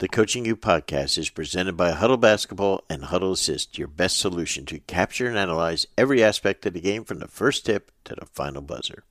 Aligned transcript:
The 0.00 0.08
Coaching 0.08 0.46
You 0.46 0.56
podcast 0.56 1.18
is 1.18 1.28
presented 1.28 1.76
by 1.76 1.92
Hudl 1.92 2.18
Basketball 2.18 2.84
and 2.88 3.02
Hudl 3.02 3.32
Assist, 3.32 3.76
your 3.76 3.86
best 3.86 4.16
solution 4.16 4.64
to 4.64 4.78
capture 4.78 5.28
and 5.28 5.36
analyze 5.36 5.86
every 5.98 6.24
aspect 6.24 6.64
of 6.64 6.72
the 6.72 6.80
game 6.80 7.04
from 7.04 7.18
the 7.18 7.28
first 7.28 7.66
tip 7.66 7.92
to 8.04 8.14
the 8.14 8.24
final 8.24 8.62
buzzer. 8.62 9.04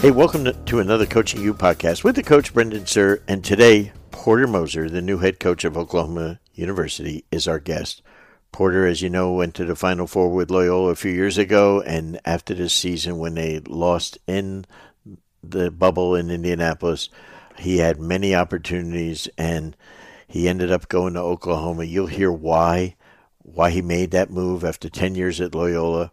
Hey, 0.00 0.10
welcome 0.10 0.64
to, 0.64 0.78
another 0.78 1.04
Coaching 1.04 1.42
You 1.42 1.52
podcast 1.52 2.02
with 2.02 2.16
the 2.16 2.22
coach 2.22 2.54
Brendan 2.54 2.84
Suhr, 2.84 3.20
and 3.28 3.44
today 3.44 3.92
Porter 4.10 4.46
Moser, 4.46 4.88
the 4.88 5.02
new 5.02 5.18
head 5.18 5.38
coach 5.38 5.66
of 5.66 5.76
Oklahoma 5.76 6.40
University, 6.54 7.26
is 7.30 7.46
our 7.46 7.58
guest. 7.58 8.00
Porter, 8.56 8.86
as 8.86 9.02
you 9.02 9.10
know, 9.10 9.32
went 9.32 9.54
to 9.56 9.66
the 9.66 9.76
Final 9.76 10.06
Four 10.06 10.30
with 10.30 10.50
Loyola 10.50 10.92
a 10.92 10.96
few 10.96 11.12
years 11.12 11.36
ago, 11.36 11.82
and 11.82 12.18
after 12.24 12.54
this 12.54 12.72
season, 12.72 13.18
when 13.18 13.34
they 13.34 13.60
lost 13.60 14.16
in 14.26 14.64
the 15.44 15.70
bubble 15.70 16.14
in 16.14 16.30
Indianapolis, 16.30 17.10
he 17.58 17.76
had 17.76 18.00
many 18.00 18.34
opportunities, 18.34 19.28
and 19.36 19.76
he 20.26 20.48
ended 20.48 20.72
up 20.72 20.88
going 20.88 21.12
to 21.12 21.20
Oklahoma. 21.20 21.84
You'll 21.84 22.06
hear 22.06 22.32
why 22.32 22.96
why 23.42 23.68
he 23.68 23.82
made 23.82 24.12
that 24.12 24.30
move 24.30 24.64
after 24.64 24.88
ten 24.88 25.14
years 25.14 25.38
at 25.38 25.54
Loyola. 25.54 26.10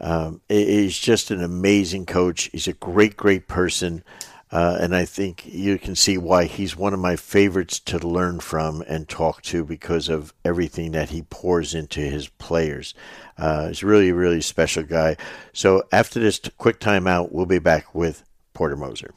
Um, 0.00 0.40
he's 0.48 0.98
just 0.98 1.30
an 1.30 1.42
amazing 1.42 2.06
coach. 2.06 2.48
He's 2.52 2.68
a 2.68 2.72
great, 2.72 3.18
great 3.18 3.48
person. 3.48 4.02
Uh, 4.52 4.78
and 4.80 4.94
I 4.94 5.04
think 5.04 5.44
you 5.46 5.76
can 5.76 5.96
see 5.96 6.16
why 6.16 6.44
he's 6.44 6.76
one 6.76 6.94
of 6.94 7.00
my 7.00 7.16
favorites 7.16 7.80
to 7.80 7.98
learn 7.98 8.38
from 8.38 8.82
and 8.82 9.08
talk 9.08 9.42
to 9.42 9.64
because 9.64 10.08
of 10.08 10.32
everything 10.44 10.92
that 10.92 11.10
he 11.10 11.22
pours 11.22 11.74
into 11.74 12.00
his 12.00 12.28
players. 12.28 12.94
Uh, 13.36 13.68
he's 13.68 13.82
really, 13.82 14.12
really 14.12 14.40
special 14.40 14.84
guy. 14.84 15.16
So 15.52 15.82
after 15.90 16.20
this 16.20 16.40
quick 16.58 16.78
timeout, 16.78 17.32
we'll 17.32 17.46
be 17.46 17.58
back 17.58 17.92
with 17.94 18.22
Porter 18.54 18.76
Moser. 18.76 19.12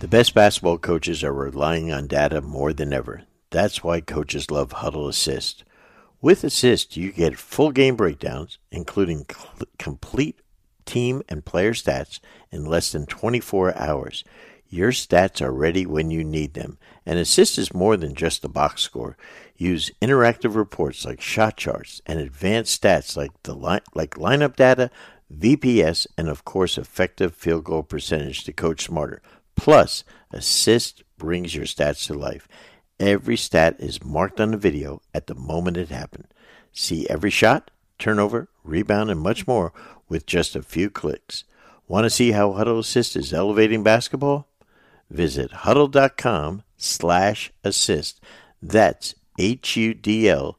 The 0.00 0.08
best 0.08 0.32
basketball 0.32 0.78
coaches 0.78 1.22
are 1.22 1.32
relying 1.32 1.92
on 1.92 2.06
data 2.06 2.40
more 2.40 2.72
than 2.72 2.92
ever. 2.92 3.24
That's 3.50 3.82
why 3.82 4.00
coaches 4.00 4.50
love 4.50 4.70
Hudl 4.70 5.08
Assist. 5.08 5.64
With 6.20 6.44
Assist, 6.44 6.96
you 6.96 7.12
get 7.12 7.38
full 7.38 7.72
game 7.72 7.96
breakdowns, 7.96 8.58
including 8.70 9.26
cl- 9.30 9.68
complete 9.78 10.40
team 10.88 11.22
and 11.28 11.44
player 11.44 11.74
stats 11.74 12.18
in 12.50 12.64
less 12.64 12.90
than 12.90 13.06
24 13.06 13.76
hours. 13.76 14.24
Your 14.70 14.90
stats 14.90 15.40
are 15.40 15.52
ready 15.52 15.86
when 15.86 16.10
you 16.10 16.24
need 16.24 16.54
them, 16.54 16.78
and 17.06 17.18
Assist 17.18 17.58
is 17.58 17.72
more 17.72 17.96
than 17.96 18.14
just 18.14 18.44
a 18.44 18.48
box 18.48 18.82
score. 18.82 19.16
Use 19.56 19.90
interactive 20.02 20.56
reports 20.56 21.04
like 21.04 21.20
shot 21.20 21.56
charts 21.56 22.02
and 22.06 22.18
advanced 22.18 22.82
stats 22.82 23.16
like 23.16 23.30
the 23.44 23.54
like 23.54 24.14
lineup 24.16 24.56
data, 24.56 24.90
VPS, 25.34 26.06
and 26.16 26.28
of 26.28 26.44
course 26.44 26.76
effective 26.76 27.34
field 27.34 27.64
goal 27.64 27.82
percentage 27.82 28.44
to 28.44 28.52
coach 28.52 28.84
smarter. 28.84 29.22
Plus, 29.56 30.04
Assist 30.30 31.02
brings 31.16 31.54
your 31.54 31.64
stats 31.64 32.06
to 32.06 32.14
life. 32.14 32.46
Every 33.00 33.36
stat 33.36 33.76
is 33.78 34.04
marked 34.04 34.40
on 34.40 34.50
the 34.50 34.56
video 34.56 35.00
at 35.14 35.26
the 35.26 35.34
moment 35.34 35.76
it 35.76 35.88
happened. 35.88 36.28
See 36.72 37.08
every 37.08 37.30
shot, 37.30 37.70
turnover, 37.98 38.48
rebound, 38.62 39.10
and 39.10 39.20
much 39.20 39.46
more 39.46 39.72
with 40.08 40.26
just 40.26 40.56
a 40.56 40.62
few 40.62 40.90
clicks. 40.90 41.44
Want 41.86 42.04
to 42.04 42.10
see 42.10 42.32
how 42.32 42.52
Hudl 42.52 42.78
Assist 42.78 43.16
is 43.16 43.32
elevating 43.32 43.82
basketball? 43.82 44.48
Visit 45.10 45.50
hudl.com 45.50 46.62
slash 46.76 47.50
assist. 47.64 48.20
That's 48.62 49.14
H-U-D-L 49.38 50.58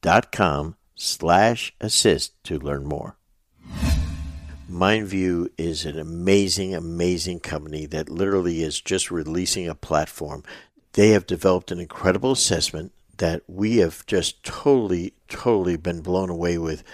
dot 0.00 0.32
com 0.32 0.76
slash 0.94 1.74
assist 1.80 2.32
to 2.44 2.58
learn 2.58 2.84
more. 2.84 3.16
MindVue 4.70 5.48
is 5.58 5.84
an 5.84 5.98
amazing, 5.98 6.74
amazing 6.74 7.40
company 7.40 7.86
that 7.86 8.08
literally 8.08 8.62
is 8.62 8.80
just 8.80 9.10
releasing 9.10 9.68
a 9.68 9.74
platform. 9.74 10.44
They 10.92 11.08
have 11.10 11.26
developed 11.26 11.72
an 11.72 11.80
incredible 11.80 12.32
assessment 12.32 12.92
that 13.18 13.42
we 13.48 13.78
have 13.78 14.06
just 14.06 14.42
totally, 14.44 15.12
totally 15.28 15.76
been 15.76 16.00
blown 16.00 16.30
away 16.30 16.56
with 16.56 16.84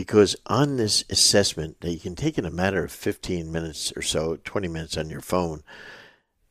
because 0.00 0.34
on 0.46 0.78
this 0.78 1.04
assessment 1.10 1.78
that 1.82 1.92
you 1.92 2.00
can 2.00 2.16
take 2.16 2.38
in 2.38 2.46
a 2.46 2.50
matter 2.50 2.82
of 2.82 2.90
15 2.90 3.52
minutes 3.52 3.92
or 3.94 4.00
so, 4.00 4.38
20 4.44 4.66
minutes 4.66 4.96
on 4.96 5.10
your 5.10 5.20
phone, 5.20 5.62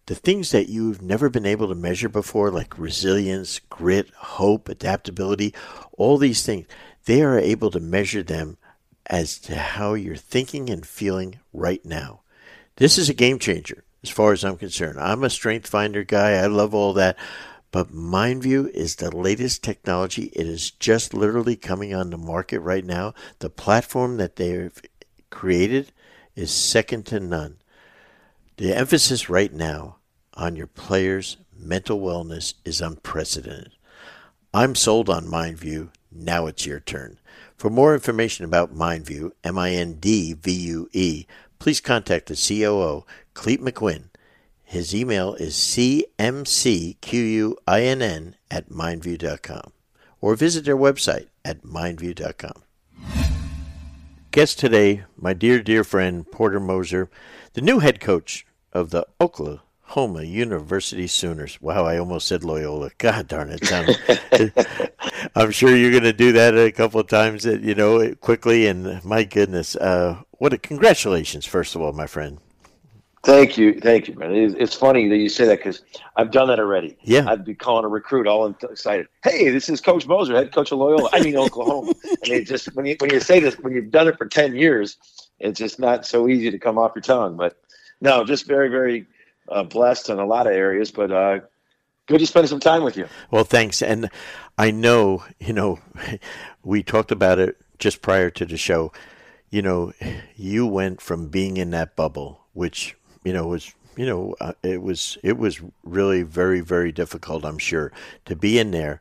the 0.05 0.13
things 0.13 0.51
that 0.51 0.69
you've 0.69 1.01
never 1.01 1.31
been 1.31 1.47
able 1.47 1.67
to 1.67 1.73
measure 1.73 2.09
before, 2.09 2.51
like 2.51 2.77
resilience, 2.77 3.57
grit, 3.57 4.11
hope, 4.15 4.69
adaptability, 4.69 5.55
all 5.97 6.19
these 6.19 6.45
things, 6.45 6.67
they 7.05 7.23
are 7.23 7.39
able 7.39 7.71
to 7.71 7.79
measure 7.79 8.21
them 8.21 8.57
as 9.07 9.39
to 9.39 9.55
how 9.55 9.95
you're 9.95 10.15
thinking 10.15 10.69
and 10.69 10.85
feeling 10.85 11.39
right 11.51 11.83
now. 11.83 12.21
This 12.75 12.99
is 12.99 13.09
a 13.09 13.15
game 13.15 13.39
changer 13.39 13.83
as 14.03 14.11
far 14.11 14.31
as 14.31 14.45
I'm 14.45 14.57
concerned. 14.57 14.99
I'm 14.99 15.23
a 15.23 15.29
strength 15.31 15.67
finder 15.67 16.03
guy. 16.03 16.33
I 16.33 16.45
love 16.45 16.75
all 16.75 16.93
that. 16.93 17.17
But 17.71 17.93
MindVue 17.93 18.69
is 18.69 18.95
the 18.95 19.15
latest 19.15 19.63
technology. 19.63 20.31
It 20.33 20.47
is 20.47 20.71
just 20.71 21.13
literally 21.13 21.55
coming 21.55 21.93
on 21.93 22.09
the 22.09 22.17
market 22.17 22.59
right 22.61 22.83
now. 22.83 23.13
The 23.39 23.49
platform 23.49 24.17
that 24.17 24.37
they've 24.37 24.81
created 25.29 25.91
is 26.35 26.51
second 26.51 27.05
to 27.07 27.19
none. 27.19 27.57
The 28.57 28.75
emphasis 28.75 29.29
right 29.29 29.53
now 29.53 29.97
on 30.33 30.55
your 30.55 30.67
players' 30.67 31.37
mental 31.55 31.99
wellness 31.99 32.55
is 32.65 32.81
unprecedented. 32.81 33.71
I'm 34.53 34.73
sold 34.73 35.09
on 35.09 35.27
MindVue. 35.27 35.89
Now 36.11 36.47
it's 36.47 36.65
your 36.65 36.79
turn. 36.79 37.19
For 37.55 37.69
more 37.69 37.93
information 37.93 38.45
about 38.45 38.73
MindVue, 38.73 39.31
M 39.43 39.59
I 39.59 39.71
N 39.71 39.95
D 39.95 40.33
V 40.33 40.51
U 40.51 40.89
E, 40.91 41.27
please 41.59 41.79
contact 41.79 42.27
the 42.27 42.35
COO, 42.35 43.05
Clete 43.35 43.61
McQuinn 43.61 44.08
his 44.69 44.93
email 44.93 45.33
is 45.33 45.55
cmcquinn 45.55 46.03
at 48.51 48.69
mindvue.com 48.69 49.71
or 50.21 50.35
visit 50.35 50.63
their 50.63 50.77
website 50.77 51.25
at 51.43 51.63
mindvue.com. 51.63 52.61
Guest 54.29 54.59
today, 54.59 55.05
my 55.17 55.33
dear, 55.33 55.63
dear 55.63 55.83
friend 55.83 56.29
Porter 56.31 56.59
Moser, 56.59 57.09
the 57.53 57.61
new 57.61 57.79
head 57.79 57.99
coach 57.99 58.45
of 58.71 58.91
the 58.91 59.07
Oklahoma 59.19 60.21
University 60.21 61.07
Sooners. 61.07 61.59
Wow, 61.59 61.85
I 61.85 61.97
almost 61.97 62.27
said 62.27 62.43
Loyola. 62.43 62.91
God 62.99 63.27
darn 63.27 63.49
it. 63.51 64.53
I'm 65.35 65.49
sure 65.49 65.75
you're 65.75 65.89
going 65.89 66.03
to 66.03 66.13
do 66.13 66.31
that 66.33 66.55
a 66.55 66.71
couple 66.71 66.99
of 66.99 67.07
times, 67.07 67.43
you 67.43 67.73
know, 67.73 68.13
quickly. 68.13 68.67
And 68.67 69.03
my 69.03 69.23
goodness, 69.23 69.75
uh, 69.75 70.21
what 70.33 70.53
a 70.53 70.59
congratulations, 70.59 71.47
first 71.47 71.73
of 71.73 71.81
all, 71.81 71.91
my 71.91 72.05
friend. 72.05 72.37
Thank 73.23 73.57
you, 73.57 73.79
thank 73.79 74.07
you, 74.07 74.15
man. 74.15 74.33
It's, 74.33 74.55
it's 74.57 74.73
funny 74.73 75.09
that 75.09 75.17
you 75.17 75.27
say 75.27 75.45
that 75.45 75.57
because 75.57 75.81
I've 76.15 76.31
done 76.31 76.47
that 76.47 76.59
already. 76.59 76.97
Yeah, 77.03 77.29
I'd 77.29 77.43
be 77.43 77.53
calling 77.53 77.83
a 77.83 77.89
recruit 77.89 78.27
all 78.27 78.47
excited. 78.47 79.07
Hey, 79.23 79.49
this 79.49 79.67
is 79.67 79.81
Coach 79.81 80.07
Moser, 80.07 80.35
head 80.35 80.53
coach 80.53 80.71
of 80.71 80.79
Loyola. 80.79 81.09
I 81.11 81.21
mean 81.21 81.35
Oklahoma. 81.35 81.93
and 82.03 82.31
it 82.31 82.47
just 82.47 82.73
when 82.75 82.85
you 82.85 82.95
when 82.99 83.11
you 83.11 83.19
say 83.19 83.41
this 83.41 83.59
when 83.59 83.73
you've 83.73 83.91
done 83.91 84.07
it 84.07 84.17
for 84.17 84.25
ten 84.25 84.55
years, 84.55 84.97
it's 85.39 85.59
just 85.59 85.79
not 85.79 86.05
so 86.05 86.29
easy 86.29 86.49
to 86.49 86.57
come 86.57 86.77
off 86.77 86.93
your 86.95 87.01
tongue. 87.01 87.35
But 87.35 87.57
no, 87.99 88.23
just 88.23 88.47
very 88.47 88.69
very 88.69 89.05
uh, 89.49 89.63
blessed 89.63 90.09
in 90.09 90.17
a 90.17 90.25
lot 90.25 90.47
of 90.47 90.53
areas. 90.53 90.89
But 90.89 91.11
uh, 91.11 91.39
good 92.07 92.19
to 92.19 92.25
spend 92.25 92.47
some 92.47 92.61
time 92.61 92.83
with 92.83 92.95
you. 92.95 93.07
Well, 93.31 93.43
thanks. 93.43 93.81
And 93.81 94.09
I 94.57 94.71
know 94.71 95.25
you 95.39 95.51
know 95.51 95.79
we 96.63 96.83
talked 96.83 97.11
about 97.11 97.37
it 97.37 97.57
just 97.79 98.01
prior 98.01 98.29
to 98.29 98.45
the 98.45 98.57
show. 98.57 98.93
You 99.49 99.61
know, 99.61 99.91
you 100.37 100.65
went 100.65 101.01
from 101.01 101.27
being 101.27 101.57
in 101.57 101.71
that 101.71 101.97
bubble, 101.97 102.45
which 102.53 102.95
you 103.29 103.33
know 103.33 103.45
was 103.45 103.75
you 103.95 104.07
know 104.07 104.33
uh, 104.41 104.53
it 104.63 104.81
was 104.81 105.19
it 105.21 105.37
was 105.37 105.61
really 105.83 106.23
very 106.23 106.61
very 106.61 106.91
difficult 106.91 107.45
i'm 107.45 107.59
sure 107.59 107.91
to 108.25 108.35
be 108.35 108.57
in 108.57 108.71
there 108.71 108.99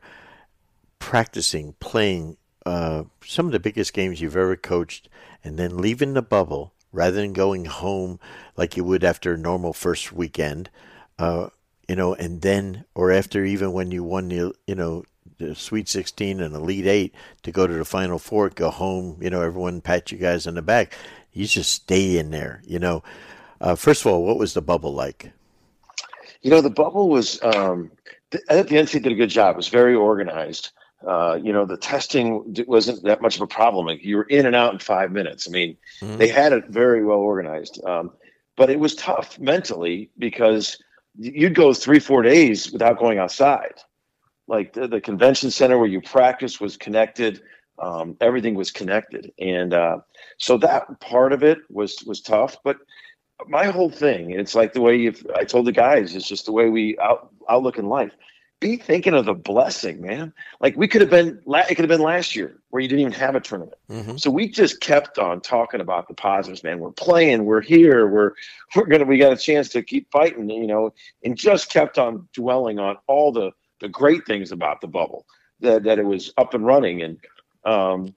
practicing 0.99 1.73
playing 1.79 2.37
uh, 2.67 3.03
some 3.25 3.47
of 3.47 3.51
the 3.51 3.59
biggest 3.59 3.91
games 3.91 4.21
you've 4.21 4.37
ever 4.37 4.55
coached 4.55 5.09
and 5.43 5.57
then 5.57 5.79
leaving 5.79 6.13
the 6.13 6.21
bubble 6.21 6.73
rather 6.91 7.15
than 7.15 7.33
going 7.33 7.65
home 7.65 8.19
like 8.55 8.77
you 8.77 8.83
would 8.83 9.03
after 9.03 9.33
a 9.33 9.37
normal 9.37 9.73
first 9.73 10.13
weekend 10.13 10.69
uh, 11.17 11.47
you 11.87 11.95
know 11.95 12.13
and 12.13 12.43
then 12.43 12.85
or 12.93 13.11
after 13.11 13.43
even 13.43 13.73
when 13.73 13.89
you 13.89 14.03
won 14.03 14.29
the 14.29 14.53
you 14.67 14.75
know 14.75 15.03
the 15.39 15.55
Sweet 15.55 15.89
16 15.89 16.39
and 16.39 16.53
Elite 16.53 16.85
8 16.85 17.15
to 17.43 17.51
go 17.51 17.65
to 17.65 17.73
the 17.73 17.85
Final 17.85 18.19
Four, 18.19 18.49
go 18.49 18.69
home, 18.69 19.19
you 19.21 19.29
know, 19.29 19.41
everyone 19.41 19.79
pat 19.79 20.11
you 20.11 20.17
guys 20.17 20.45
on 20.45 20.55
the 20.55 20.61
back. 20.61 20.93
You 21.31 21.45
just 21.45 21.71
stay 21.71 22.17
in 22.17 22.31
there, 22.31 22.61
you 22.65 22.77
know. 22.77 23.03
Uh, 23.61 23.75
first 23.75 24.01
of 24.01 24.11
all, 24.11 24.23
what 24.23 24.37
was 24.37 24.53
the 24.53 24.61
bubble 24.61 24.93
like? 24.93 25.31
You 26.41 26.51
know, 26.51 26.61
the 26.61 26.69
bubble 26.69 27.09
was. 27.09 27.41
Um, 27.43 27.91
I 28.49 28.53
think 28.53 28.69
the 28.69 28.75
NC 28.75 29.03
did 29.03 29.11
a 29.11 29.15
good 29.15 29.29
job. 29.29 29.55
It 29.55 29.57
was 29.57 29.69
very 29.69 29.95
organized. 29.95 30.71
Uh, 31.05 31.39
you 31.41 31.51
know, 31.51 31.65
the 31.65 31.77
testing 31.77 32.55
wasn't 32.67 33.03
that 33.03 33.21
much 33.21 33.35
of 33.35 33.41
a 33.41 33.47
problem. 33.47 33.87
Like 33.87 34.03
you 34.03 34.17
were 34.17 34.23
in 34.23 34.45
and 34.45 34.55
out 34.55 34.73
in 34.73 34.79
five 34.79 35.11
minutes. 35.11 35.47
I 35.47 35.51
mean, 35.51 35.77
mm-hmm. 36.01 36.17
they 36.17 36.27
had 36.27 36.53
it 36.53 36.67
very 36.67 37.03
well 37.03 37.19
organized. 37.19 37.83
Um, 37.85 38.11
but 38.55 38.69
it 38.69 38.79
was 38.79 38.95
tough 38.95 39.39
mentally 39.39 40.09
because 40.17 40.77
you'd 41.17 41.55
go 41.55 41.73
three, 41.73 41.99
four 41.99 42.21
days 42.21 42.71
without 42.71 42.99
going 42.99 43.17
outside. 43.17 43.75
Like 44.47 44.73
the, 44.73 44.87
the 44.87 45.01
convention 45.01 45.51
center 45.51 45.77
where 45.77 45.87
you 45.87 46.01
practice 46.01 46.59
was 46.59 46.77
connected 46.77 47.41
Um, 47.81 48.17
everything 48.19 48.55
was 48.55 48.71
connected, 48.71 49.31
and 49.39 49.73
uh, 49.73 49.99
so 50.37 50.57
that 50.57 50.99
part 50.99 51.31
of 51.31 51.43
it 51.43 51.59
was 51.69 52.03
was 52.05 52.21
tough. 52.21 52.57
But 52.63 52.77
my 53.47 53.65
whole 53.65 53.89
thing, 53.89 54.31
it's 54.31 54.55
like 54.55 54.73
the 54.73 54.81
way 54.81 54.95
you 54.95 55.13
I 55.35 55.43
told 55.43 55.65
the 55.65 55.71
guys, 55.71 56.15
it's 56.15 56.27
just 56.27 56.45
the 56.45 56.51
way 56.51 56.69
we 56.69 56.97
out, 56.99 57.31
outlook 57.47 57.77
in 57.77 57.87
life 57.87 58.11
be 58.59 58.75
thinking 58.75 59.13
of 59.13 59.25
the 59.25 59.33
blessing, 59.33 60.01
man. 60.01 60.33
Like 60.59 60.75
we 60.75 60.87
could 60.87 61.01
have 61.01 61.09
been, 61.09 61.41
it 61.47 61.75
could 61.75 61.79
have 61.79 61.87
been 61.87 62.01
last 62.01 62.35
year 62.35 62.59
where 62.69 62.81
you 62.81 62.89
didn't 62.89 63.01
even 63.01 63.13
have 63.13 63.35
a 63.35 63.39
tournament. 63.39 63.77
Mm-hmm. 63.89 64.17
So 64.17 64.29
we 64.29 64.49
just 64.49 64.81
kept 64.81 65.17
on 65.17 65.39
talking 65.39 65.79
about 65.79 66.07
the 66.07 66.13
positives, 66.13 66.63
man. 66.63 66.79
We're 66.79 66.91
playing, 66.91 67.45
we're 67.45 67.61
here, 67.61 68.07
we're 68.07 68.33
we're 68.75 68.87
gonna, 68.87 69.05
we 69.05 69.17
got 69.17 69.31
a 69.31 69.37
chance 69.37 69.69
to 69.69 69.83
keep 69.83 70.11
fighting, 70.11 70.49
you 70.49 70.67
know, 70.67 70.93
and 71.23 71.37
just 71.37 71.71
kept 71.71 71.97
on 71.97 72.27
dwelling 72.33 72.79
on 72.79 72.97
all 73.07 73.31
the 73.31 73.51
the 73.79 73.89
great 73.89 74.25
things 74.25 74.51
about 74.51 74.81
the 74.81 74.87
bubble 74.87 75.25
that 75.61 75.83
that 75.83 75.99
it 75.99 76.05
was 76.05 76.33
up 76.37 76.53
and 76.53 76.65
running, 76.65 77.01
and 77.01 77.17
um, 77.63 78.13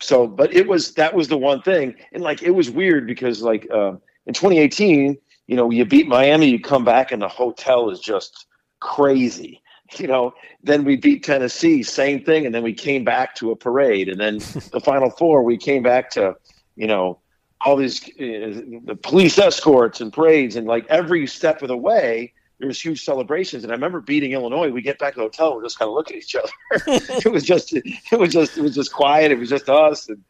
so, 0.00 0.26
but 0.26 0.52
it 0.52 0.68
was 0.68 0.92
that 0.94 1.14
was 1.14 1.28
the 1.28 1.38
one 1.38 1.62
thing, 1.62 1.94
and 2.12 2.22
like 2.22 2.42
it 2.42 2.50
was 2.50 2.70
weird 2.70 3.06
because 3.06 3.40
like 3.40 3.66
uh, 3.72 3.94
in 4.26 4.34
2018, 4.34 5.16
you 5.46 5.56
know, 5.56 5.70
you 5.70 5.84
beat 5.84 6.08
Miami, 6.08 6.48
you 6.48 6.60
come 6.60 6.84
back, 6.84 7.12
and 7.12 7.22
the 7.22 7.28
hotel 7.28 7.90
is 7.90 8.00
just 8.00 8.46
crazy 8.80 9.62
you 9.98 10.06
know, 10.06 10.34
then 10.62 10.84
we 10.84 10.96
beat 10.96 11.22
Tennessee, 11.22 11.82
same 11.82 12.24
thing, 12.24 12.46
and 12.46 12.54
then 12.54 12.62
we 12.62 12.72
came 12.72 13.04
back 13.04 13.34
to 13.36 13.50
a 13.50 13.56
parade, 13.56 14.08
and 14.08 14.20
then 14.20 14.38
the 14.72 14.80
Final 14.82 15.10
Four, 15.10 15.42
we 15.42 15.56
came 15.56 15.82
back 15.82 16.10
to, 16.10 16.34
you 16.76 16.86
know, 16.86 17.20
all 17.60 17.76
these 17.76 18.02
uh, 18.04 18.60
the 18.84 18.98
police 19.02 19.38
escorts 19.38 20.00
and 20.00 20.12
parades, 20.12 20.56
and 20.56 20.66
like 20.66 20.86
every 20.88 21.26
step 21.26 21.62
of 21.62 21.68
the 21.68 21.76
way, 21.76 22.32
there 22.58 22.68
was 22.68 22.80
huge 22.80 23.04
celebrations. 23.04 23.64
And 23.64 23.72
I 23.72 23.74
remember 23.74 24.00
beating 24.00 24.32
Illinois. 24.32 24.70
We 24.70 24.82
get 24.82 24.98
back 24.98 25.14
to 25.14 25.20
the 25.20 25.24
hotel, 25.24 25.56
we're 25.56 25.62
just 25.62 25.78
kind 25.78 25.88
of 25.88 25.94
look 25.94 26.10
at 26.10 26.16
each 26.16 26.34
other. 26.34 26.50
it 26.86 27.30
was 27.30 27.44
just, 27.44 27.72
it 27.74 28.18
was 28.18 28.32
just, 28.32 28.58
it 28.58 28.62
was 28.62 28.74
just 28.74 28.92
quiet. 28.92 29.30
It 29.30 29.38
was 29.38 29.48
just 29.48 29.68
us, 29.68 30.08
and 30.08 30.22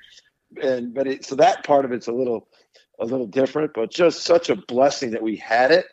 and 0.63 0.95
but 0.95 1.07
it, 1.07 1.25
so 1.25 1.35
that 1.37 1.65
part 1.65 1.85
of 1.85 1.93
it's 1.93 2.07
a 2.07 2.13
little, 2.13 2.49
a 2.99 3.05
little 3.05 3.27
different, 3.27 3.73
but 3.75 3.91
just 3.91 4.25
such 4.25 4.51
a 4.51 4.57
blessing 4.57 5.11
that 5.11 5.23
we 5.23 5.37
had 5.37 5.71
it, 5.71 5.87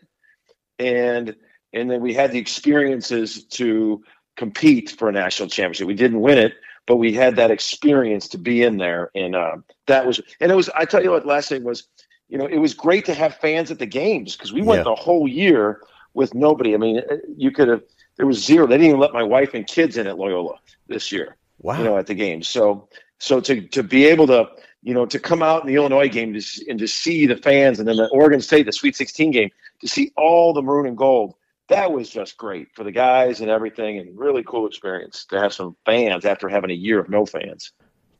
and 0.79 1.35
and 1.73 1.89
then 1.89 2.01
we 2.01 2.13
had 2.13 2.31
the 2.31 2.39
experiences 2.39 3.43
to 3.45 4.03
compete 4.35 4.91
for 4.91 5.09
a 5.09 5.11
national 5.11 5.49
championship. 5.49 5.87
We 5.87 5.93
didn't 5.93 6.21
win 6.21 6.37
it, 6.37 6.53
but 6.85 6.97
we 6.97 7.13
had 7.13 7.35
that 7.35 7.51
experience 7.51 8.27
to 8.29 8.37
be 8.37 8.63
in 8.63 8.77
there, 8.77 9.11
and 9.15 9.35
uh, 9.35 9.57
that 9.87 10.05
was. 10.05 10.21
And 10.39 10.51
it 10.51 10.55
was. 10.55 10.69
I 10.69 10.85
tell 10.85 11.03
you 11.03 11.11
what. 11.11 11.25
Last 11.25 11.49
thing 11.49 11.63
was, 11.63 11.87
you 12.29 12.37
know, 12.37 12.45
it 12.45 12.57
was 12.57 12.73
great 12.73 13.05
to 13.05 13.13
have 13.13 13.35
fans 13.35 13.71
at 13.71 13.79
the 13.79 13.85
games 13.85 14.35
because 14.35 14.53
we 14.53 14.61
went 14.61 14.79
yeah. 14.79 14.83
the 14.83 14.95
whole 14.95 15.27
year 15.27 15.81
with 16.13 16.33
nobody. 16.33 16.73
I 16.73 16.77
mean, 16.77 16.99
uh, 16.99 17.17
you 17.35 17.51
could 17.51 17.67
have. 17.67 17.83
There 18.17 18.27
was 18.27 18.43
zero. 18.43 18.67
They 18.67 18.75
didn't 18.75 18.89
even 18.89 18.99
let 18.99 19.13
my 19.13 19.23
wife 19.23 19.53
and 19.53 19.65
kids 19.65 19.97
in 19.97 20.05
at 20.05 20.17
Loyola 20.17 20.59
this 20.87 21.11
year. 21.11 21.35
Wow. 21.59 21.79
You 21.79 21.83
know, 21.85 21.97
at 21.97 22.07
the 22.07 22.13
games. 22.13 22.47
So, 22.47 22.87
so 23.17 23.39
to 23.41 23.61
to 23.69 23.81
be 23.81 24.05
able 24.05 24.27
to 24.27 24.49
you 24.83 24.93
know, 24.93 25.05
to 25.05 25.19
come 25.19 25.41
out 25.41 25.61
in 25.61 25.67
the 25.67 25.75
Illinois 25.75 26.09
game 26.09 26.33
to, 26.33 26.69
and 26.69 26.77
to 26.79 26.87
see 26.87 27.25
the 27.25 27.37
fans, 27.37 27.79
and 27.79 27.87
then 27.87 27.95
the 27.95 28.07
Oregon 28.09 28.41
State, 28.41 28.65
the 28.65 28.71
Sweet 28.71 28.95
16 28.95 29.31
game, 29.31 29.49
to 29.81 29.87
see 29.87 30.11
all 30.17 30.53
the 30.53 30.61
maroon 30.61 30.85
and 30.85 30.97
gold 30.97 31.35
that 31.69 31.91
was 31.91 32.09
just 32.09 32.37
great 32.37 32.67
for 32.73 32.83
the 32.83 32.91
guys 32.91 33.41
and 33.41 33.49
everything, 33.49 33.97
and 33.97 34.17
really 34.17 34.43
cool 34.43 34.67
experience 34.67 35.25
to 35.25 35.39
have 35.39 35.53
some 35.53 35.75
fans 35.85 36.25
after 36.25 36.49
having 36.49 36.71
a 36.71 36.75
year 36.75 36.99
of 36.99 37.09
no 37.09 37.25
fans. 37.25 37.71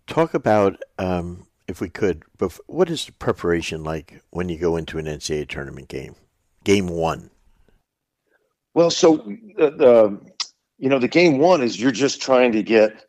Talk 0.08 0.34
about, 0.34 0.82
um, 0.98 1.48
if 1.68 1.82
we 1.82 1.90
could, 1.90 2.24
what 2.68 2.90
is 2.90 3.06
the 3.06 3.12
preparation 3.14 3.84
like 3.84 4.22
when 4.32 4.50
you 4.50 4.58
go 4.58 4.78
into 4.78 4.98
an 4.98 5.06
NCAA 5.06 5.48
tournament 5.48 5.88
game? 5.88 6.16
Game 6.64 6.88
one. 6.88 7.30
Well, 8.74 8.90
so 8.90 9.18
the, 9.58 9.70
the 9.70 10.20
you 10.80 10.90
know 10.90 10.98
the 10.98 11.08
game 11.08 11.38
one 11.38 11.62
is 11.62 11.80
you're 11.80 11.92
just 11.92 12.22
trying 12.22 12.52
to 12.54 12.64
get 12.64 13.06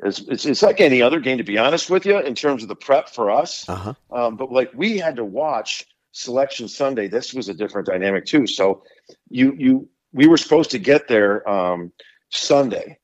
it's, 0.00 0.20
it's, 0.20 0.46
it's 0.46 0.62
like 0.62 0.80
any 0.80 1.02
other 1.02 1.20
game 1.20 1.38
to 1.38 1.44
be 1.44 1.58
honest 1.58 1.90
with 1.90 2.06
you 2.06 2.18
in 2.18 2.34
terms 2.34 2.62
of 2.62 2.68
the 2.68 2.76
prep 2.76 3.08
for 3.08 3.30
us. 3.30 3.68
Uh-huh. 3.68 3.94
Um, 4.10 4.36
but 4.36 4.52
like 4.52 4.70
we 4.74 4.98
had 4.98 5.16
to 5.16 5.24
watch 5.24 5.86
Selection 6.12 6.68
Sunday. 6.68 7.08
This 7.08 7.34
was 7.34 7.48
a 7.48 7.54
different 7.54 7.86
dynamic 7.86 8.24
too. 8.24 8.46
So 8.46 8.82
you 9.28 9.54
you 9.58 9.88
we 10.12 10.26
were 10.26 10.36
supposed 10.36 10.70
to 10.70 10.78
get 10.78 11.08
there 11.08 11.48
um, 11.48 11.92
Sunday, 12.30 12.98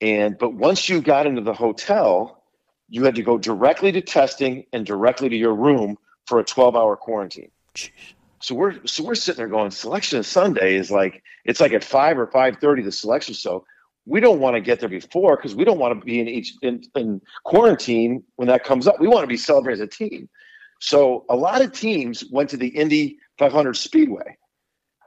and 0.00 0.38
but 0.38 0.54
once 0.54 0.88
you 0.88 1.00
got 1.00 1.26
into 1.26 1.42
the 1.42 1.54
hotel, 1.54 2.42
you 2.88 3.04
had 3.04 3.16
to 3.16 3.22
go 3.22 3.38
directly 3.38 3.92
to 3.92 4.00
testing 4.00 4.64
and 4.72 4.86
directly 4.86 5.28
to 5.28 5.36
your 5.36 5.54
room 5.54 5.98
for 6.26 6.38
a 6.38 6.44
12 6.44 6.76
hour 6.76 6.96
quarantine. 6.96 7.50
Jeez. 7.74 7.90
So 8.40 8.54
we're 8.54 8.86
so 8.86 9.02
we're 9.02 9.14
sitting 9.14 9.38
there 9.38 9.48
going, 9.48 9.70
selection 9.70 10.22
Sunday 10.22 10.76
is 10.76 10.90
like 10.90 11.22
it's 11.44 11.60
like 11.60 11.72
at 11.72 11.82
five 11.82 12.18
or 12.18 12.26
five 12.26 12.58
thirty 12.58 12.82
the 12.82 12.92
selection. 12.92 13.34
So 13.34 13.64
we 14.06 14.20
don't 14.20 14.38
want 14.38 14.54
to 14.54 14.60
get 14.60 14.80
there 14.80 14.88
before 14.88 15.36
because 15.36 15.54
we 15.54 15.64
don't 15.64 15.78
want 15.78 15.98
to 15.98 16.04
be 16.04 16.20
in 16.20 16.28
each 16.28 16.54
in, 16.62 16.82
in 16.94 17.20
quarantine 17.44 18.22
when 18.36 18.48
that 18.48 18.64
comes 18.64 18.86
up. 18.86 19.00
We 19.00 19.08
want 19.08 19.24
to 19.24 19.28
be 19.28 19.36
celebrating 19.36 19.82
as 19.82 19.86
a 19.86 19.90
team. 19.90 20.28
So 20.80 21.24
a 21.28 21.36
lot 21.36 21.60
of 21.60 21.72
teams 21.72 22.24
went 22.30 22.50
to 22.50 22.56
the 22.56 22.68
Indy 22.68 23.18
500 23.38 23.76
Speedway 23.76 24.36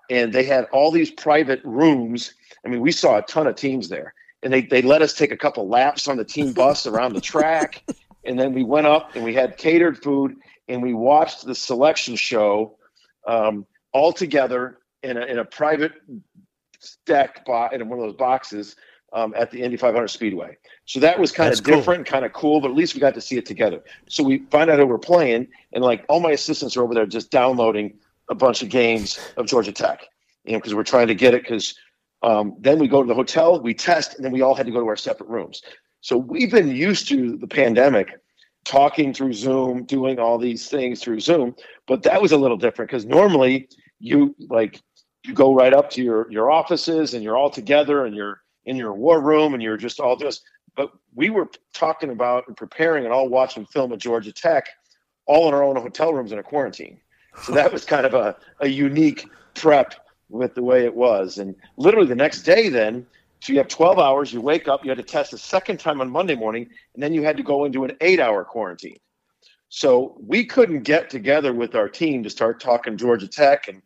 and 0.10 0.34
they 0.34 0.44
had 0.44 0.66
all 0.72 0.92
these 0.92 1.12
private 1.12 1.62
rooms. 1.64 2.34
I 2.66 2.70
mean, 2.70 2.82
we 2.82 2.92
saw 2.92 3.18
a 3.18 3.22
ton 3.22 3.48
of 3.48 3.56
teams 3.56 3.90
there, 3.90 4.14
and 4.44 4.52
they 4.52 4.62
they 4.62 4.82
let 4.82 5.02
us 5.02 5.14
take 5.14 5.32
a 5.32 5.38
couple 5.38 5.68
laps 5.68 6.08
on 6.08 6.18
the 6.18 6.26
team 6.26 6.52
bus 6.54 6.86
around 6.86 7.14
the 7.14 7.22
track, 7.22 7.84
and 8.26 8.38
then 8.38 8.54
we 8.54 8.64
went 8.64 8.88
up 8.88 9.16
and 9.16 9.24
we 9.24 9.34
had 9.34 9.58
catered 9.58 10.02
food, 10.04 10.36
and 10.68 10.82
we 10.82 10.94
watched 10.94 11.46
the 11.46 11.56
selection 11.56 12.16
show 12.16 12.78
um, 13.28 13.66
all 13.94 14.12
together 14.12 14.80
in 15.04 15.18
a, 15.18 15.22
in 15.22 15.40
a 15.40 15.46
private 15.46 15.94
deck 17.06 17.46
bo- 17.46 17.70
in 17.72 17.88
one 17.88 18.00
of 18.00 18.06
those 18.06 18.16
boxes 18.16 18.76
um, 19.14 19.34
at 19.36 19.52
the 19.52 19.62
Indy 19.62 19.78
500 19.78 20.08
Speedway. 20.08 20.58
So 20.86 21.00
that 21.00 21.20
was 21.20 21.32
kind 21.32 21.52
of 21.52 21.64
different, 21.64 22.06
cool. 22.06 22.12
kind 22.12 22.26
of 22.26 22.34
cool, 22.34 22.62
but 22.62 22.70
at 22.70 22.76
least 22.76 22.94
we 22.94 23.00
got 23.00 23.14
to 23.16 23.22
see 23.22 23.38
it 23.38 23.46
together. 23.46 23.82
So 24.08 24.24
we 24.24 24.40
find 24.52 24.70
out 24.70 24.80
who 24.80 24.86
we're 24.86 24.98
playing, 24.98 25.48
and 25.74 25.84
like 25.84 26.06
all 26.10 26.20
my 26.20 26.32
assistants 26.32 26.76
are 26.78 26.84
over 26.84 26.94
there 26.94 27.06
just 27.06 27.32
downloading 27.32 27.98
a 28.30 28.36
bunch 28.36 28.62
of 28.62 28.70
games 28.70 29.20
of 29.38 29.48
Georgia 29.48 29.72
Tech, 29.72 30.06
you 30.46 30.54
know, 30.54 30.60
because 30.60 30.76
we're 30.76 30.84
trying 30.84 31.08
to 31.08 31.16
get 31.16 31.34
it. 31.34 31.44
Because 31.44 31.76
um, 32.22 32.56
then 32.60 32.80
we 32.80 32.88
go 32.88 33.02
to 33.02 33.08
the 33.08 33.16
hotel, 33.16 33.60
we 33.62 33.74
test, 33.74 34.16
and 34.16 34.26
then 34.26 34.32
we 34.32 34.42
all 34.42 34.56
had 34.56 34.66
to 34.66 34.72
go 34.72 34.80
to 34.80 34.88
our 34.88 34.98
separate 34.98 35.30
rooms. 35.30 35.62
So 36.02 36.18
we've 36.18 36.52
been 36.52 36.74
used 36.76 37.08
to 37.10 37.38
the 37.38 37.48
pandemic, 37.48 38.08
talking 38.64 39.14
through 39.14 39.34
Zoom, 39.34 39.84
doing 39.84 40.20
all 40.20 40.38
these 40.38 40.70
things 40.70 41.02
through 41.02 41.20
Zoom, 41.20 41.56
but 41.88 42.04
that 42.04 42.22
was 42.22 42.32
a 42.32 42.38
little 42.38 42.58
different 42.58 42.90
because 42.90 43.06
normally 43.06 43.68
you 44.00 44.36
like 44.50 44.82
you 45.26 45.34
go 45.34 45.54
right 45.54 45.74
up 45.74 45.90
to 45.92 46.04
your 46.04 46.32
your 46.32 46.50
offices 46.50 47.14
and 47.14 47.24
you're 47.24 47.38
all 47.38 47.50
together 47.50 48.06
and 48.06 48.16
you're 48.16 48.42
in 48.70 48.78
your 48.78 48.94
war 48.94 49.20
room 49.20 49.54
and 49.54 49.64
you're 49.64 49.78
just 49.78 50.00
all 50.00 50.16
just. 50.16 50.44
But 50.76 50.92
we 51.16 51.32
were 51.32 51.50
talking 51.74 52.12
about 52.12 52.48
and 52.48 52.56
preparing 52.56 53.04
and 53.04 53.12
all 53.12 53.28
watching 53.28 53.66
film 53.66 53.92
at 53.92 54.00
Georgia 54.00 54.32
Tech, 54.32 54.68
all 55.26 55.48
in 55.48 55.54
our 55.56 55.64
own 55.64 55.76
hotel 55.76 56.14
rooms 56.14 56.32
in 56.32 56.40
a 56.40 56.44
quarantine. 56.44 57.02
So 57.44 57.54
that 57.54 57.74
was 57.74 57.84
kind 57.84 58.06
of 58.06 58.14
a, 58.14 58.38
a 58.60 58.68
unique 58.68 59.28
prep 59.56 59.96
with 60.30 60.54
the 60.54 60.64
way 60.64 60.86
it 60.86 60.96
was. 60.96 61.40
And 61.40 61.56
literally 61.78 62.08
the 62.08 62.16
next 62.16 62.44
day, 62.44 62.70
then, 62.70 63.08
so 63.40 63.54
you 63.54 63.58
have 63.58 63.68
12 63.68 63.98
hours, 63.98 64.32
you 64.32 64.40
wake 64.40 64.68
up, 64.68 64.84
you 64.84 64.90
had 64.90 64.98
to 64.98 65.04
test 65.04 65.34
a 65.34 65.38
second 65.38 65.80
time 65.80 66.00
on 66.00 66.10
Monday 66.10 66.36
morning, 66.36 66.70
and 66.94 67.02
then 67.02 67.14
you 67.14 67.24
had 67.24 67.38
to 67.38 67.44
go 67.44 67.66
into 67.66 67.84
an 67.86 67.98
eight 68.02 68.20
hour 68.20 68.44
quarantine. 68.44 69.00
So 69.70 70.16
we 70.20 70.46
couldn't 70.46 70.84
get 70.84 71.10
together 71.10 71.54
with 71.54 71.74
our 71.76 71.90
team 71.90 72.22
to 72.24 72.30
start 72.30 72.60
talking 72.60 72.98
Georgia 72.98 73.28
Tech 73.28 73.68
and 73.68 73.82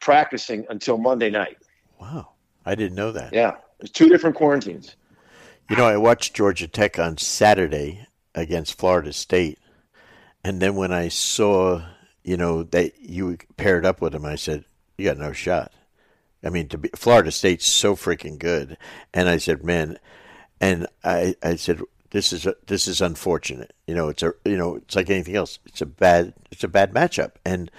practicing 0.00 0.66
until 0.68 0.98
Monday 0.98 1.30
night. 1.30 1.58
Wow. 2.00 2.30
I 2.64 2.74
didn't 2.74 2.94
know 2.94 3.12
that. 3.12 3.32
Yeah. 3.32 3.56
Two 3.92 4.08
different 4.08 4.36
quarantines. 4.36 4.96
You 5.68 5.76
know, 5.76 5.86
I 5.86 5.96
watched 5.96 6.34
Georgia 6.34 6.68
Tech 6.68 6.98
on 6.98 7.18
Saturday 7.18 8.06
against 8.34 8.78
Florida 8.78 9.12
State. 9.12 9.58
And 10.42 10.60
then 10.60 10.74
when 10.74 10.92
I 10.92 11.08
saw 11.08 11.82
you 12.22 12.36
know, 12.36 12.62
that 12.64 13.00
you 13.00 13.38
paired 13.56 13.86
up 13.86 14.00
with 14.00 14.14
him, 14.14 14.24
I 14.24 14.36
said, 14.36 14.64
you 14.96 15.06
got 15.06 15.18
no 15.18 15.32
shot. 15.32 15.72
I 16.44 16.50
mean, 16.50 16.68
to 16.68 16.78
be 16.78 16.88
Florida 16.94 17.30
State's 17.30 17.66
so 17.66 17.94
freaking 17.94 18.38
good, 18.38 18.78
and 19.12 19.28
I 19.28 19.36
said, 19.36 19.62
man, 19.62 19.98
and 20.58 20.86
I 21.04 21.34
I 21.42 21.56
said 21.56 21.82
this 22.12 22.32
is 22.32 22.46
a, 22.46 22.54
this 22.66 22.88
is 22.88 23.02
unfortunate. 23.02 23.74
You 23.86 23.94
know, 23.94 24.08
it's 24.08 24.22
a 24.22 24.32
you 24.46 24.56
know 24.56 24.76
it's 24.76 24.96
like 24.96 25.10
anything 25.10 25.36
else. 25.36 25.58
It's 25.66 25.82
a 25.82 25.86
bad 25.86 26.32
it's 26.50 26.64
a 26.64 26.68
bad 26.68 26.94
matchup, 26.94 27.32
and 27.44 27.70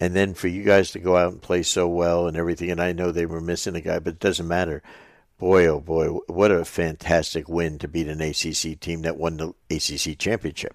and 0.00 0.16
then 0.16 0.32
for 0.32 0.48
you 0.48 0.62
guys 0.62 0.92
to 0.92 0.98
go 0.98 1.16
out 1.16 1.32
and 1.32 1.42
play 1.42 1.62
so 1.62 1.86
well 1.88 2.26
and 2.26 2.38
everything, 2.38 2.70
and 2.70 2.80
I 2.80 2.92
know 2.92 3.10
they 3.10 3.26
were 3.26 3.40
missing 3.40 3.76
a 3.76 3.82
guy, 3.82 3.98
but 3.98 4.14
it 4.14 4.20
doesn't 4.20 4.48
matter. 4.48 4.82
Boy, 5.38 5.66
oh 5.66 5.80
boy, 5.80 6.08
what 6.28 6.50
a 6.50 6.64
fantastic 6.64 7.48
win 7.48 7.78
to 7.80 7.88
beat 7.88 8.08
an 8.08 8.22
ACC 8.22 8.80
team 8.80 9.02
that 9.02 9.18
won 9.18 9.36
the 9.36 9.48
ACC 9.70 10.18
championship. 10.18 10.74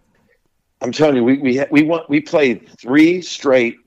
I'm 0.81 0.91
telling 0.91 1.15
you, 1.15 1.23
we 1.23 1.37
we 1.37 1.63
we 1.71 1.99
we 2.09 2.21
played 2.21 2.69
three 2.79 3.21
straight 3.21 3.77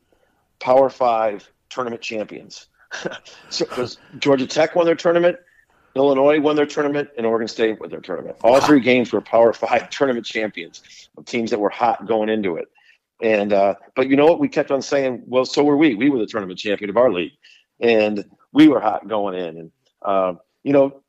Power 0.61 0.91
Five 0.91 1.49
tournament 1.71 2.03
champions. 2.03 2.67
so 3.51 3.65
because 3.67 3.99
Georgia 4.19 4.47
Tech 4.47 4.75
won 4.75 4.87
their 4.87 4.95
tournament, 4.97 5.37
Illinois 5.95 6.41
won 6.41 6.57
their 6.57 6.67
tournament, 6.67 7.09
and 7.17 7.25
Oregon 7.25 7.47
State 7.47 7.79
won 7.79 7.91
their 7.91 8.01
tournament. 8.01 8.37
All 8.43 8.61
three 8.61 8.81
games 8.81 9.13
were 9.13 9.21
Power 9.21 9.53
Five 9.53 9.91
tournament 9.91 10.27
champions 10.27 11.09
of 11.17 11.25
teams 11.25 11.51
that 11.51 11.61
were 11.61 11.71
hot 11.71 12.07
going 12.07 12.29
into 12.29 12.57
it. 12.57 12.67
And 13.23 13.53
uh, 13.53 13.75
but 13.95 14.09
you 14.09 14.17
know 14.17 14.27
what? 14.27 14.41
We 14.41 14.49
kept 14.49 14.73
on 14.73 14.83
saying, 14.83 15.23
well, 15.27 15.45
so 15.45 15.63
were 15.63 15.77
we. 15.77 15.95
We 15.95 16.11
were 16.11 16.19
the 16.19 16.27
tournament 16.27 16.59
champion 16.59 16.91
of 16.91 16.97
our 16.97 17.13
league, 17.13 17.33
and 17.81 18.25
we 18.53 18.67
were 18.67 18.81
hot 18.81 19.07
going 19.07 19.39
in. 19.39 19.59
And 19.59 19.73
uh, 20.03 20.35
you 20.65 20.73
know, 20.73 21.03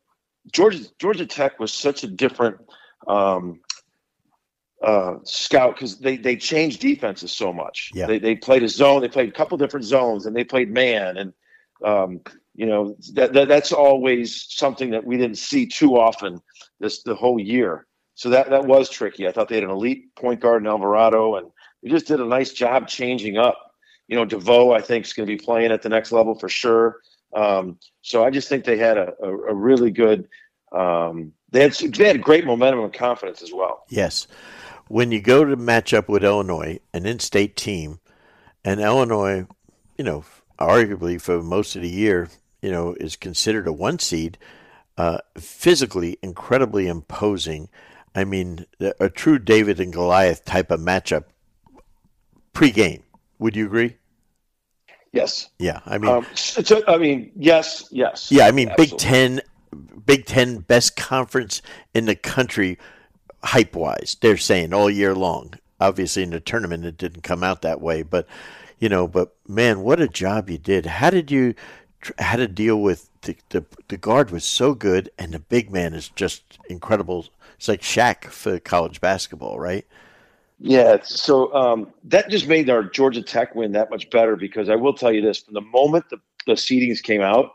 Georgia 0.52 0.86
Georgia 1.00 1.26
Tech 1.26 1.60
was 1.60 1.74
such 1.74 2.04
a 2.04 2.08
different 2.08 2.58
um, 3.08 3.60
uh, 4.84 5.16
scout 5.24 5.76
because 5.76 5.98
they 5.98 6.18
they 6.18 6.36
changed 6.36 6.82
defenses 6.82 7.32
so 7.32 7.52
much. 7.52 7.92
Yeah. 7.94 8.06
They 8.06 8.20
they 8.20 8.36
played 8.36 8.62
a 8.64 8.70
zone, 8.70 9.02
they 9.02 9.08
played 9.08 9.30
a 9.30 9.32
couple 9.32 9.58
different 9.58 9.86
zones, 9.86 10.26
and 10.26 10.36
they 10.36 10.44
played 10.44 10.70
man, 10.70 11.18
and 11.18 11.34
um, 11.84 12.22
you 12.54 12.66
know 12.68 12.96
that, 13.14 13.34
that 13.34 13.48
that's 13.48 13.72
always 13.72 14.46
something 14.50 14.92
that 14.92 15.04
we 15.04 15.18
didn't 15.18 15.38
see 15.38 15.66
too 15.66 15.98
often 15.98 16.40
this 16.80 17.02
the 17.04 17.16
whole 17.16 17.40
year. 17.40 17.88
So 18.14 18.30
that 18.30 18.50
that 18.50 18.66
was 18.66 18.90
tricky. 18.90 19.28
I 19.28 19.32
thought 19.32 19.50
they 19.50 19.56
had 19.56 19.64
an 19.64 19.72
elite 19.72 20.14
point 20.16 20.42
guard 20.42 20.62
in 20.62 20.68
Alvarado, 20.68 21.36
and 21.36 21.48
they 21.82 21.90
just 21.90 22.08
did 22.08 22.20
a 22.20 22.26
nice 22.26 22.54
job 22.54 22.88
changing 22.88 23.38
up. 23.38 23.60
You 24.08 24.18
know, 24.18 24.26
DeVoe 24.26 24.72
I 24.72 24.82
think 24.82 25.06
is 25.06 25.14
going 25.14 25.28
to 25.28 25.34
be 25.36 25.44
playing 25.44 25.72
at 25.72 25.82
the 25.82 25.90
next 25.90 26.12
level 26.12 26.38
for 26.38 26.50
sure. 26.50 26.98
Um, 27.36 27.78
so 28.02 28.24
I 28.24 28.30
just 28.30 28.48
think 28.50 28.64
they 28.64 28.78
had 28.78 28.98
a, 28.98 29.14
a, 29.22 29.30
a 29.30 29.54
really 29.54 29.92
good. 29.92 30.28
Um, 30.72 31.34
they 31.52 31.62
had 31.62 31.74
they 31.74 32.08
had 32.08 32.22
great 32.22 32.46
momentum 32.46 32.82
and 32.82 32.94
confidence 32.94 33.42
as 33.42 33.52
well. 33.54 33.84
Yes, 33.90 34.28
when 34.88 35.12
you 35.12 35.22
go 35.22 35.44
to 35.44 35.56
match 35.56 35.94
up 35.94 36.10
with 36.10 36.24
Illinois, 36.24 36.80
an 36.94 37.06
in-state 37.06 37.56
team, 37.56 38.00
and 38.64 38.80
Illinois, 38.80 39.46
you 39.98 40.04
know, 40.04 40.24
arguably 40.60 41.20
for 41.20 41.42
most 41.42 41.76
of 41.76 41.82
the 41.82 41.90
year, 41.90 42.30
you 42.62 42.72
know, 42.72 42.96
is 43.00 43.16
considered 43.16 43.68
a 43.68 43.74
one 43.74 44.00
seed, 44.00 44.38
uh, 44.98 45.20
physically 45.38 46.18
incredibly 46.22 46.88
imposing. 46.88 47.70
I 48.16 48.24
mean, 48.24 48.66
a 48.80 49.10
true 49.10 49.40
David 49.40 49.80
and 49.80 49.92
Goliath 49.92 50.46
type 50.46 50.72
of 50.72 50.80
matchup 50.80 51.26
pre-game. 52.54 53.04
Would 53.40 53.58
you 53.58 53.66
agree? 53.66 53.98
Yes. 55.16 55.50
Yeah, 55.60 55.80
I 55.86 55.98
mean, 55.98 56.12
Um, 56.12 56.26
I 56.90 56.98
mean, 56.98 57.32
yes, 57.38 57.88
yes. 57.90 58.30
yeah, 58.30 58.48
I 58.48 58.52
mean, 58.52 58.70
Big 58.76 58.98
Ten, 58.98 59.40
Big 60.06 60.26
Ten 60.26 60.58
best 60.58 60.98
conference 60.98 61.62
in 61.94 62.04
the 62.06 62.16
country, 62.16 62.78
hype 63.42 63.76
wise. 63.76 64.18
They're 64.20 64.36
saying 64.36 64.74
all 64.74 64.90
year 64.90 65.16
long. 65.16 65.54
Obviously, 65.80 66.24
in 66.24 66.32
the 66.32 66.42
tournament, 66.42 66.84
it 66.84 66.98
didn't 66.98 67.22
come 67.22 67.44
out 67.44 67.62
that 67.62 67.80
way, 67.82 68.04
but 68.04 68.28
you 68.78 68.90
know, 68.90 69.08
but 69.08 69.34
man, 69.48 69.82
what 69.82 70.02
a 70.02 70.08
job 70.10 70.50
you 70.50 70.58
did! 70.58 70.86
How 70.86 71.10
did 71.10 71.32
you, 71.32 71.56
how 72.20 72.36
to 72.36 72.48
deal 72.48 72.82
with 72.82 73.10
the 73.22 73.38
the, 73.50 73.66
the 73.88 73.98
guard 73.98 74.32
was 74.32 74.44
so 74.44 74.74
good, 74.74 75.10
and 75.18 75.32
the 75.32 75.40
big 75.40 75.72
man 75.72 75.94
is 75.94 76.10
just 76.10 76.60
incredible. 76.70 77.28
It's 77.56 77.70
like 77.70 77.82
Shaq 77.82 78.26
for 78.26 78.60
college 78.60 79.00
basketball, 79.00 79.60
right? 79.60 79.86
Yeah, 80.60 80.98
so 81.04 81.54
um, 81.54 81.94
that 82.06 82.30
just 82.30 82.48
made 82.48 82.70
our 82.70 82.84
Georgia 82.84 83.22
Tech 83.22 83.56
win 83.56 83.74
that 83.74 83.90
much 83.90 84.10
better 84.10 84.36
because 84.36 84.70
I 84.70 84.76
will 84.76 84.94
tell 84.94 85.12
you 85.12 85.22
this: 85.22 85.40
from 85.40 85.54
the 85.54 85.62
moment 85.62 86.06
the, 86.10 86.18
the 86.48 86.54
seedings 86.54 87.04
came 87.04 87.22
out, 87.22 87.52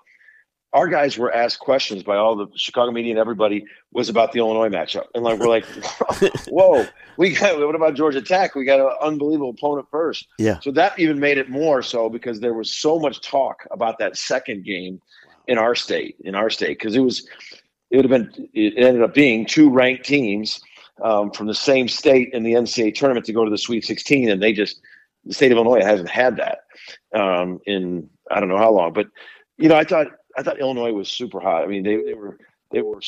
our 0.72 0.86
guys 0.86 1.16
were 1.16 1.32
asked 1.32 1.60
questions 1.60 2.02
by 2.02 2.16
all 2.16 2.36
the 2.36 2.46
Chicago 2.54 2.92
media 2.92 3.12
and 3.12 3.18
everybody 3.18 3.64
was 3.92 4.08
about 4.08 4.32
the 4.32 4.38
Illinois 4.38 4.68
matchup, 4.68 5.06
and 5.14 5.24
like 5.24 5.38
we're 5.38 5.48
like, 5.48 5.64
"Whoa, 6.48 6.86
we 7.16 7.30
got 7.30 7.58
what 7.58 7.74
about 7.74 7.94
Georgia 7.94 8.22
Tech? 8.22 8.54
We 8.54 8.64
got 8.64 8.80
an 8.80 8.94
unbelievable 9.00 9.50
opponent 9.50 9.88
first. 9.90 10.28
Yeah. 10.38 10.60
So 10.60 10.70
that 10.72 10.98
even 10.98 11.18
made 11.18 11.38
it 11.38 11.48
more 11.48 11.82
so 11.82 12.08
because 12.08 12.40
there 12.40 12.54
was 12.54 12.70
so 12.70 12.98
much 12.98 13.22
talk 13.22 13.66
about 13.70 13.98
that 13.98 14.16
second 14.16 14.64
game 14.64 15.00
in 15.48 15.58
our 15.58 15.74
state, 15.74 16.16
in 16.20 16.34
our 16.34 16.50
state, 16.50 16.78
because 16.78 16.94
it 16.94 17.00
was 17.00 17.26
it 17.90 17.96
would 17.96 18.10
have 18.10 18.32
been 18.32 18.48
it 18.52 18.74
ended 18.76 19.02
up 19.02 19.14
being 19.14 19.46
two 19.46 19.70
ranked 19.70 20.04
teams 20.04 20.60
um, 21.02 21.30
from 21.30 21.46
the 21.46 21.54
same 21.54 21.88
state 21.88 22.30
in 22.32 22.42
the 22.42 22.52
NCAA 22.52 22.94
tournament 22.94 23.26
to 23.26 23.32
go 23.32 23.44
to 23.44 23.50
the 23.50 23.58
Sweet 23.58 23.84
16, 23.84 24.30
and 24.30 24.42
they 24.42 24.52
just 24.52 24.80
the 25.24 25.34
state 25.34 25.52
of 25.52 25.58
Illinois 25.58 25.84
hasn't 25.84 26.08
had 26.08 26.36
that 26.38 26.60
um, 27.14 27.60
in 27.66 28.08
I 28.30 28.40
don't 28.40 28.48
know 28.48 28.58
how 28.58 28.72
long. 28.72 28.92
But 28.92 29.08
you 29.58 29.68
know, 29.68 29.76
I 29.76 29.84
thought 29.84 30.08
I 30.36 30.42
thought 30.42 30.60
Illinois 30.60 30.92
was 30.92 31.08
super 31.10 31.40
hot. 31.40 31.64
I 31.64 31.66
mean, 31.66 31.82
they, 31.82 31.96
they 31.96 32.14
were 32.14 32.38
they 32.70 32.82
were 32.82 33.00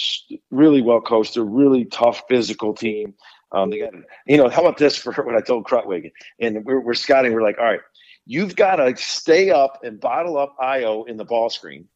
really 0.50 0.82
well 0.82 1.00
coached. 1.00 1.34
They're 1.34 1.44
really 1.44 1.84
tough 1.86 2.22
physical 2.28 2.74
team. 2.74 3.14
Um, 3.52 3.70
they 3.70 3.78
got 3.78 3.92
you 4.26 4.36
know 4.36 4.48
how 4.48 4.62
about 4.62 4.78
this 4.78 4.96
for 4.96 5.12
what 5.24 5.36
I 5.36 5.40
told 5.40 5.64
Krutwig 5.64 6.10
and 6.40 6.64
we're, 6.64 6.80
we're 6.80 6.94
scouting. 6.94 7.32
We're 7.32 7.42
like, 7.42 7.58
all 7.58 7.64
right, 7.64 7.80
you've 8.26 8.56
got 8.56 8.76
to 8.76 8.94
stay 8.96 9.50
up 9.50 9.80
and 9.84 10.00
bottle 10.00 10.38
up 10.38 10.56
Ayo 10.58 11.06
in 11.08 11.16
the 11.16 11.24
ball 11.24 11.50
screen. 11.50 11.88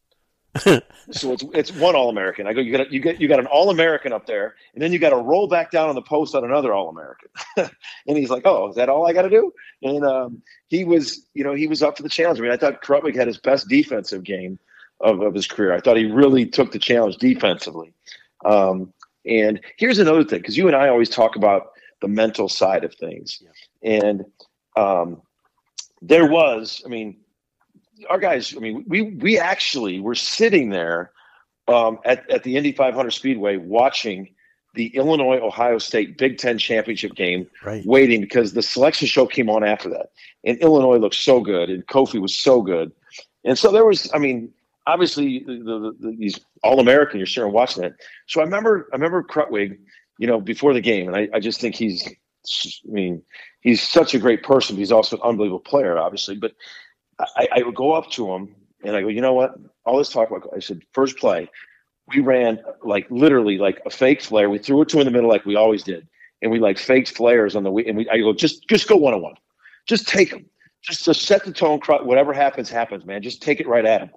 so 1.10 1.32
it's 1.32 1.44
it's 1.54 1.72
one 1.72 1.94
All 1.94 2.08
American. 2.08 2.46
I 2.46 2.52
go, 2.52 2.60
you 2.60 2.76
got 2.76 2.92
you 2.92 3.00
get 3.00 3.20
you 3.20 3.28
got 3.28 3.38
an 3.38 3.46
All 3.46 3.70
American 3.70 4.12
up 4.12 4.26
there, 4.26 4.54
and 4.74 4.82
then 4.82 4.92
you 4.92 4.98
got 4.98 5.10
to 5.10 5.16
roll 5.16 5.48
back 5.48 5.70
down 5.70 5.88
on 5.88 5.94
the 5.94 6.02
post 6.02 6.34
on 6.34 6.44
another 6.44 6.72
All 6.72 6.88
American. 6.88 7.28
and 7.56 8.16
he's 8.16 8.30
like, 8.30 8.42
oh, 8.44 8.68
is 8.68 8.76
that 8.76 8.88
all 8.88 9.06
I 9.06 9.12
got 9.12 9.22
to 9.22 9.30
do? 9.30 9.52
And 9.82 10.04
um, 10.04 10.42
he 10.68 10.84
was, 10.84 11.26
you 11.34 11.44
know, 11.44 11.54
he 11.54 11.66
was 11.66 11.82
up 11.82 11.96
for 11.96 12.02
the 12.02 12.08
challenge. 12.08 12.38
I 12.38 12.42
mean, 12.42 12.52
I 12.52 12.56
thought 12.56 12.82
Krutwig 12.82 13.16
had 13.16 13.26
his 13.26 13.38
best 13.38 13.68
defensive 13.68 14.24
game 14.24 14.58
of, 15.00 15.20
of 15.20 15.34
his 15.34 15.46
career. 15.46 15.72
I 15.72 15.80
thought 15.80 15.96
he 15.96 16.06
really 16.06 16.46
took 16.46 16.72
the 16.72 16.78
challenge 16.78 17.16
defensively. 17.16 17.92
Um, 18.44 18.92
and 19.24 19.60
here's 19.76 19.98
another 19.98 20.24
thing, 20.24 20.40
because 20.40 20.56
you 20.56 20.66
and 20.66 20.76
I 20.76 20.88
always 20.88 21.10
talk 21.10 21.36
about 21.36 21.72
the 22.00 22.08
mental 22.08 22.48
side 22.48 22.84
of 22.84 22.94
things, 22.94 23.42
and 23.82 24.24
um, 24.76 25.20
there 26.02 26.26
was, 26.26 26.82
I 26.84 26.88
mean, 26.88 27.16
our 28.10 28.18
guys, 28.18 28.54
I 28.56 28.60
mean, 28.60 28.84
we 28.86 29.02
we 29.02 29.38
actually 29.38 30.00
were 30.00 30.14
sitting 30.14 30.70
there 30.70 31.12
um, 31.68 31.98
at 32.04 32.28
at 32.30 32.42
the 32.42 32.56
Indy 32.56 32.72
500 32.72 33.10
Speedway 33.10 33.56
watching 33.56 34.28
the 34.74 34.94
Illinois 34.94 35.38
Ohio 35.38 35.78
State 35.78 36.18
Big 36.18 36.36
Ten 36.38 36.58
championship 36.58 37.14
game, 37.14 37.48
Right. 37.64 37.84
waiting 37.86 38.20
because 38.20 38.52
the 38.52 38.62
selection 38.62 39.08
show 39.08 39.26
came 39.26 39.48
on 39.48 39.64
after 39.64 39.88
that, 39.90 40.10
and 40.44 40.58
Illinois 40.58 40.98
looked 40.98 41.14
so 41.14 41.40
good, 41.40 41.70
and 41.70 41.86
Kofi 41.86 42.20
was 42.20 42.36
so 42.36 42.60
good, 42.60 42.92
and 43.44 43.58
so 43.58 43.72
there 43.72 43.86
was, 43.86 44.10
I 44.12 44.18
mean, 44.18 44.52
obviously 44.86 45.38
the, 45.46 45.54
the, 45.54 45.96
the, 45.98 46.16
these 46.18 46.38
All 46.62 46.78
American, 46.80 47.18
you're 47.18 47.26
sitting 47.26 47.52
watching 47.52 47.84
it. 47.84 47.94
So 48.26 48.40
I 48.40 48.44
remember, 48.44 48.88
I 48.92 48.96
remember 48.96 49.22
Krutwig, 49.22 49.78
you 50.18 50.26
know, 50.26 50.40
before 50.40 50.74
the 50.74 50.80
game, 50.82 51.08
and 51.08 51.16
I, 51.16 51.28
I 51.32 51.40
just 51.40 51.60
think 51.60 51.74
he's, 51.74 52.06
I 52.06 52.92
mean, 52.92 53.22
he's 53.60 53.82
such 53.82 54.14
a 54.14 54.18
great 54.18 54.42
person. 54.42 54.76
but 54.76 54.80
He's 54.80 54.92
also 54.92 55.16
an 55.16 55.22
unbelievable 55.22 55.60
player, 55.60 55.96
obviously, 55.98 56.36
but. 56.36 56.52
I, 57.18 57.48
I 57.56 57.62
would 57.62 57.74
go 57.74 57.92
up 57.92 58.10
to 58.12 58.32
him 58.32 58.54
and 58.84 58.96
I 58.96 59.00
go, 59.00 59.08
you 59.08 59.20
know 59.20 59.34
what? 59.34 59.54
All 59.84 59.98
this 59.98 60.10
talk 60.10 60.30
about, 60.30 60.48
I 60.54 60.60
said, 60.60 60.82
first 60.92 61.18
play, 61.18 61.48
we 62.08 62.20
ran 62.20 62.60
like 62.82 63.06
literally 63.10 63.58
like 63.58 63.80
a 63.86 63.90
fake 63.90 64.22
flare. 64.22 64.48
We 64.50 64.58
threw 64.58 64.82
it 64.82 64.88
to 64.90 65.00
in 65.00 65.06
the 65.06 65.10
middle 65.10 65.28
like 65.28 65.44
we 65.44 65.56
always 65.56 65.82
did, 65.82 66.06
and 66.42 66.50
we 66.50 66.58
like 66.58 66.78
faked 66.78 67.16
flares 67.16 67.56
on 67.56 67.64
the 67.64 67.72
and 67.72 67.96
we. 67.96 68.08
I 68.08 68.18
go, 68.18 68.32
just 68.32 68.68
just 68.68 68.88
go 68.88 68.96
one 68.96 69.14
on 69.14 69.22
one, 69.22 69.34
just 69.86 70.06
take 70.06 70.30
them, 70.30 70.46
just 70.82 71.04
to 71.04 71.14
set 71.14 71.44
the 71.44 71.52
tone. 71.52 71.80
Whatever 71.80 72.32
happens, 72.32 72.70
happens, 72.70 73.04
man. 73.04 73.22
Just 73.22 73.42
take 73.42 73.60
it 73.60 73.66
right 73.66 73.84
at 73.84 74.02
him. 74.02 74.10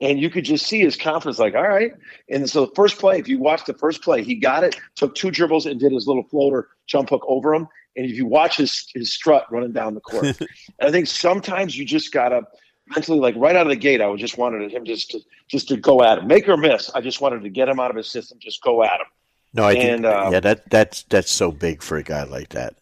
And 0.00 0.20
you 0.20 0.28
could 0.28 0.44
just 0.44 0.66
see 0.66 0.80
his 0.80 0.94
confidence, 0.94 1.38
like, 1.38 1.54
all 1.54 1.68
right. 1.68 1.92
And 2.28 2.48
so 2.48 2.66
the 2.66 2.72
first 2.74 2.98
play, 2.98 3.18
if 3.18 3.28
you 3.28 3.38
watch 3.38 3.64
the 3.64 3.72
first 3.72 4.02
play, 4.02 4.22
he 4.22 4.34
got 4.34 4.62
it, 4.62 4.76
took 4.94 5.14
two 5.14 5.30
dribbles, 5.30 5.64
and 5.64 5.80
did 5.80 5.90
his 5.90 6.06
little 6.06 6.24
floater 6.24 6.68
jump 6.86 7.08
hook 7.08 7.24
over 7.26 7.54
him. 7.54 7.66
And 7.96 8.04
if 8.06 8.16
you 8.16 8.26
watch 8.26 8.58
his 8.58 8.86
his 8.94 9.12
strut 9.12 9.46
running 9.50 9.72
down 9.72 9.94
the 9.94 10.00
court, 10.00 10.24
and 10.40 10.48
I 10.80 10.90
think 10.90 11.06
sometimes 11.06 11.76
you 11.76 11.84
just 11.84 12.12
gotta 12.12 12.42
mentally, 12.88 13.18
like 13.18 13.34
right 13.36 13.56
out 13.56 13.66
of 13.66 13.70
the 13.70 13.76
gate, 13.76 14.00
I 14.00 14.06
would 14.06 14.20
just 14.20 14.38
wanted 14.38 14.70
him 14.70 14.84
just 14.84 15.10
to 15.12 15.20
just 15.48 15.68
to 15.68 15.76
go 15.76 16.02
at 16.02 16.18
him, 16.18 16.26
make 16.26 16.48
or 16.48 16.56
miss. 16.56 16.90
I 16.94 17.00
just 17.00 17.20
wanted 17.20 17.42
to 17.42 17.48
get 17.48 17.68
him 17.68 17.80
out 17.80 17.90
of 17.90 17.96
his 17.96 18.08
system, 18.10 18.38
just 18.40 18.62
go 18.62 18.84
at 18.84 19.00
him. 19.00 19.06
No, 19.54 19.64
I 19.64 19.74
think 19.74 19.90
And, 19.90 20.06
um, 20.06 20.32
yeah, 20.32 20.40
that 20.40 20.68
that's 20.70 21.02
that's 21.04 21.30
so 21.30 21.50
big 21.50 21.82
for 21.82 21.96
a 21.96 22.02
guy 22.02 22.24
like 22.24 22.50
that. 22.50 22.74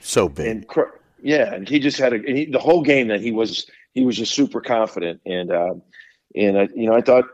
So 0.00 0.28
big. 0.28 0.46
And 0.46 0.66
yeah, 1.22 1.52
and 1.52 1.68
he 1.68 1.80
just 1.80 1.98
had 1.98 2.12
a 2.12 2.18
he, 2.18 2.44
the 2.46 2.58
whole 2.58 2.82
game 2.82 3.08
that 3.08 3.20
he 3.20 3.32
was 3.32 3.68
he 3.94 4.04
was 4.04 4.16
just 4.16 4.34
super 4.34 4.60
confident 4.60 5.20
and 5.26 5.50
um, 5.50 5.82
and 6.34 6.58
I, 6.58 6.68
you 6.74 6.86
know 6.86 6.94
I 6.94 7.00
thought 7.00 7.24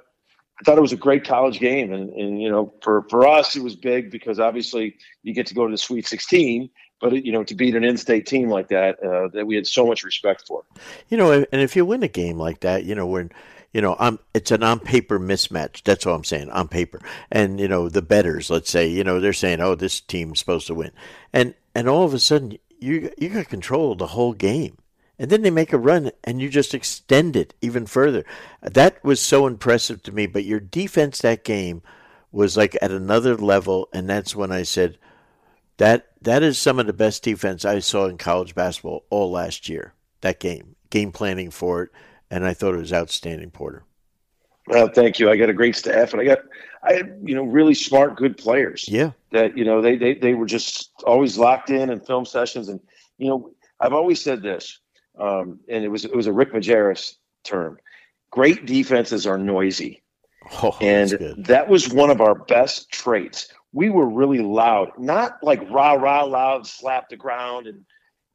I 0.60 0.64
thought 0.64 0.78
it 0.78 0.82
was 0.82 0.92
a 0.92 0.96
great 0.96 1.24
college 1.24 1.58
game 1.58 1.92
and 1.92 2.08
and 2.10 2.40
you 2.40 2.48
know 2.48 2.72
for 2.82 3.04
for 3.10 3.26
us 3.26 3.56
it 3.56 3.62
was 3.62 3.76
big 3.76 4.10
because 4.10 4.40
obviously 4.40 4.96
you 5.22 5.34
get 5.34 5.46
to 5.48 5.54
go 5.54 5.66
to 5.66 5.72
the 5.72 5.78
Sweet 5.78 6.06
16, 6.06 6.70
but 7.02 7.24
you 7.24 7.32
know 7.32 7.44
to 7.44 7.54
beat 7.54 7.74
an 7.74 7.84
in-state 7.84 8.24
team 8.24 8.48
like 8.48 8.68
that 8.68 9.02
uh, 9.02 9.28
that 9.28 9.46
we 9.46 9.56
had 9.56 9.66
so 9.66 9.84
much 9.84 10.04
respect 10.04 10.46
for. 10.46 10.62
You 11.10 11.18
know, 11.18 11.32
and 11.32 11.60
if 11.60 11.76
you 11.76 11.84
win 11.84 12.02
a 12.02 12.08
game 12.08 12.38
like 12.38 12.60
that, 12.60 12.84
you 12.84 12.94
know, 12.94 13.06
when 13.06 13.30
you 13.72 13.80
know, 13.80 13.96
I'm 13.98 14.18
it's 14.32 14.50
an 14.50 14.62
on 14.62 14.80
paper 14.80 15.18
mismatch. 15.18 15.82
That's 15.82 16.06
all 16.06 16.14
I'm 16.14 16.24
saying, 16.24 16.50
on 16.50 16.68
paper. 16.68 17.00
And 17.30 17.58
you 17.58 17.68
know, 17.68 17.88
the 17.88 18.02
betters, 18.02 18.48
let's 18.48 18.70
say, 18.70 18.86
you 18.86 19.02
know, 19.02 19.20
they're 19.20 19.32
saying, 19.32 19.60
"Oh, 19.60 19.74
this 19.74 20.00
team's 20.00 20.38
supposed 20.38 20.68
to 20.68 20.74
win," 20.74 20.92
and 21.32 21.54
and 21.74 21.88
all 21.88 22.04
of 22.04 22.14
a 22.14 22.18
sudden, 22.18 22.58
you 22.78 23.10
you 23.18 23.30
got 23.30 23.48
control 23.48 23.92
of 23.92 23.98
the 23.98 24.08
whole 24.08 24.34
game, 24.34 24.78
and 25.18 25.30
then 25.30 25.42
they 25.42 25.50
make 25.50 25.72
a 25.72 25.78
run, 25.78 26.12
and 26.22 26.40
you 26.40 26.48
just 26.48 26.74
extend 26.74 27.34
it 27.34 27.54
even 27.60 27.86
further. 27.86 28.24
That 28.60 29.02
was 29.02 29.20
so 29.20 29.46
impressive 29.46 30.02
to 30.04 30.12
me. 30.12 30.26
But 30.26 30.44
your 30.44 30.60
defense 30.60 31.20
that 31.20 31.42
game 31.42 31.82
was 32.30 32.56
like 32.56 32.76
at 32.80 32.90
another 32.90 33.36
level, 33.36 33.88
and 33.92 34.08
that's 34.08 34.36
when 34.36 34.52
I 34.52 34.62
said 34.62 34.98
that 35.78 36.08
that 36.20 36.42
is 36.42 36.58
some 36.58 36.78
of 36.78 36.86
the 36.86 36.92
best 36.92 37.22
defense 37.22 37.64
I 37.64 37.78
saw 37.80 38.06
in 38.06 38.18
college 38.18 38.54
basketball 38.54 39.04
all 39.10 39.30
last 39.30 39.68
year. 39.68 39.94
That 40.20 40.38
game, 40.38 40.76
game 40.90 41.10
planning 41.12 41.50
for 41.50 41.82
it, 41.82 41.90
and 42.30 42.46
I 42.46 42.54
thought 42.54 42.74
it 42.74 42.78
was 42.78 42.92
outstanding, 42.92 43.50
Porter. 43.50 43.84
Well, 44.68 44.88
thank 44.88 45.18
you. 45.18 45.28
I 45.28 45.36
got 45.36 45.48
a 45.50 45.54
great 45.54 45.74
staff, 45.74 46.12
and 46.12 46.22
I 46.22 46.24
got 46.24 46.38
I 46.84 47.02
you 47.24 47.34
know 47.34 47.42
really 47.44 47.74
smart, 47.74 48.16
good 48.16 48.36
players. 48.36 48.86
Yeah, 48.88 49.12
that 49.32 49.56
you 49.56 49.64
know 49.64 49.80
they 49.82 49.96
they 49.96 50.14
they 50.14 50.34
were 50.34 50.46
just 50.46 50.92
always 51.04 51.36
locked 51.36 51.70
in 51.70 51.90
in 51.90 52.00
film 52.00 52.24
sessions, 52.24 52.68
and 52.68 52.80
you 53.18 53.28
know 53.28 53.50
I've 53.80 53.92
always 53.92 54.22
said 54.22 54.42
this, 54.42 54.78
um, 55.18 55.58
and 55.68 55.84
it 55.84 55.88
was 55.88 56.04
it 56.04 56.14
was 56.14 56.26
a 56.26 56.32
Rick 56.32 56.52
Majerus 56.52 57.16
term. 57.44 57.78
Great 58.30 58.64
defenses 58.64 59.26
are 59.26 59.36
noisy, 59.36 60.02
Oh, 60.62 60.76
and 60.80 61.10
that 61.38 61.68
was 61.68 61.88
one 61.88 62.10
of 62.10 62.20
our 62.20 62.34
best 62.34 62.90
traits. 62.90 63.52
We 63.72 63.90
were 63.90 64.08
really 64.08 64.40
loud, 64.40 64.92
not 64.98 65.42
like 65.42 65.68
rah 65.70 65.94
rah 65.94 66.24
loud, 66.24 66.66
slap 66.66 67.08
the 67.08 67.16
ground, 67.16 67.66
and 67.66 67.84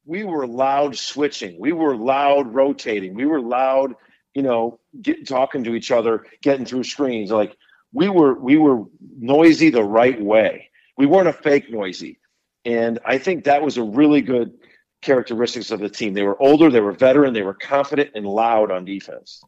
we 0.05 0.23
were 0.23 0.47
loud 0.47 0.97
switching. 0.97 1.59
We 1.59 1.73
were 1.73 1.95
loud 1.95 2.53
rotating. 2.53 3.13
We 3.13 3.25
were 3.25 3.41
loud, 3.41 3.93
you 4.33 4.41
know, 4.41 4.79
talking 5.25 5.63
to 5.65 5.75
each 5.75 5.91
other, 5.91 6.25
getting 6.41 6.65
through 6.65 6.85
screens. 6.85 7.29
Like 7.29 7.55
we 7.93 8.09
were, 8.09 8.33
we 8.39 8.57
were 8.57 8.83
noisy 9.19 9.69
the 9.69 9.83
right 9.83 10.19
way. 10.19 10.69
We 10.97 11.05
weren't 11.05 11.27
a 11.27 11.33
fake 11.33 11.69
noisy, 11.69 12.19
and 12.65 12.99
I 13.05 13.19
think 13.19 13.43
that 13.43 13.61
was 13.61 13.77
a 13.77 13.83
really 13.83 14.21
good 14.21 14.53
characteristics 15.01 15.71
of 15.71 15.79
the 15.79 15.89
team. 15.89 16.13
They 16.13 16.23
were 16.23 16.41
older, 16.41 16.69
they 16.69 16.81
were 16.81 16.91
veteran, 16.91 17.33
they 17.33 17.43
were 17.43 17.53
confident 17.53 18.11
and 18.15 18.25
loud 18.25 18.71
on 18.71 18.85
defense. 18.85 19.43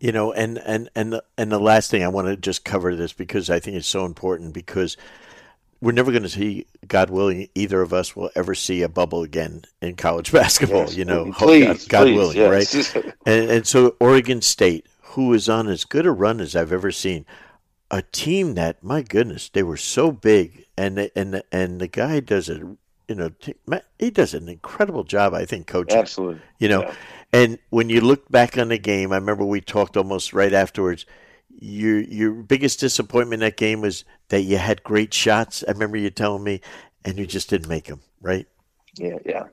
You 0.00 0.12
know, 0.12 0.32
and 0.32 0.58
and 0.58 0.88
and 0.94 1.12
the, 1.12 1.24
and 1.36 1.50
the 1.50 1.58
last 1.58 1.90
thing 1.90 2.04
I 2.04 2.08
want 2.08 2.28
to 2.28 2.36
just 2.36 2.64
cover 2.64 2.94
this 2.94 3.12
because 3.12 3.50
I 3.50 3.58
think 3.58 3.76
it's 3.76 3.86
so 3.86 4.04
important 4.04 4.54
because 4.54 4.96
we're 5.80 5.92
never 5.92 6.10
going 6.10 6.24
to 6.24 6.28
see, 6.28 6.66
God 6.86 7.10
willing, 7.10 7.48
either 7.54 7.80
of 7.80 7.92
us 7.92 8.16
will 8.16 8.30
ever 8.34 8.54
see 8.54 8.82
a 8.82 8.88
bubble 8.88 9.22
again 9.22 9.62
in 9.80 9.96
college 9.96 10.32
basketball. 10.32 10.82
Yes, 10.82 10.96
you 10.96 11.04
know, 11.04 11.32
please, 11.38 11.86
God, 11.86 11.88
God 11.88 12.02
please, 12.04 12.16
willing, 12.16 12.36
yes. 12.36 12.94
right? 12.94 13.04
and, 13.26 13.50
and 13.50 13.66
so 13.66 13.96
Oregon 14.00 14.42
State, 14.42 14.86
who 15.00 15.32
is 15.32 15.48
on 15.48 15.68
as 15.68 15.84
good 15.84 16.06
a 16.06 16.10
run 16.10 16.40
as 16.40 16.56
I've 16.56 16.72
ever 16.72 16.90
seen, 16.90 17.26
a 17.90 18.02
team 18.02 18.54
that, 18.54 18.82
my 18.82 19.02
goodness, 19.02 19.48
they 19.48 19.62
were 19.62 19.76
so 19.76 20.12
big, 20.12 20.66
and 20.76 21.10
and 21.16 21.42
and 21.50 21.80
the 21.80 21.88
guy 21.88 22.20
does 22.20 22.50
a, 22.50 22.58
you 23.08 23.14
know, 23.14 23.30
he 23.98 24.10
does 24.10 24.34
an 24.34 24.46
incredible 24.46 25.04
job, 25.04 25.32
I 25.32 25.46
think, 25.46 25.66
coaching. 25.66 25.98
Absolutely, 25.98 26.42
you 26.58 26.68
know. 26.68 26.82
Yeah. 26.82 26.94
And 27.32 27.58
when 27.70 27.88
you 27.88 28.00
look 28.00 28.30
back 28.30 28.56
on 28.58 28.68
the 28.68 28.78
game, 28.78 29.12
I 29.12 29.16
remember 29.16 29.44
we 29.44 29.60
talked 29.60 29.96
almost 29.96 30.32
right 30.32 30.52
afterwards. 30.52 31.06
Your 31.60 32.00
your 32.00 32.32
biggest 32.32 32.80
disappointment 32.80 33.42
in 33.42 33.46
that 33.46 33.56
game 33.56 33.80
was 33.80 34.04
that 34.28 34.42
you 34.42 34.58
had 34.58 34.82
great 34.84 35.12
shots. 35.12 35.64
I 35.66 35.72
remember 35.72 35.96
you 35.96 36.10
telling 36.10 36.44
me, 36.44 36.60
and 37.04 37.18
you 37.18 37.26
just 37.26 37.50
didn't 37.50 37.68
make 37.68 37.86
them, 37.86 38.00
right? 38.20 38.46
Yeah, 38.96 39.18
yeah. 39.24 39.44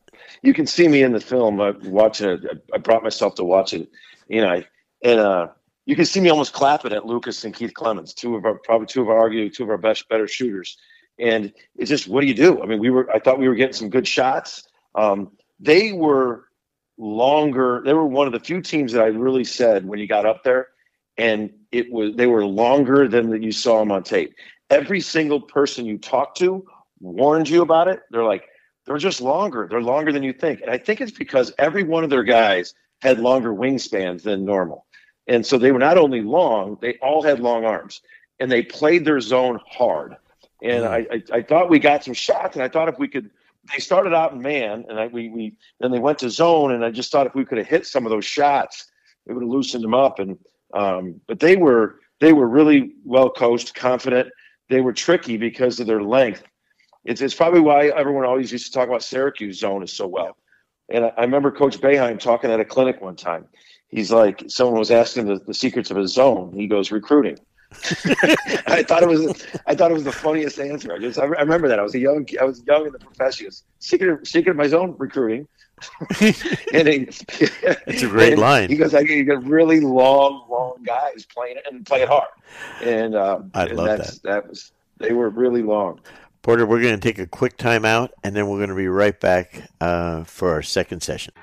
You 0.41 0.53
can 0.53 0.67
see 0.67 0.87
me 0.87 1.01
in 1.01 1.13
the 1.13 1.19
film 1.19 1.59
uh, 1.59 1.73
watching 1.83 2.29
it. 2.29 2.63
I 2.73 2.77
brought 2.77 3.03
myself 3.03 3.35
to 3.35 3.43
watch 3.43 3.73
it, 3.73 3.89
you 4.27 4.41
know, 4.41 4.63
and 5.03 5.19
uh, 5.19 5.47
you 5.85 5.95
can 5.95 6.05
see 6.05 6.19
me 6.19 6.29
almost 6.29 6.53
clapping 6.53 6.93
at 6.93 7.05
Lucas 7.05 7.43
and 7.43 7.53
Keith 7.53 7.73
Clemons, 7.73 8.13
two 8.13 8.35
of 8.35 8.45
our 8.45 8.55
probably 8.55 8.87
two 8.87 9.01
of 9.01 9.09
our 9.09 9.17
argue 9.17 9.49
two 9.49 9.63
of 9.63 9.69
our 9.69 9.77
best 9.77 10.09
better 10.09 10.27
shooters. 10.27 10.77
And 11.19 11.53
it's 11.75 11.89
just 11.89 12.07
what 12.07 12.21
do 12.21 12.27
you 12.27 12.33
do? 12.33 12.61
I 12.61 12.65
mean, 12.65 12.79
we 12.79 12.89
were 12.89 13.09
I 13.13 13.19
thought 13.19 13.39
we 13.39 13.47
were 13.47 13.55
getting 13.55 13.73
some 13.73 13.89
good 13.89 14.07
shots. 14.07 14.67
Um, 14.95 15.31
they 15.59 15.91
were 15.91 16.45
longer. 16.97 17.81
They 17.85 17.93
were 17.93 18.05
one 18.05 18.27
of 18.27 18.33
the 18.33 18.39
few 18.39 18.61
teams 18.61 18.93
that 18.93 19.01
I 19.01 19.07
really 19.07 19.43
said 19.43 19.85
when 19.85 19.99
you 19.99 20.07
got 20.07 20.25
up 20.25 20.43
there, 20.43 20.67
and 21.17 21.51
it 21.71 21.91
was 21.91 22.15
they 22.15 22.27
were 22.27 22.45
longer 22.45 23.07
than 23.07 23.29
that 23.29 23.43
you 23.43 23.51
saw 23.51 23.79
them 23.79 23.91
on 23.91 24.03
tape. 24.03 24.33
Every 24.69 25.01
single 25.01 25.41
person 25.41 25.85
you 25.85 25.97
talked 25.97 26.37
to 26.39 26.65
warned 26.99 27.49
you 27.49 27.61
about 27.61 27.87
it. 27.87 28.01
They're 28.11 28.23
like, 28.23 28.45
they're 28.85 28.97
just 28.97 29.21
longer. 29.21 29.67
They're 29.69 29.81
longer 29.81 30.11
than 30.11 30.23
you 30.23 30.33
think. 30.33 30.61
And 30.61 30.69
I 30.69 30.77
think 30.77 31.01
it's 31.01 31.11
because 31.11 31.53
every 31.57 31.83
one 31.83 32.03
of 32.03 32.09
their 32.09 32.23
guys 32.23 32.73
had 33.01 33.19
longer 33.19 33.53
wingspans 33.53 34.23
than 34.23 34.45
normal. 34.45 34.85
And 35.27 35.45
so 35.45 35.57
they 35.57 35.71
were 35.71 35.79
not 35.79 35.97
only 35.97 36.21
long, 36.21 36.77
they 36.81 36.95
all 37.01 37.23
had 37.23 37.39
long 37.39 37.65
arms 37.65 38.01
and 38.39 38.51
they 38.51 38.61
played 38.61 39.05
their 39.05 39.19
zone 39.19 39.59
hard. 39.67 40.15
And 40.61 40.83
mm. 40.83 40.87
I, 40.87 40.97
I, 41.11 41.37
I, 41.37 41.41
thought 41.41 41.69
we 41.69 41.79
got 41.79 42.03
some 42.03 42.13
shots, 42.13 42.55
and 42.55 42.63
I 42.63 42.69
thought 42.69 42.89
if 42.89 42.97
we 42.97 43.07
could, 43.07 43.29
they 43.71 43.79
started 43.79 44.13
out 44.13 44.33
in 44.33 44.41
man, 44.41 44.85
and 44.87 44.99
I, 44.99 45.07
we, 45.07 45.29
we 45.29 45.57
then 45.79 45.91
they 45.91 45.99
went 45.99 46.19
to 46.19 46.29
zone, 46.29 46.71
and 46.71 46.83
I 46.83 46.91
just 46.91 47.11
thought 47.11 47.27
if 47.27 47.35
we 47.35 47.45
could 47.45 47.57
have 47.57 47.67
hit 47.67 47.85
some 47.85 48.05
of 48.05 48.09
those 48.09 48.25
shots, 48.25 48.89
it 49.25 49.33
would 49.33 49.43
have 49.43 49.49
loosened 49.49 49.83
them 49.83 49.93
up. 49.93 50.19
And 50.19 50.37
um, 50.75 51.19
but 51.27 51.39
they 51.39 51.55
were 51.55 51.99
they 52.19 52.33
were 52.33 52.47
really 52.47 52.93
well 53.03 53.29
coached, 53.29 53.73
confident. 53.73 54.29
They 54.69 54.81
were 54.81 54.93
tricky 54.93 55.37
because 55.37 55.79
of 55.79 55.87
their 55.87 56.03
length. 56.03 56.43
It's, 57.03 57.21
it's 57.21 57.35
probably 57.35 57.59
why 57.61 57.87
everyone 57.87 58.25
always 58.25 58.51
used 58.51 58.65
to 58.67 58.71
talk 58.71 58.87
about 58.87 59.03
Syracuse 59.03 59.59
zone 59.59 59.83
is 59.83 59.93
so 59.93 60.07
well. 60.07 60.37
And 60.89 61.05
I, 61.05 61.11
I 61.17 61.21
remember 61.21 61.51
Coach 61.51 61.79
Boeheim 61.79 62.19
talking 62.19 62.51
at 62.51 62.59
a 62.59 62.65
clinic 62.65 63.01
one 63.01 63.15
time. 63.15 63.47
He's 63.89 64.11
like, 64.11 64.43
someone 64.47 64.79
was 64.79 64.91
asking 64.91 65.27
the, 65.27 65.39
the 65.45 65.53
secrets 65.53 65.91
of 65.91 65.97
his 65.97 66.13
zone. 66.13 66.53
He 66.53 66.67
goes, 66.67 66.91
recruiting. 66.91 67.37
I 68.67 68.83
thought 68.83 69.03
it 69.03 69.09
was 69.09 69.45
I 69.65 69.75
thought 69.75 69.91
it 69.91 69.93
was 69.93 70.03
the 70.03 70.11
funniest 70.11 70.59
answer. 70.59 70.93
I 70.93 70.99
just 70.99 71.19
I, 71.19 71.25
remember 71.25 71.67
that 71.67 71.79
I 71.79 71.83
was 71.83 71.95
a 71.95 71.99
young 71.99 72.27
I 72.39 72.43
was 72.43 72.63
young 72.65 72.85
in 72.87 72.91
the 72.91 72.99
profession. 72.99 73.49
Secret 73.79 74.25
secret 74.25 74.51
of 74.51 74.57
my 74.57 74.67
zone 74.67 74.95
recruiting. 74.97 75.47
and 76.21 76.87
he, 76.87 77.07
it's 77.37 78.01
a 78.01 78.07
great 78.07 78.37
line. 78.37 78.69
He 78.69 78.77
goes, 78.77 78.93
I 78.93 79.01
you 79.01 79.25
got 79.25 79.43
really 79.43 79.81
long, 79.81 80.45
long 80.49 80.77
guys 80.83 81.25
playing 81.25 81.57
it 81.57 81.63
and 81.69 81.85
playing 81.85 82.07
hard. 82.07 82.29
And 82.81 83.13
um, 83.13 83.51
I 83.53 83.65
love 83.65 83.97
that. 83.97 84.19
That 84.23 84.47
was 84.47 84.71
they 84.97 85.11
were 85.11 85.29
really 85.29 85.63
long. 85.63 85.99
Porter, 86.41 86.65
we're 86.65 86.81
going 86.81 86.97
to 86.97 87.01
take 87.01 87.19
a 87.19 87.27
quick 87.27 87.57
time 87.57 87.85
out, 87.85 88.13
and 88.23 88.35
then 88.35 88.47
we're 88.47 88.59
going 88.59 88.69
to 88.69 88.75
be 88.75 88.87
right 88.87 89.19
back 89.19 89.63
uh, 89.81 90.23
for 90.23 90.51
our 90.51 90.61
second 90.61 91.01
session. 91.01 91.33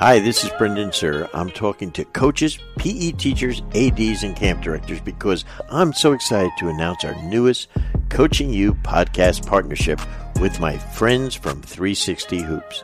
Hi, 0.00 0.18
this 0.18 0.44
is 0.44 0.50
Brendan 0.56 0.92
Suhr. 0.92 1.28
I'm 1.34 1.50
talking 1.50 1.92
to 1.92 2.06
coaches, 2.06 2.58
PE 2.78 3.12
teachers, 3.12 3.60
ADs, 3.74 4.22
and 4.22 4.34
camp 4.34 4.62
directors 4.62 4.98
because 4.98 5.44
I'm 5.68 5.92
so 5.92 6.14
excited 6.14 6.52
to 6.58 6.70
announce 6.70 7.04
our 7.04 7.14
newest 7.24 7.68
Coaching 8.08 8.48
You 8.48 8.72
podcast 8.72 9.46
partnership 9.46 10.00
with 10.40 10.58
my 10.58 10.78
friends 10.78 11.34
from 11.34 11.60
360 11.60 12.40
Hoops. 12.40 12.82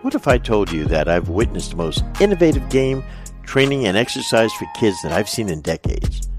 What 0.00 0.14
if 0.14 0.26
I 0.26 0.38
told 0.38 0.72
you 0.72 0.86
that 0.86 1.10
I've 1.10 1.28
witnessed 1.28 1.72
the 1.72 1.76
most 1.76 2.02
innovative 2.22 2.70
game, 2.70 3.04
training, 3.42 3.86
and 3.86 3.94
exercise 3.94 4.54
for 4.54 4.64
kids 4.74 5.02
that 5.02 5.12
I've 5.12 5.28
seen 5.28 5.50
in 5.50 5.60
decades? 5.60 6.30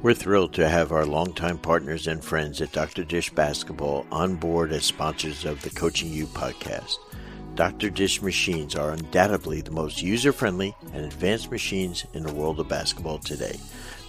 We're 0.01 0.15
thrilled 0.15 0.55
to 0.55 0.67
have 0.67 0.91
our 0.91 1.05
longtime 1.05 1.59
partners 1.59 2.07
and 2.07 2.25
friends 2.25 2.63
at 2.63 2.73
Dr. 2.73 3.05
Dish 3.05 3.29
Basketball 3.29 4.07
on 4.11 4.37
board 4.37 4.73
as 4.73 4.87
sponsors 4.87 5.45
of 5.45 5.61
the 5.61 5.71
Coaching 5.71 6.11
You 6.11 6.25
podcast. 6.29 6.97
Dr. 7.55 7.91
Dish 7.91 8.23
machines 8.23 8.75
are 8.75 8.93
undoubtedly 8.93 9.61
the 9.61 9.71
most 9.71 10.01
user 10.01 10.33
friendly 10.33 10.75
and 10.95 11.05
advanced 11.05 11.51
machines 11.51 12.07
in 12.15 12.23
the 12.23 12.33
world 12.33 12.59
of 12.59 12.69
basketball 12.69 13.19
today. 13.19 13.61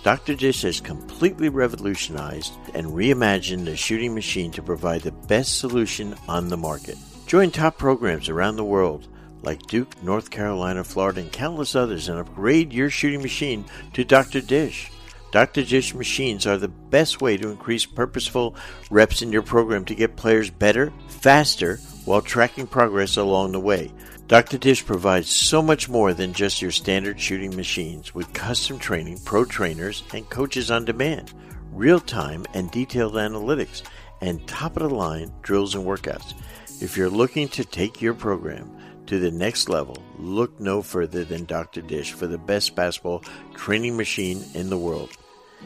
Dr. 0.04 0.36
Dish 0.36 0.64
has 0.64 0.82
completely 0.82 1.48
revolutionized 1.48 2.54
and 2.74 2.88
reimagined 2.88 3.64
the 3.64 3.78
shooting 3.78 4.14
machine 4.14 4.52
to 4.52 4.62
provide 4.62 5.02
the 5.02 5.14
best 5.14 5.60
solution 5.60 6.14
on 6.28 6.50
the 6.50 6.58
market. 6.58 6.98
Join 7.26 7.52
top 7.52 7.78
programs 7.78 8.28
around 8.28 8.58
the 8.58 8.66
world 8.66 9.08
like 9.44 9.62
Duke, 9.68 10.02
North 10.04 10.30
Carolina, 10.30 10.84
Florida, 10.84 11.22
and 11.22 11.32
countless 11.32 11.74
others 11.74 12.10
and 12.10 12.20
upgrade 12.20 12.74
your 12.74 12.90
shooting 12.90 13.22
machine 13.22 13.64
to 13.94 14.04
Dr. 14.04 14.42
Dish. 14.42 14.92
Dr. 15.32 15.64
Dish 15.64 15.96
machines 15.96 16.46
are 16.46 16.58
the 16.58 16.68
best 16.68 17.22
way 17.22 17.38
to 17.38 17.50
increase 17.50 17.86
purposeful 17.86 18.56
reps 18.92 19.22
in 19.22 19.32
your 19.32 19.42
program 19.42 19.84
to 19.86 19.96
get 19.96 20.16
players 20.16 20.50
better, 20.50 20.92
faster, 21.08 21.78
while 22.06 22.22
tracking 22.22 22.68
progress 22.68 23.18
along 23.18 23.54
the 23.54 23.60
way. 23.60 23.92
Dr. 24.28 24.58
Dish 24.58 24.86
provides 24.86 25.30
so 25.30 25.62
much 25.62 25.90
more 25.90 26.14
than 26.14 26.32
just 26.32 26.62
your 26.62 26.72
standard 26.72 27.20
shooting 27.20 27.56
machines 27.56 28.16
with 28.16 28.32
custom 28.34 28.80
training, 28.80 29.20
pro 29.26 29.44
trainers, 29.44 30.02
and 30.14 30.30
coaches 30.30 30.72
on 30.72 30.86
demand, 30.86 31.34
real 31.74 32.00
time 32.00 32.46
and 32.54 32.72
detailed 32.72 33.16
analytics, 33.16 33.84
and 34.22 34.48
top 34.48 34.78
of 34.78 34.90
the 34.90 34.96
line 34.96 35.30
drills 35.42 35.76
and 35.76 35.86
workouts. 35.86 36.34
If 36.82 36.96
you're 36.96 37.10
looking 37.10 37.50
to 37.50 37.66
take 37.66 38.02
your 38.02 38.14
program 38.14 38.72
to 39.08 39.20
the 39.20 39.32
next 39.32 39.68
level, 39.68 40.02
look 40.18 40.58
no 40.58 40.82
further 40.82 41.26
than 41.26 41.44
Dr. 41.44 41.82
Dish 41.82 42.14
for 42.14 42.26
the 42.26 42.38
best 42.38 42.76
basketball 42.76 43.24
training 43.56 43.98
machine 43.98 44.42
in 44.54 44.70
the 44.70 44.78
world. 44.78 45.10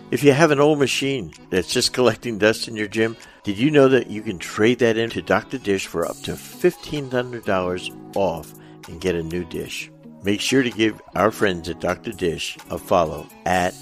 If 0.10 0.24
you 0.24 0.32
have 0.32 0.52
an 0.52 0.60
old 0.60 0.80
machine 0.80 1.34
that's 1.50 1.74
just 1.74 1.92
collecting 1.92 2.38
dust 2.38 2.68
in 2.68 2.76
your 2.76 2.88
gym, 2.88 3.18
did 3.44 3.58
you 3.58 3.72
know 3.72 3.90
that 3.90 4.10
you 4.10 4.22
can 4.22 4.40
trade 4.40 4.80
that 4.80 4.98
in 4.98 5.10
to 5.12 5.22
Dr. 5.22 5.58
Dish 5.58 5.88
for 5.88 6.08
up 6.08 6.18
to 6.22 6.32
$1,500 6.32 8.16
off 8.16 8.54
and 8.88 9.02
get 9.02 9.16
a 9.16 9.24
new 9.24 9.44
dish? 9.44 9.92
Make 10.24 10.42
sure 10.42 10.64
to 10.64 10.70
give 10.70 11.02
our 11.16 11.32
friends 11.32 11.70
at 11.70 11.80
Dr. 11.80 12.12
Dish 12.12 12.58
a 12.70 12.78
follow 12.78 13.28
at 13.46 13.74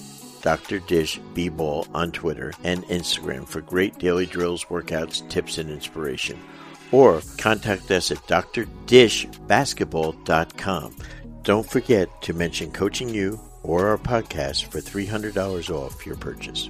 Dr. 0.41 0.79
Dish 0.79 1.19
B-Ball 1.33 1.87
on 1.93 2.11
Twitter 2.11 2.53
and 2.63 2.85
Instagram 2.85 3.47
for 3.47 3.61
great 3.61 3.97
daily 3.97 4.27
drills, 4.27 4.65
workouts, 4.65 5.27
tips, 5.29 5.57
and 5.57 5.71
inspiration. 5.71 6.39
Or 6.91 7.21
contact 7.37 7.89
us 7.89 8.11
at 8.11 8.19
drdishbasketball.com. 8.27 10.95
Don't 11.41 11.69
forget 11.69 12.21
to 12.21 12.33
mention 12.33 12.71
Coaching 12.71 13.09
You 13.09 13.39
or 13.65 13.87
our 13.87 13.97
podcast 13.97 14.65
for 14.65 14.79
$300 14.79 15.69
off 15.69 16.05
your 16.05 16.15
purchase. 16.15 16.69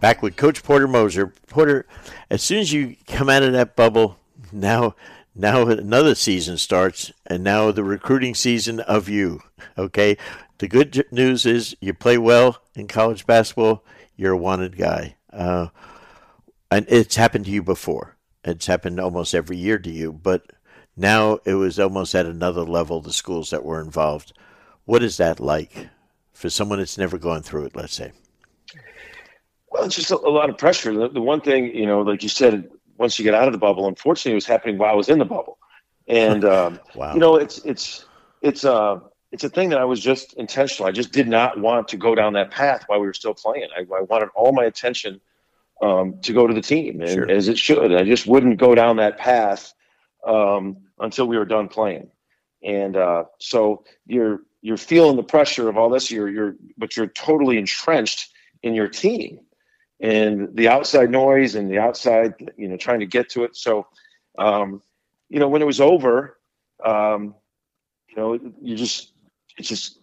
Back 0.00 0.22
with 0.22 0.36
Coach 0.36 0.62
Porter 0.62 0.88
Moser. 0.88 1.28
Porter, 1.46 1.86
as 2.30 2.42
soon 2.42 2.58
as 2.58 2.72
you 2.72 2.96
come 3.06 3.28
out 3.28 3.42
of 3.42 3.52
that 3.52 3.76
bubble, 3.76 4.16
now 4.50 4.96
now 5.34 5.66
another 5.66 6.14
season 6.14 6.58
starts, 6.58 7.12
and 7.26 7.42
now 7.42 7.70
the 7.70 7.84
recruiting 7.84 8.34
season 8.34 8.80
of 8.80 9.08
you. 9.08 9.42
Okay, 9.78 10.16
the 10.58 10.68
good 10.68 11.06
news 11.10 11.46
is 11.46 11.76
you 11.80 11.94
play 11.94 12.18
well 12.18 12.60
in 12.74 12.88
college 12.88 13.26
basketball. 13.26 13.84
You're 14.16 14.32
a 14.32 14.36
wanted 14.36 14.76
guy, 14.76 15.16
uh, 15.32 15.68
and 16.70 16.84
it's 16.88 17.16
happened 17.16 17.46
to 17.46 17.50
you 17.50 17.62
before. 17.62 18.16
It's 18.44 18.66
happened 18.66 18.98
almost 18.98 19.34
every 19.34 19.56
year 19.56 19.78
to 19.78 19.90
you, 19.90 20.12
but 20.12 20.50
now 20.96 21.38
it 21.44 21.54
was 21.54 21.78
almost 21.78 22.14
at 22.14 22.26
another 22.26 22.62
level. 22.62 23.00
The 23.00 23.12
schools 23.12 23.50
that 23.50 23.64
were 23.64 23.80
involved. 23.80 24.32
What 24.84 25.02
is 25.02 25.16
that 25.18 25.40
like 25.40 25.88
for 26.32 26.50
someone 26.50 26.78
that's 26.78 26.98
never 26.98 27.18
gone 27.18 27.42
through 27.42 27.66
it? 27.66 27.76
Let's 27.76 27.94
say. 27.94 28.12
Well, 29.70 29.84
it's 29.84 29.96
just 29.96 30.10
a, 30.10 30.16
a 30.16 30.28
lot 30.28 30.50
of 30.50 30.58
pressure. 30.58 30.92
The, 30.92 31.08
the, 31.08 31.20
one 31.20 31.40
thing, 31.40 31.74
you 31.74 31.86
know, 31.86 32.02
like 32.02 32.22
you 32.22 32.28
said, 32.28 32.68
once 32.98 33.18
you 33.18 33.24
get 33.24 33.34
out 33.34 33.46
of 33.46 33.52
the 33.52 33.58
bubble, 33.58 33.88
unfortunately, 33.88 34.32
it 34.32 34.34
was 34.34 34.46
happening 34.46 34.76
while 34.76 34.90
I 34.90 34.94
was 34.94 35.08
in 35.08 35.18
the 35.18 35.24
bubble, 35.24 35.58
and 36.08 36.44
um, 36.56 36.80
wow. 36.94 37.14
you 37.14 37.20
know, 37.20 37.36
it's 37.36 37.58
it's 37.64 38.04
it's 38.42 38.64
uh 38.64 39.00
it's 39.30 39.44
a 39.44 39.48
thing 39.48 39.70
that 39.70 39.78
I 39.78 39.84
was 39.84 40.00
just 40.00 40.34
intentional. 40.34 40.88
I 40.88 40.92
just 40.92 41.10
did 41.10 41.26
not 41.26 41.58
want 41.58 41.88
to 41.88 41.96
go 41.96 42.14
down 42.14 42.34
that 42.34 42.50
path 42.50 42.84
while 42.86 43.00
we 43.00 43.06
were 43.06 43.14
still 43.14 43.34
playing. 43.34 43.68
I, 43.74 43.80
I 43.80 44.02
wanted 44.02 44.28
all 44.34 44.52
my 44.52 44.64
attention 44.64 45.20
um, 45.80 46.18
to 46.20 46.32
go 46.34 46.46
to 46.46 46.52
the 46.52 46.60
team, 46.60 47.00
and, 47.00 47.10
sure. 47.10 47.30
as 47.30 47.48
it 47.48 47.58
should. 47.58 47.94
I 47.94 48.04
just 48.04 48.26
wouldn't 48.26 48.58
go 48.58 48.74
down 48.74 48.96
that 48.96 49.16
path 49.16 49.72
um, 50.26 50.76
until 50.98 51.26
we 51.26 51.38
were 51.38 51.46
done 51.46 51.68
playing. 51.68 52.10
And 52.62 52.96
uh, 52.96 53.24
so 53.38 53.84
you're 54.06 54.42
you're 54.62 54.76
feeling 54.76 55.16
the 55.16 55.22
pressure 55.22 55.68
of 55.68 55.76
all 55.76 55.90
this. 55.90 56.10
You're 56.10 56.30
you're 56.30 56.56
but 56.78 56.96
you're 56.96 57.08
totally 57.08 57.58
entrenched 57.58 58.30
in 58.62 58.74
your 58.74 58.88
team 58.88 59.40
and 60.02 60.48
the 60.54 60.68
outside 60.68 61.10
noise 61.10 61.54
and 61.54 61.70
the 61.70 61.78
outside, 61.78 62.34
you 62.56 62.68
know, 62.68 62.76
trying 62.76 63.00
to 63.00 63.06
get 63.06 63.30
to 63.30 63.44
it. 63.44 63.56
So, 63.56 63.86
um, 64.36 64.82
you 65.28 65.38
know, 65.38 65.48
when 65.48 65.62
it 65.62 65.64
was 65.64 65.80
over, 65.80 66.38
um, 66.84 67.36
you 68.08 68.16
know, 68.16 68.38
you 68.60 68.76
just, 68.76 69.12
it's 69.56 69.68
just, 69.68 70.00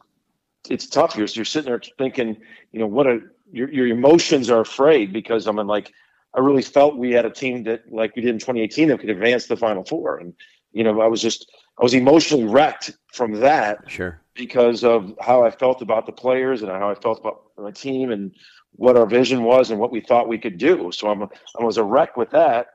it's 0.69 0.87
tough. 0.87 1.17
You're, 1.17 1.27
you're 1.27 1.45
sitting 1.45 1.69
there 1.69 1.81
thinking, 1.97 2.37
you 2.71 2.79
know, 2.79 2.87
what 2.87 3.07
a, 3.07 3.19
your, 3.51 3.69
your 3.69 3.87
emotions 3.87 4.49
are 4.49 4.61
afraid 4.61 5.11
because 5.11 5.47
I'm 5.47 5.57
like, 5.57 5.91
I 6.33 6.39
really 6.39 6.61
felt 6.61 6.95
we 6.95 7.11
had 7.11 7.25
a 7.25 7.29
team 7.29 7.63
that, 7.63 7.91
like 7.91 8.15
we 8.15 8.21
did 8.21 8.29
in 8.29 8.39
2018, 8.39 8.87
that 8.87 8.99
could 9.01 9.09
advance 9.09 9.47
the 9.47 9.57
Final 9.57 9.83
Four. 9.83 10.19
And, 10.19 10.33
you 10.71 10.83
know, 10.85 11.01
I 11.01 11.07
was 11.07 11.21
just, 11.21 11.51
I 11.77 11.83
was 11.83 11.93
emotionally 11.93 12.45
wrecked 12.45 12.91
from 13.11 13.33
that. 13.41 13.79
Sure. 13.87 14.21
Because 14.39 14.85
of 14.85 15.13
how 15.19 15.43
I 15.43 15.51
felt 15.51 15.81
about 15.81 16.05
the 16.05 16.13
players 16.13 16.61
and 16.61 16.71
how 16.71 16.89
I 16.89 16.95
felt 16.95 17.19
about 17.19 17.41
my 17.57 17.71
team 17.71 18.09
and 18.09 18.33
what 18.71 18.95
our 18.95 19.05
vision 19.05 19.43
was 19.43 19.69
and 19.69 19.79
what 19.79 19.91
we 19.91 19.99
thought 19.99 20.29
we 20.29 20.37
could 20.37 20.57
do. 20.57 20.91
So 20.93 21.09
I'm 21.09 21.23
I 21.23 21.63
was 21.63 21.75
a 21.75 21.83
wreck 21.83 22.15
with 22.15 22.29
that, 22.31 22.67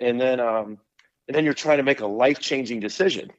and 0.00 0.20
then 0.20 0.40
um, 0.40 0.78
and 1.28 1.34
then 1.34 1.44
you're 1.44 1.54
trying 1.54 1.76
to 1.76 1.84
make 1.84 2.00
a 2.00 2.06
life 2.06 2.40
changing 2.40 2.80
decision, 2.80 3.30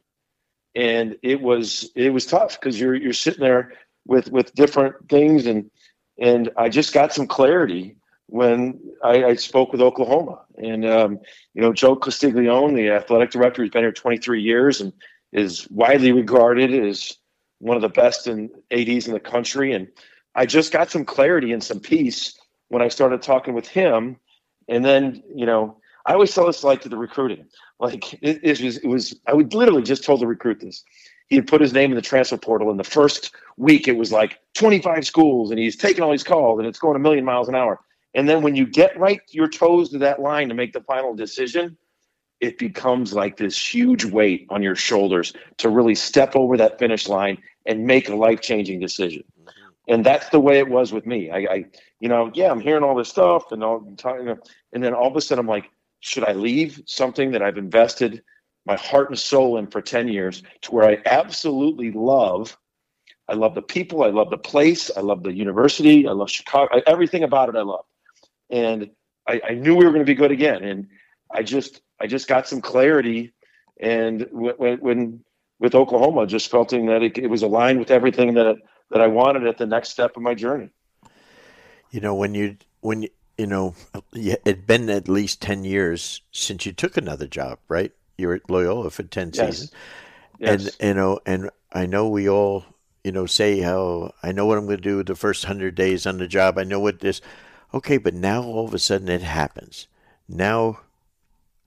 and 0.73 1.17
it 1.21 1.41
was 1.41 1.91
it 1.95 2.11
was 2.11 2.25
tough 2.25 2.57
because 2.57 2.79
you're 2.79 2.95
you're 2.95 3.11
sitting 3.11 3.41
there 3.41 3.73
with 4.07 4.31
with 4.31 4.55
different 4.55 5.09
things. 5.09 5.45
And 5.45 5.69
and 6.17 6.51
I 6.57 6.69
just 6.69 6.93
got 6.93 7.13
some 7.13 7.27
clarity 7.27 7.97
when 8.27 8.79
I, 9.03 9.23
I 9.25 9.35
spoke 9.35 9.71
with 9.71 9.81
Oklahoma. 9.81 10.41
And 10.57 10.85
um, 10.85 11.19
you 11.53 11.61
know 11.61 11.73
Joe 11.73 11.97
Castiglione, 11.97 12.75
the 12.75 12.91
athletic 12.91 13.31
director, 13.31 13.61
who's 13.61 13.71
been 13.71 13.83
here 13.83 13.91
23 13.91 14.41
years 14.41 14.79
and 14.79 14.93
is 15.33 15.67
widely 15.69 16.13
regarded 16.13 16.73
as 16.73 17.17
one 17.65 17.75
of 17.75 17.81
the 17.81 17.89
best 17.89 18.27
in 18.27 18.49
ads 18.71 19.07
in 19.07 19.13
the 19.13 19.19
country 19.19 19.73
and 19.73 19.87
I 20.35 20.45
just 20.45 20.71
got 20.71 20.91
some 20.91 21.05
clarity 21.05 21.51
and 21.51 21.63
some 21.63 21.79
peace 21.79 22.37
when 22.67 22.81
I 22.81 22.89
started 22.89 23.21
talking 23.21 23.53
with 23.53 23.67
him. 23.67 24.17
And 24.67 24.83
then, 24.83 25.23
you 25.33 25.45
know, 25.45 25.77
I 26.05 26.13
always 26.13 26.33
tell 26.35 26.45
this 26.45 26.63
like 26.63 26.81
to 26.81 26.89
the 26.89 26.97
recruiting. 26.97 27.45
Like 27.79 28.13
it, 28.21 28.41
it, 28.43 28.61
was, 28.61 28.77
it 28.77 28.87
was, 28.87 29.19
I 29.27 29.33
would 29.33 29.53
literally 29.53 29.81
just 29.81 30.03
told 30.03 30.19
the 30.19 30.27
recruit 30.27 30.59
this. 30.59 30.83
He 31.27 31.37
had 31.37 31.47
put 31.47 31.61
his 31.61 31.73
name 31.73 31.91
in 31.91 31.95
the 31.95 32.01
transfer 32.01 32.37
portal. 32.37 32.69
In 32.69 32.77
the 32.77 32.83
first 32.83 33.33
week, 33.57 33.87
it 33.87 33.97
was 33.97 34.11
like 34.11 34.39
25 34.53 35.07
schools, 35.07 35.49
and 35.49 35.59
he's 35.59 35.75
taking 35.75 36.03
all 36.03 36.11
these 36.11 36.23
calls, 36.23 36.59
and 36.59 36.67
it's 36.67 36.77
going 36.77 36.95
a 36.95 36.99
million 36.99 37.25
miles 37.25 37.49
an 37.49 37.55
hour. 37.55 37.79
And 38.13 38.29
then 38.29 38.43
when 38.43 38.55
you 38.55 38.67
get 38.67 38.97
right 38.99 39.21
your 39.29 39.47
toes 39.47 39.89
to 39.89 39.97
that 39.99 40.21
line 40.21 40.49
to 40.49 40.53
make 40.55 40.73
the 40.73 40.81
final 40.81 41.15
decision, 41.15 41.77
it 42.41 42.59
becomes 42.59 43.13
like 43.13 43.37
this 43.37 43.57
huge 43.57 44.05
weight 44.05 44.45
on 44.49 44.61
your 44.61 44.75
shoulders 44.75 45.33
to 45.57 45.69
really 45.69 45.95
step 45.95 46.35
over 46.35 46.57
that 46.57 46.77
finish 46.77 47.07
line 47.07 47.39
and 47.65 47.85
make 47.85 48.09
a 48.09 48.15
life 48.15 48.41
changing 48.41 48.79
decision 48.79 49.23
mm-hmm. 49.39 49.93
and 49.93 50.05
that's 50.05 50.29
the 50.29 50.39
way 50.39 50.59
it 50.59 50.67
was 50.67 50.91
with 50.91 51.05
me. 51.05 51.29
I, 51.31 51.37
I 51.37 51.65
you 51.99 52.09
know, 52.09 52.31
yeah, 52.33 52.51
I'm 52.51 52.59
hearing 52.59 52.83
all 52.83 52.95
this 52.95 53.09
stuff 53.09 53.51
and 53.51 53.63
all, 53.63 53.83
and 54.73 54.83
then 54.83 54.93
all 54.93 55.07
of 55.07 55.15
a 55.15 55.21
sudden 55.21 55.39
I'm 55.39 55.47
like, 55.47 55.71
should 56.01 56.23
I 56.23 56.33
leave 56.33 56.83
something 56.85 57.31
that 57.31 57.41
I've 57.41 57.57
invested 57.57 58.21
my 58.65 58.75
heart 58.75 59.09
and 59.09 59.17
soul 59.17 59.57
in 59.57 59.67
for 59.67 59.81
10 59.81 60.07
years 60.07 60.43
to 60.61 60.71
where 60.71 60.87
I 60.87 61.01
absolutely 61.05 61.91
love? 61.91 62.55
I 63.27 63.33
love 63.33 63.55
the 63.55 63.63
people. 63.63 64.03
I 64.03 64.09
love 64.09 64.29
the 64.29 64.37
place. 64.37 64.91
I 64.95 64.99
love 64.99 65.23
the 65.23 65.33
university. 65.33 66.07
I 66.07 66.11
love 66.11 66.29
Chicago. 66.29 66.79
Everything 66.85 67.23
about 67.23 67.49
it 67.49 67.55
I 67.55 67.63
love. 67.63 67.85
And 68.51 68.91
I, 69.27 69.41
I 69.49 69.53
knew 69.55 69.75
we 69.75 69.85
were 69.85 69.91
going 69.91 70.05
to 70.05 70.11
be 70.11 70.13
good 70.13 70.31
again. 70.31 70.63
And 70.63 70.87
I 71.31 71.41
just, 71.41 71.81
I 71.99 72.05
just 72.05 72.27
got 72.27 72.47
some 72.47 72.61
clarity. 72.61 73.33
And 73.79 74.27
when, 74.31 74.77
when 74.77 75.24
with 75.59 75.75
Oklahoma, 75.75 76.27
just 76.27 76.51
felt 76.51 76.69
that 76.69 77.01
it, 77.01 77.17
it 77.17 77.27
was 77.27 77.43
aligned 77.43 77.79
with 77.79 77.91
everything 77.91 78.33
that 78.35 78.57
that 78.91 79.01
I 79.01 79.07
wanted 79.07 79.47
at 79.47 79.57
the 79.57 79.65
next 79.65 79.89
step 79.89 80.15
of 80.15 80.21
my 80.21 80.35
journey. 80.35 80.69
You 81.91 82.01
know, 82.01 82.15
when 82.15 82.35
you 82.35 82.57
when 82.81 83.03
you, 83.03 83.09
you 83.37 83.47
know 83.47 83.75
it'd 84.13 84.67
been 84.67 84.89
at 84.89 85.07
least 85.07 85.41
ten 85.41 85.63
years 85.63 86.21
since 86.31 86.65
you 86.65 86.71
took 86.71 86.97
another 86.97 87.27
job, 87.27 87.59
right? 87.67 87.91
You 88.17 88.27
were 88.27 88.35
at 88.35 88.49
Loyola 88.49 88.89
for 88.89 89.03
ten 89.03 89.31
yes. 89.33 89.47
seasons, 89.47 89.71
yes. 90.39 90.77
and 90.79 90.87
you 90.89 90.93
know, 90.93 91.19
and 91.25 91.49
I 91.73 91.85
know 91.85 92.07
we 92.09 92.29
all 92.29 92.65
you 93.03 93.11
know 93.11 93.25
say 93.25 93.59
how 93.59 94.13
I 94.23 94.31
know 94.31 94.45
what 94.45 94.57
I'm 94.57 94.65
going 94.65 94.77
to 94.77 94.83
do 94.83 95.03
the 95.03 95.15
first 95.15 95.45
hundred 95.45 95.75
days 95.75 96.05
on 96.05 96.17
the 96.17 96.27
job. 96.27 96.57
I 96.57 96.63
know 96.63 96.79
what 96.79 96.99
this. 96.99 97.21
Okay, 97.73 97.97
but 97.97 98.13
now 98.13 98.43
all 98.43 98.65
of 98.65 98.73
a 98.73 98.79
sudden 98.79 99.09
it 99.09 99.21
happens. 99.21 99.87
Now, 100.29 100.79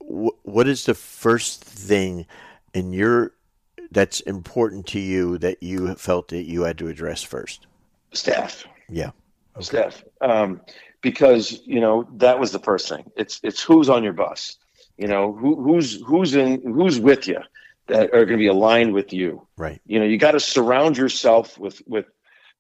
wh- 0.01 0.35
what 0.43 0.67
is 0.67 0.87
the 0.87 0.95
first 0.95 1.63
thing 1.63 2.25
in 2.73 2.93
your 2.93 3.33
that's 3.91 4.21
important 4.21 4.87
to 4.89 5.01
you 5.01 5.39
that 5.39 5.63
you 5.63 5.95
felt 5.95 6.29
that 6.29 6.45
you 6.45 6.63
had 6.63 6.79
to 6.79 6.89
address 6.89 7.23
first? 7.23 7.67
Staff. 8.13 8.67
Yeah. 8.89 9.11
Okay. 9.57 9.65
Staff. 9.65 10.05
Um, 10.21 10.61
because 11.01 11.61
you 11.65 11.81
know 11.81 12.09
that 12.17 12.39
was 12.39 12.53
the 12.53 12.59
first 12.59 12.89
thing. 12.89 13.11
It's 13.17 13.41
it's 13.43 13.63
who's 13.63 13.89
on 13.89 14.03
your 14.03 14.13
bus. 14.13 14.57
You 14.97 15.07
know 15.07 15.33
who, 15.33 15.61
who's 15.63 16.01
who's 16.03 16.35
in 16.35 16.61
who's 16.63 16.99
with 17.01 17.27
you 17.27 17.39
that 17.87 18.13
are 18.13 18.25
going 18.25 18.29
to 18.29 18.37
be 18.37 18.49
aligned 18.49 18.93
with 18.93 19.13
you. 19.13 19.47
Right. 19.57 19.81
You 19.87 19.99
know 19.99 20.05
you 20.05 20.19
got 20.19 20.33
to 20.33 20.41
surround 20.41 20.97
yourself 20.97 21.59
with 21.59 21.83
with 21.87 22.07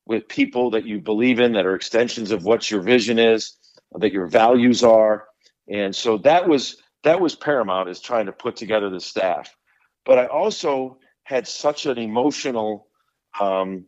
with 0.06 0.28
people 0.28 0.70
that 0.70 0.86
you 0.86 1.00
believe 1.00 1.40
in 1.40 1.52
that 1.52 1.66
are 1.66 1.74
extensions 1.74 2.30
of 2.30 2.44
what 2.44 2.70
your 2.70 2.80
vision 2.80 3.18
is, 3.18 3.56
that 3.92 4.12
your 4.12 4.26
values 4.26 4.82
are, 4.82 5.26
and 5.68 5.94
so 5.94 6.18
that 6.18 6.48
was 6.48 6.76
that 7.02 7.20
was 7.20 7.34
paramount 7.34 7.88
is 7.88 8.00
trying 8.00 8.26
to 8.26 8.32
put 8.32 8.56
together 8.56 8.90
the 8.90 9.00
staff. 9.00 9.54
But 10.04 10.18
I 10.18 10.26
also 10.26 10.98
had 11.28 11.46
such 11.46 11.84
an 11.84 11.98
emotional 11.98 12.86
um, 13.38 13.84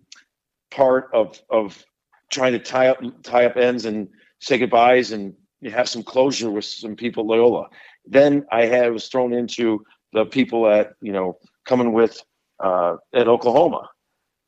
part 0.71 1.09
of 1.15 1.41
of 1.49 1.83
trying 2.31 2.53
to 2.53 2.59
tie 2.59 2.89
up 2.89 2.99
tie 3.23 3.47
up 3.47 3.57
ends 3.57 3.87
and 3.87 4.09
say 4.41 4.59
goodbyes 4.59 5.13
and 5.13 5.35
have 5.65 5.89
some 5.89 6.03
closure 6.03 6.51
with 6.51 6.67
some 6.67 6.95
people 6.95 7.27
Loyola. 7.27 7.69
Then 8.05 8.45
I 8.53 8.67
had 8.67 8.93
was 8.93 9.09
thrown 9.09 9.33
into 9.33 9.83
the 10.13 10.27
people 10.27 10.69
at 10.69 10.93
you 11.01 11.13
know 11.13 11.39
coming 11.65 11.95
with 11.95 12.23
uh, 12.63 12.97
at 13.15 13.27
Oklahoma. 13.27 13.89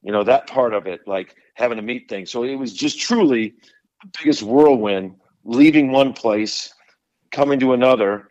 You 0.03 0.13
know 0.13 0.25
that 0.25 0.47
part 0.47 0.75
of 0.75 0.87
it, 0.87 1.01
like 1.07 1.35
having 1.55 1.77
to 1.77 1.83
meet 1.83 2.11
things. 2.11 2.31
So 2.31 2.45
it 2.45 2.57
was 2.57 2.75
just 2.75 3.01
truly 3.01 3.55
the 4.03 4.11
biggest 4.19 4.43
whirlwind, 4.43 5.15
leaving 5.45 5.93
one 5.93 6.13
place, 6.13 6.75
coming 7.31 7.59
to 7.61 7.73
another, 7.73 8.29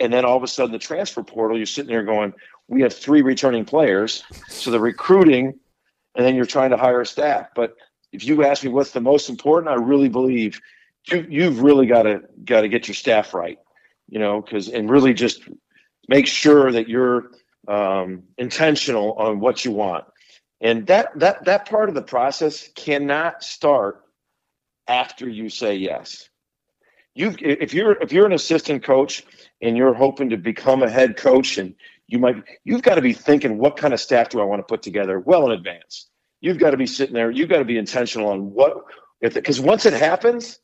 and 0.00 0.10
then 0.10 0.24
all 0.24 0.38
of 0.38 0.42
a 0.42 0.48
sudden 0.48 0.72
the 0.72 0.78
transfer 0.78 1.22
portal. 1.22 1.58
You're 1.58 1.66
sitting 1.66 1.90
there 1.90 2.04
going, 2.04 2.32
we 2.68 2.82
have 2.82 2.92
three 2.92 3.22
returning 3.22 3.64
players. 3.64 4.24
So 4.48 4.70
the 4.70 4.80
recruiting, 4.80 5.58
and 6.14 6.26
then 6.26 6.34
you're 6.34 6.46
trying 6.46 6.70
to 6.70 6.76
hire 6.76 7.04
staff. 7.04 7.48
But 7.54 7.76
if 8.12 8.24
you 8.24 8.44
ask 8.44 8.64
me 8.64 8.70
what's 8.70 8.92
the 8.92 9.00
most 9.00 9.28
important, 9.28 9.70
I 9.70 9.74
really 9.74 10.08
believe 10.08 10.60
you 11.10 11.26
you've 11.28 11.60
really 11.60 11.86
got 11.86 12.02
to 12.02 12.22
got 12.44 12.62
to 12.62 12.68
get 12.68 12.88
your 12.88 12.94
staff 12.94 13.34
right. 13.34 13.58
You 14.08 14.18
know, 14.18 14.40
because 14.40 14.68
and 14.68 14.90
really 14.90 15.14
just 15.14 15.42
make 16.08 16.26
sure 16.26 16.70
that 16.72 16.88
you're 16.88 17.30
um, 17.68 18.22
intentional 18.38 19.14
on 19.14 19.40
what 19.40 19.64
you 19.64 19.72
want. 19.72 20.04
And 20.60 20.86
that 20.86 21.18
that 21.18 21.44
that 21.44 21.68
part 21.68 21.88
of 21.88 21.94
the 21.94 22.02
process 22.02 22.68
cannot 22.74 23.42
start 23.42 24.02
after 24.88 25.28
you 25.28 25.48
say 25.48 25.74
yes. 25.76 26.28
You 27.14 27.34
if 27.40 27.74
you're 27.74 28.00
if 28.02 28.12
you're 28.12 28.26
an 28.26 28.32
assistant 28.32 28.82
coach 28.82 29.24
and 29.60 29.76
you're 29.76 29.94
hoping 29.94 30.30
to 30.30 30.36
become 30.36 30.82
a 30.82 30.90
head 30.90 31.16
coach 31.16 31.58
and 31.58 31.74
you 32.08 32.18
might 32.18 32.36
you've 32.64 32.82
got 32.82 32.94
to 32.96 33.02
be 33.02 33.12
thinking 33.12 33.58
what 33.58 33.76
kind 33.76 33.92
of 33.92 34.00
staff 34.00 34.28
do 34.28 34.40
I 34.40 34.44
want 34.44 34.60
to 34.60 34.64
put 34.64 34.82
together 34.82 35.20
well 35.20 35.46
in 35.46 35.52
advance. 35.52 36.08
You've 36.40 36.58
got 36.58 36.70
to 36.70 36.76
be 36.76 36.86
sitting 36.86 37.14
there, 37.14 37.30
you've 37.30 37.48
got 37.48 37.58
to 37.58 37.64
be 37.64 37.78
intentional 37.78 38.28
on 38.28 38.52
what 38.52 38.76
because 39.20 39.60
once 39.60 39.86
it 39.86 39.94
happens, 39.94 40.58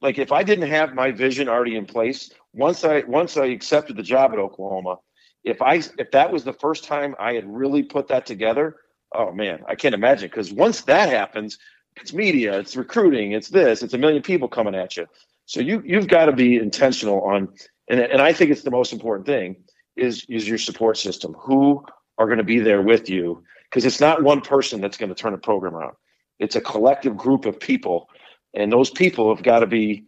like 0.00 0.18
if 0.18 0.32
I 0.32 0.42
didn't 0.42 0.68
have 0.68 0.94
my 0.94 1.12
vision 1.12 1.48
already 1.48 1.76
in 1.76 1.86
place, 1.86 2.30
once 2.52 2.84
I 2.84 3.00
once 3.06 3.36
I 3.36 3.46
accepted 3.46 3.96
the 3.96 4.02
job 4.02 4.32
at 4.32 4.38
Oklahoma, 4.38 4.96
if 5.44 5.62
I 5.62 5.76
if 5.98 6.10
that 6.12 6.32
was 6.32 6.44
the 6.44 6.52
first 6.52 6.84
time 6.84 7.14
I 7.18 7.34
had 7.34 7.46
really 7.46 7.82
put 7.82 8.08
that 8.08 8.26
together, 8.26 8.76
oh 9.14 9.32
man, 9.32 9.60
I 9.68 9.74
can't 9.74 9.94
imagine. 9.94 10.28
Because 10.28 10.52
once 10.52 10.82
that 10.82 11.08
happens, 11.08 11.58
it's 11.96 12.12
media, 12.12 12.58
it's 12.58 12.76
recruiting, 12.76 13.32
it's 13.32 13.48
this, 13.48 13.82
it's 13.82 13.94
a 13.94 13.98
million 13.98 14.22
people 14.22 14.48
coming 14.48 14.74
at 14.74 14.96
you. 14.96 15.06
So 15.46 15.60
you 15.60 15.82
you've 15.86 16.08
got 16.08 16.26
to 16.26 16.32
be 16.32 16.56
intentional 16.56 17.22
on, 17.22 17.48
and 17.88 18.00
and 18.00 18.20
I 18.20 18.32
think 18.32 18.50
it's 18.50 18.62
the 18.62 18.70
most 18.70 18.92
important 18.92 19.26
thing 19.26 19.56
is 19.96 20.24
is 20.28 20.48
your 20.48 20.58
support 20.58 20.96
system. 20.96 21.34
Who 21.38 21.84
are 22.18 22.26
going 22.26 22.38
to 22.38 22.44
be 22.44 22.58
there 22.58 22.82
with 22.82 23.08
you? 23.08 23.42
Because 23.64 23.84
it's 23.84 24.00
not 24.00 24.22
one 24.22 24.40
person 24.40 24.80
that's 24.80 24.96
going 24.96 25.08
to 25.08 25.14
turn 25.14 25.34
a 25.34 25.38
program 25.38 25.74
around. 25.74 25.94
It's 26.38 26.56
a 26.56 26.60
collective 26.60 27.16
group 27.16 27.46
of 27.46 27.58
people, 27.58 28.08
and 28.54 28.70
those 28.70 28.90
people 28.90 29.34
have 29.34 29.42
got 29.44 29.60
to 29.60 29.66
be 29.66 30.04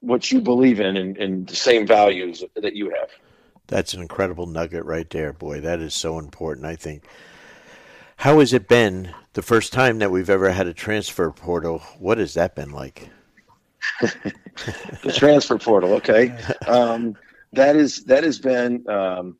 what 0.00 0.30
you 0.30 0.40
believe 0.40 0.80
in 0.80 0.96
and, 0.96 1.16
and 1.16 1.46
the 1.46 1.56
same 1.56 1.86
values 1.86 2.44
that 2.56 2.74
you 2.74 2.90
have. 2.90 3.10
That's 3.66 3.94
an 3.94 4.02
incredible 4.02 4.46
nugget 4.46 4.84
right 4.84 5.08
there, 5.08 5.32
boy. 5.32 5.60
That 5.60 5.80
is 5.80 5.94
so 5.94 6.18
important, 6.18 6.66
I 6.66 6.76
think. 6.76 7.04
How 8.16 8.40
has 8.40 8.52
it 8.52 8.68
been 8.68 9.12
the 9.32 9.42
first 9.42 9.72
time 9.72 9.98
that 9.98 10.10
we've 10.10 10.30
ever 10.30 10.50
had 10.50 10.66
a 10.66 10.74
transfer 10.74 11.30
portal? 11.30 11.78
What 11.98 12.18
has 12.18 12.34
that 12.34 12.54
been 12.54 12.70
like? 12.70 13.08
the 14.00 15.12
transfer 15.12 15.58
portal, 15.58 15.94
okay. 15.94 16.36
Um, 16.66 17.16
that 17.54 17.76
is 17.76 18.04
that 18.04 18.24
has 18.24 18.38
been 18.38 18.88
um, 18.88 19.38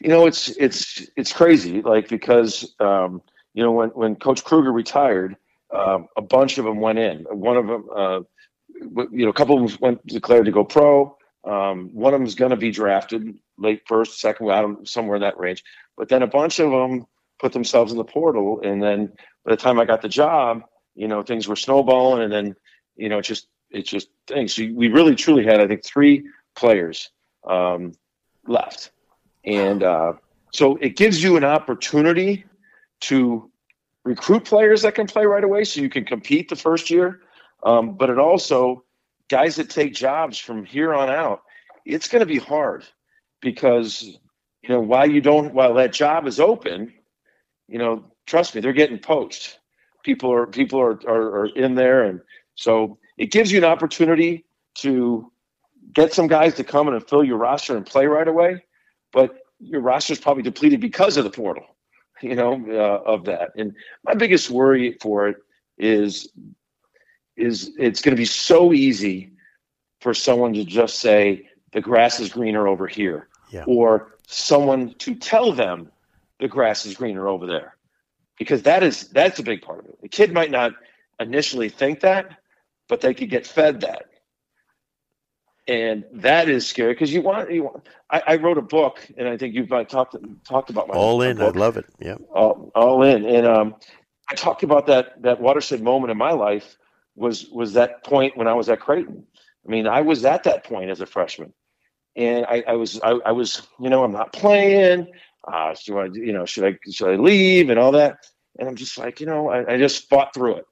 you 0.00 0.08
know 0.08 0.26
it's 0.26 0.48
it's 0.48 1.06
it's 1.16 1.32
crazy 1.32 1.82
like 1.82 2.08
because 2.08 2.74
um, 2.80 3.22
you 3.54 3.62
know 3.62 3.72
when 3.72 3.90
when 3.90 4.16
Coach 4.16 4.44
Kruger 4.44 4.72
retired, 4.72 5.36
um, 5.74 6.08
a 6.16 6.22
bunch 6.22 6.58
of 6.58 6.64
them 6.64 6.80
went 6.80 6.98
in. 6.98 7.24
One 7.30 7.56
of 7.56 7.66
them, 7.66 7.88
uh, 7.94 8.20
you 9.10 9.24
know, 9.24 9.30
a 9.30 9.34
couple 9.34 9.62
of 9.62 9.70
them 9.70 9.78
went 9.80 10.06
declared 10.06 10.46
to 10.46 10.52
go 10.52 10.64
pro. 10.64 11.16
Um, 11.44 11.90
one 11.92 12.14
of 12.14 12.20
them 12.20 12.26
is 12.26 12.34
going 12.34 12.50
to 12.50 12.56
be 12.56 12.70
drafted 12.70 13.38
late 13.58 13.82
first, 13.86 14.20
second, 14.20 14.50
I 14.50 14.62
don't 14.62 14.88
somewhere 14.88 15.16
in 15.16 15.22
that 15.22 15.38
range. 15.38 15.62
But 15.96 16.08
then 16.08 16.22
a 16.22 16.26
bunch 16.26 16.58
of 16.58 16.70
them 16.70 17.06
put 17.38 17.52
themselves 17.52 17.92
in 17.92 17.98
the 17.98 18.04
portal. 18.04 18.60
And 18.62 18.82
then 18.82 19.12
by 19.44 19.52
the 19.52 19.56
time 19.56 19.78
I 19.78 19.84
got 19.84 20.02
the 20.02 20.08
job, 20.08 20.62
you 20.94 21.08
know, 21.08 21.22
things 21.22 21.46
were 21.46 21.56
snowballing 21.56 22.22
and 22.22 22.32
then, 22.32 22.56
you 22.96 23.08
know, 23.08 23.18
it 23.18 23.22
just, 23.22 23.48
it's 23.70 23.90
just 23.90 24.08
things. 24.26 24.54
So 24.54 24.66
we 24.72 24.88
really 24.88 25.14
truly 25.14 25.44
had, 25.44 25.60
I 25.60 25.66
think, 25.66 25.84
three 25.84 26.24
players 26.54 27.10
um, 27.48 27.92
left. 28.46 28.90
And 29.44 29.82
uh, 29.82 30.14
so 30.52 30.76
it 30.76 30.96
gives 30.96 31.22
you 31.22 31.36
an 31.36 31.44
opportunity 31.44 32.44
to 33.00 33.50
recruit 34.04 34.44
players 34.44 34.82
that 34.82 34.94
can 34.94 35.06
play 35.06 35.26
right 35.26 35.44
away 35.44 35.64
so 35.64 35.80
you 35.80 35.90
can 35.90 36.04
compete 36.04 36.48
the 36.48 36.56
first 36.56 36.90
year. 36.90 37.20
Um, 37.62 37.94
but 37.94 38.10
it 38.10 38.18
also, 38.18 38.84
guys 39.28 39.56
that 39.56 39.70
take 39.70 39.94
jobs 39.94 40.38
from 40.38 40.64
here 40.64 40.94
on 40.94 41.08
out, 41.08 41.42
it's 41.84 42.08
going 42.08 42.20
to 42.20 42.26
be 42.26 42.38
hard 42.38 42.84
because, 43.40 44.02
you 44.02 44.68
know, 44.68 44.80
while 44.80 45.10
you 45.10 45.20
don't, 45.20 45.54
while 45.54 45.74
that 45.74 45.92
job 45.92 46.26
is 46.26 46.40
open, 46.40 46.92
you 47.68 47.78
know, 47.78 48.04
trust 48.26 48.54
me, 48.54 48.60
they're 48.60 48.72
getting 48.72 48.98
poached. 48.98 49.58
People 50.02 50.30
are 50.32 50.46
people 50.46 50.78
are, 50.78 51.00
are, 51.08 51.40
are 51.40 51.46
in 51.46 51.74
there, 51.74 52.04
and 52.04 52.20
so 52.56 52.98
it 53.16 53.30
gives 53.30 53.50
you 53.50 53.58
an 53.58 53.64
opportunity 53.64 54.44
to 54.74 55.32
get 55.94 56.12
some 56.12 56.26
guys 56.26 56.54
to 56.54 56.64
come 56.64 56.88
in 56.88 56.94
and 56.94 57.08
fill 57.08 57.24
your 57.24 57.38
roster 57.38 57.76
and 57.76 57.86
play 57.86 58.06
right 58.06 58.28
away. 58.28 58.64
But 59.12 59.38
your 59.58 59.80
roster 59.80 60.12
is 60.12 60.20
probably 60.20 60.42
depleted 60.42 60.80
because 60.80 61.16
of 61.16 61.24
the 61.24 61.30
portal, 61.30 61.64
you 62.22 62.34
know, 62.34 62.62
uh, 62.68 63.08
of 63.08 63.24
that. 63.24 63.52
And 63.56 63.74
my 64.04 64.14
biggest 64.14 64.50
worry 64.50 64.96
for 65.00 65.28
it 65.28 65.36
is 65.78 66.28
is 67.36 67.72
it's 67.78 68.00
going 68.00 68.14
to 68.14 68.20
be 68.20 68.24
so 68.24 68.72
easy 68.72 69.32
for 70.00 70.14
someone 70.14 70.52
to 70.52 70.64
just 70.64 71.00
say 71.00 71.48
the 71.72 71.80
grass 71.80 72.20
is 72.20 72.28
greener 72.28 72.68
over 72.68 72.86
here, 72.86 73.28
yeah. 73.50 73.64
or 73.66 74.18
someone 74.26 74.94
to 74.94 75.14
tell 75.14 75.52
them 75.52 75.90
the 76.38 76.48
grass 76.48 76.86
is 76.86 76.94
greener 76.94 77.28
over 77.28 77.46
there 77.46 77.76
because 78.38 78.62
that 78.62 78.82
is 78.82 79.08
that's 79.08 79.38
a 79.38 79.42
big 79.42 79.62
part 79.62 79.80
of 79.80 79.86
it 79.86 80.00
the 80.02 80.08
kid 80.08 80.32
might 80.32 80.50
not 80.50 80.72
initially 81.20 81.68
think 81.68 82.00
that 82.00 82.38
but 82.88 83.00
they 83.00 83.14
could 83.14 83.30
get 83.30 83.46
fed 83.46 83.80
that 83.80 84.06
and 85.66 86.04
that 86.12 86.48
is 86.48 86.66
scary 86.66 86.92
because 86.92 87.12
you 87.12 87.22
want 87.22 87.50
you 87.50 87.64
want, 87.64 87.86
I, 88.10 88.22
I, 88.26 88.36
wrote 88.36 88.58
a 88.58 88.62
book 88.62 89.06
and 89.16 89.28
I 89.28 89.36
think 89.36 89.54
you've 89.54 89.68
talked 89.88 90.16
talked 90.44 90.70
about 90.70 90.88
my 90.88 90.94
all 90.94 91.22
in. 91.22 91.40
I 91.40 91.48
love 91.48 91.76
it. 91.76 91.86
Yeah, 91.98 92.16
all, 92.34 92.70
all 92.74 93.02
in. 93.02 93.24
And 93.24 93.46
um, 93.46 93.74
I 94.28 94.34
talked 94.34 94.62
about 94.62 94.86
that 94.86 95.22
that 95.22 95.40
watershed 95.40 95.82
moment 95.82 96.10
in 96.10 96.18
my 96.18 96.32
life 96.32 96.76
was 97.16 97.48
was 97.50 97.72
that 97.74 98.04
point 98.04 98.36
when 98.36 98.46
I 98.46 98.54
was 98.54 98.68
at 98.68 98.80
Creighton. 98.80 99.26
I 99.66 99.70
mean, 99.70 99.86
I 99.86 100.02
was 100.02 100.24
at 100.24 100.44
that 100.44 100.64
point 100.64 100.90
as 100.90 101.00
a 101.00 101.06
freshman, 101.06 101.52
and 102.14 102.44
I, 102.46 102.62
I 102.68 102.72
was 102.74 103.00
I, 103.02 103.12
I 103.24 103.32
was 103.32 103.66
you 103.80 103.88
know 103.88 104.04
I'm 104.04 104.12
not 104.12 104.32
playing 104.32 105.08
uh, 105.46 105.74
should 105.74 105.98
I, 105.98 106.06
you 106.12 106.32
know, 106.32 106.46
should 106.46 106.64
I, 106.64 106.78
should 106.90 107.10
I 107.10 107.16
leave 107.16 107.70
and 107.70 107.78
all 107.78 107.92
that? 107.92 108.18
And 108.58 108.68
I'm 108.68 108.76
just 108.76 108.96
like, 108.96 109.20
you 109.20 109.26
know, 109.26 109.50
I, 109.50 109.74
I 109.74 109.78
just 109.78 110.08
fought 110.08 110.32
through 110.32 110.56
it. 110.56 110.64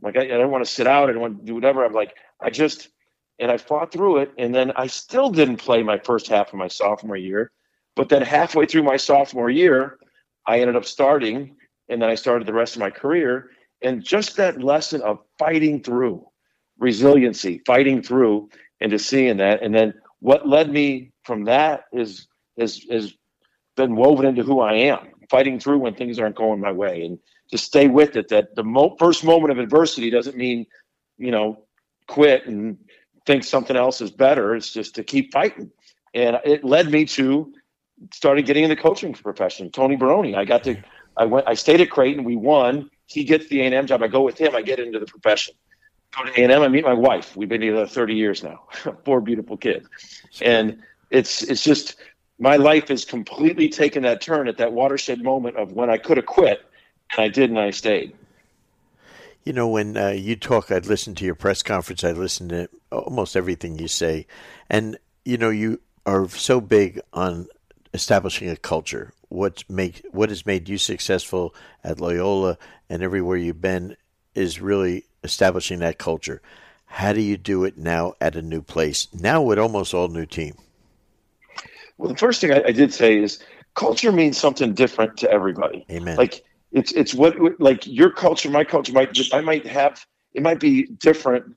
Like, 0.00 0.16
I, 0.16 0.22
I 0.22 0.38
don't 0.38 0.50
want 0.50 0.64
to 0.64 0.70
sit 0.70 0.86
out. 0.86 1.08
I 1.08 1.12
don't 1.12 1.20
want 1.20 1.38
to 1.40 1.44
do 1.44 1.54
whatever. 1.54 1.84
I'm 1.84 1.92
like, 1.92 2.14
I 2.40 2.50
just, 2.50 2.88
and 3.38 3.50
I 3.50 3.56
fought 3.56 3.92
through 3.92 4.18
it. 4.18 4.32
And 4.38 4.54
then 4.54 4.72
I 4.76 4.86
still 4.86 5.30
didn't 5.30 5.56
play 5.56 5.82
my 5.82 5.98
first 5.98 6.28
half 6.28 6.52
of 6.52 6.58
my 6.58 6.68
sophomore 6.68 7.16
year. 7.16 7.52
But 7.96 8.08
then 8.08 8.22
halfway 8.22 8.66
through 8.66 8.82
my 8.84 8.96
sophomore 8.96 9.50
year, 9.50 9.98
I 10.46 10.60
ended 10.60 10.76
up 10.76 10.84
starting. 10.84 11.56
And 11.88 12.00
then 12.00 12.10
I 12.10 12.14
started 12.14 12.46
the 12.46 12.54
rest 12.54 12.76
of 12.76 12.80
my 12.80 12.90
career. 12.90 13.50
And 13.82 14.02
just 14.04 14.36
that 14.36 14.62
lesson 14.62 15.02
of 15.02 15.18
fighting 15.38 15.82
through, 15.82 16.26
resiliency, 16.78 17.62
fighting 17.66 18.02
through, 18.02 18.48
and 18.80 18.90
just 18.90 19.08
seeing 19.08 19.36
that. 19.38 19.62
And 19.62 19.74
then 19.74 19.94
what 20.20 20.48
led 20.48 20.70
me 20.70 21.12
from 21.24 21.44
that 21.44 21.84
is 21.92 22.26
is 22.56 22.86
is 22.88 23.14
been 23.76 23.96
woven 23.96 24.26
into 24.26 24.42
who 24.42 24.60
I 24.60 24.74
am, 24.74 25.08
fighting 25.30 25.58
through 25.58 25.78
when 25.78 25.94
things 25.94 26.18
aren't 26.18 26.36
going 26.36 26.60
my 26.60 26.72
way, 26.72 27.04
and 27.04 27.18
to 27.50 27.58
stay 27.58 27.88
with 27.88 28.16
it. 28.16 28.28
That 28.28 28.54
the 28.54 28.64
mo- 28.64 28.96
first 28.98 29.24
moment 29.24 29.52
of 29.52 29.58
adversity 29.58 30.10
doesn't 30.10 30.36
mean, 30.36 30.66
you 31.18 31.30
know, 31.30 31.64
quit 32.08 32.46
and 32.46 32.78
think 33.26 33.44
something 33.44 33.76
else 33.76 34.00
is 34.00 34.10
better. 34.10 34.54
It's 34.54 34.72
just 34.72 34.94
to 34.96 35.04
keep 35.04 35.32
fighting, 35.32 35.70
and 36.14 36.38
it 36.44 36.64
led 36.64 36.90
me 36.90 37.04
to 37.06 37.52
started 38.12 38.46
getting 38.46 38.64
in 38.64 38.70
the 38.70 38.76
coaching 38.76 39.12
profession. 39.14 39.70
Tony 39.70 39.96
Barone, 39.96 40.34
I 40.34 40.44
got 40.44 40.64
to, 40.64 40.76
I 41.16 41.24
went, 41.24 41.48
I 41.48 41.54
stayed 41.54 41.80
at 41.80 41.90
Creighton. 41.90 42.24
We 42.24 42.36
won. 42.36 42.90
He 43.06 43.24
gets 43.24 43.48
the 43.48 43.60
A 43.60 43.64
and 43.64 43.74
M 43.74 43.86
job. 43.86 44.02
I 44.02 44.08
go 44.08 44.22
with 44.22 44.38
him. 44.38 44.54
I 44.54 44.62
get 44.62 44.78
into 44.78 44.98
the 44.98 45.06
profession. 45.06 45.54
Go 46.16 46.24
to 46.24 46.40
A 46.40 46.44
and 46.44 46.52
M. 46.52 46.62
I 46.62 46.68
meet 46.68 46.84
my 46.84 46.94
wife. 46.94 47.36
We've 47.36 47.48
been 47.48 47.60
together 47.60 47.86
30 47.86 48.14
years 48.14 48.42
now. 48.42 48.62
Four 49.04 49.20
beautiful 49.20 49.56
kids, 49.56 49.88
and 50.42 50.82
it's 51.10 51.42
it's 51.42 51.62
just 51.62 51.96
my 52.38 52.56
life 52.56 52.88
has 52.88 53.04
completely 53.04 53.68
taken 53.68 54.02
that 54.02 54.20
turn 54.20 54.48
at 54.48 54.56
that 54.58 54.72
watershed 54.72 55.22
moment 55.22 55.56
of 55.56 55.72
when 55.72 55.90
I 55.90 55.98
could 55.98 56.16
have 56.16 56.26
quit, 56.26 56.64
and 57.16 57.24
I 57.24 57.28
did, 57.28 57.50
and 57.50 57.58
I 57.58 57.70
stayed. 57.70 58.16
You 59.44 59.52
know, 59.52 59.68
when 59.68 59.96
uh, 59.96 60.08
you 60.08 60.36
talk, 60.36 60.70
I'd 60.70 60.86
listen 60.86 61.14
to 61.16 61.24
your 61.24 61.34
press 61.34 61.62
conference. 61.62 62.02
I 62.02 62.12
listen 62.12 62.48
to 62.48 62.68
almost 62.90 63.36
everything 63.36 63.78
you 63.78 63.88
say, 63.88 64.26
and 64.70 64.96
you 65.24 65.36
know, 65.36 65.50
you 65.50 65.80
are 66.06 66.28
so 66.28 66.60
big 66.60 67.00
on 67.12 67.46
establishing 67.92 68.48
a 68.48 68.56
culture. 68.56 69.12
What 69.28 69.64
make 69.68 70.02
what 70.12 70.28
has 70.28 70.46
made 70.46 70.68
you 70.68 70.78
successful 70.78 71.54
at 71.82 72.00
Loyola 72.00 72.58
and 72.88 73.02
everywhere 73.02 73.36
you've 73.36 73.60
been 73.60 73.96
is 74.34 74.60
really 74.60 75.04
establishing 75.22 75.80
that 75.80 75.98
culture. 75.98 76.42
How 76.86 77.12
do 77.12 77.20
you 77.20 77.36
do 77.36 77.64
it 77.64 77.76
now 77.76 78.14
at 78.20 78.36
a 78.36 78.42
new 78.42 78.62
place? 78.62 79.08
Now 79.12 79.42
with 79.42 79.58
almost 79.58 79.94
all 79.94 80.08
new 80.08 80.26
team. 80.26 80.54
Well, 81.98 82.10
the 82.10 82.18
first 82.18 82.40
thing 82.40 82.52
I, 82.52 82.62
I 82.66 82.72
did 82.72 82.92
say 82.92 83.18
is 83.18 83.42
culture 83.74 84.12
means 84.12 84.38
something 84.38 84.74
different 84.74 85.16
to 85.18 85.30
everybody. 85.30 85.84
Amen. 85.90 86.16
Like 86.16 86.44
it's 86.74 86.92
it's 86.92 87.14
what 87.14 87.36
like 87.60 87.86
your 87.86 88.10
culture, 88.10 88.50
my 88.50 88.64
culture 88.64 88.92
might 88.92 89.14
just 89.14 89.34
I 89.34 89.42
might 89.42 89.66
have 89.66 90.06
it 90.34 90.42
might 90.42 90.60
be 90.60 90.86
different 90.86 91.56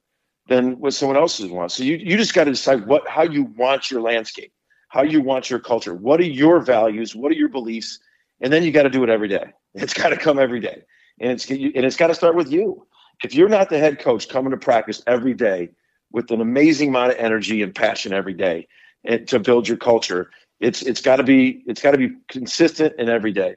than 0.50 0.80
what 0.80 0.94
someone 0.96 1.18
else's 1.18 1.52
wants. 1.52 1.76
So 1.76 1.84
you 1.84 1.98
you 1.98 2.18
just 2.18 2.36
got 2.36 2.46
to 2.46 2.52
decide 2.52 2.88
what 2.88 3.08
how 3.10 3.24
you 3.24 3.46
want 3.58 3.92
your 3.92 4.02
landscape, 4.02 4.54
how 4.90 5.04
you 5.04 5.22
want 5.22 5.50
your 5.52 5.60
culture. 5.60 5.96
What 5.96 6.22
are 6.22 6.26
your 6.26 6.62
values? 6.62 7.16
What 7.16 7.32
are 7.34 7.36
your 7.36 7.50
beliefs? 7.50 8.00
And 8.42 8.54
then 8.54 8.64
you 8.64 8.72
got 8.72 8.84
to 8.84 8.92
do 8.92 9.04
it 9.04 9.10
every 9.10 9.30
day. 9.30 9.54
It's 9.76 9.94
got 9.94 10.10
to 10.10 10.18
come 10.18 10.40
every 10.40 10.62
day, 10.62 10.84
and 11.20 11.32
it's 11.32 11.50
and 11.50 11.86
it's 11.86 11.98
got 11.98 12.08
to 12.08 12.16
start 12.16 12.36
with 12.36 12.52
you. 12.52 12.88
If 13.24 13.36
you're 13.36 13.50
not 13.50 13.70
the 13.70 13.80
head 13.80 14.00
coach 14.00 14.30
coming 14.30 14.52
to 14.52 14.58
practice 14.58 15.04
every 15.08 15.36
day 15.36 15.70
with 16.12 16.32
an 16.32 16.42
amazing 16.42 16.90
amount 16.90 17.12
of 17.14 17.18
energy 17.18 17.64
and 17.64 17.76
passion 17.76 18.14
every 18.14 18.36
day, 18.36 18.68
and 19.06 19.28
to 19.28 19.40
build 19.40 19.68
your 19.68 19.78
culture, 19.78 20.30
It's 20.60 20.82
it's 20.84 21.02
got 21.02 21.18
to 21.18 21.24
be 21.24 21.64
it's 21.68 21.82
got 21.82 21.92
to 21.92 21.98
be 21.98 22.12
consistent 22.30 22.96
and 23.00 23.10
every 23.10 23.32
day. 23.32 23.56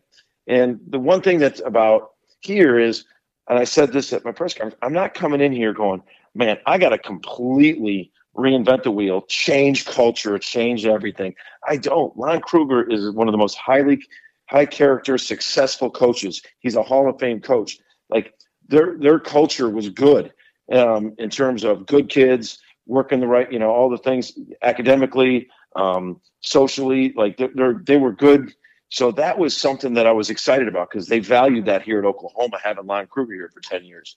And 0.51 0.81
the 0.89 0.99
one 0.99 1.23
thing 1.23 1.39
that's 1.39 1.61
about 1.65 2.11
here 2.41 2.79
is, 2.79 3.05
and 3.49 3.57
I 3.57 3.65
said 3.65 3.93
this 3.93 4.13
at 4.13 4.25
my 4.25 4.33
press 4.33 4.53
conference, 4.53 4.77
I'm 4.83 4.93
not 4.93 5.15
coming 5.15 5.41
in 5.41 5.53
here 5.53 5.73
going, 5.73 6.03
man, 6.35 6.59
I 6.67 6.77
got 6.77 6.89
to 6.89 6.99
completely 6.99 8.11
reinvent 8.37 8.83
the 8.83 8.91
wheel, 8.91 9.23
change 9.23 9.87
culture, 9.87 10.37
change 10.41 10.87
everything. 10.87 11.35
I 11.69 11.77
don't. 11.77 12.17
Lon 12.17 12.41
Kruger 12.41 12.83
is 12.83 13.13
one 13.13 13.29
of 13.29 13.33
the 13.33 13.39
most 13.39 13.57
highly 13.57 14.03
high 14.47 14.67
character, 14.67 15.19
successful 15.19 15.89
coaches. 15.89 16.43
He's 16.59 16.75
a 16.75 16.83
Hall 16.83 17.09
of 17.09 17.21
Fame 17.21 17.41
coach. 17.41 17.79
Like 18.09 18.35
their 18.69 18.99
their 18.99 19.21
culture 19.21 19.71
was 19.71 19.89
good 19.89 20.33
um, 20.73 21.15
in 21.19 21.31
terms 21.31 21.63
of 21.63 21.87
good 21.87 22.09
kids 22.09 22.59
working 22.87 23.21
the 23.21 23.27
right, 23.29 23.51
you 23.53 23.61
know, 23.61 23.71
all 23.71 23.89
the 23.89 23.99
things 23.99 24.33
academically, 24.63 25.49
um, 25.77 26.21
socially. 26.41 27.13
Like 27.17 27.37
they're 27.37 27.81
they 27.85 27.99
were 27.99 28.13
good. 28.13 28.53
So 28.91 29.13
that 29.13 29.39
was 29.39 29.57
something 29.57 29.95
that 29.95 30.07
I 30.07 30.13
was 30.13 30.31
excited 30.31 30.69
about 30.69 30.91
because 30.91 31.07
they 31.07 31.21
valued 31.21 31.65
that 31.67 31.83
here 31.83 32.01
at 32.01 32.05
Oklahoma, 32.05 32.59
having 32.63 32.87
Lon 32.87 33.07
Kruger 33.07 33.35
here 33.35 33.51
for 33.53 33.61
ten 33.61 33.85
years. 33.85 34.17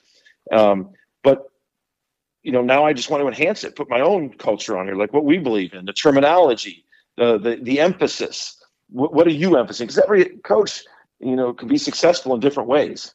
Um, 0.51 0.89
but 1.23 1.49
you 2.41 2.51
know, 2.51 2.61
now 2.61 2.83
I 2.83 2.91
just 2.91 3.09
want 3.09 3.21
to 3.21 3.27
enhance 3.27 3.63
it, 3.63 3.75
put 3.75 3.89
my 3.89 4.01
own 4.01 4.33
culture 4.33 4.77
on 4.77 4.85
here, 4.87 4.95
like 4.95 5.13
what 5.13 5.23
we 5.23 5.37
believe 5.37 5.73
in, 5.73 5.85
the 5.85 5.93
terminology, 5.93 6.83
the 7.17 7.37
the, 7.37 7.59
the 7.61 7.79
emphasis. 7.79 8.59
What, 8.89 9.13
what 9.13 9.27
are 9.27 9.31
you 9.31 9.57
emphasizing? 9.57 9.87
Because 9.87 10.03
every 10.03 10.25
coach, 10.43 10.83
you 11.19 11.35
know, 11.35 11.53
can 11.53 11.67
be 11.67 11.77
successful 11.77 12.33
in 12.33 12.39
different 12.39 12.67
ways. 12.67 13.13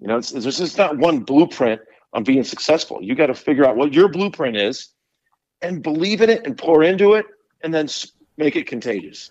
You 0.00 0.08
know, 0.08 0.18
it's, 0.18 0.32
there's 0.32 0.58
just 0.58 0.76
not 0.76 0.98
one 0.98 1.20
blueprint 1.20 1.80
on 2.12 2.24
being 2.24 2.44
successful. 2.44 3.00
You 3.00 3.14
got 3.14 3.26
to 3.26 3.34
figure 3.34 3.64
out 3.64 3.76
what 3.76 3.94
your 3.94 4.08
blueprint 4.08 4.56
is, 4.56 4.88
and 5.62 5.82
believe 5.82 6.20
in 6.20 6.30
it, 6.30 6.44
and 6.44 6.58
pour 6.58 6.82
into 6.82 7.14
it, 7.14 7.26
and 7.62 7.72
then 7.72 7.88
make 8.36 8.56
it 8.56 8.66
contagious. 8.66 9.30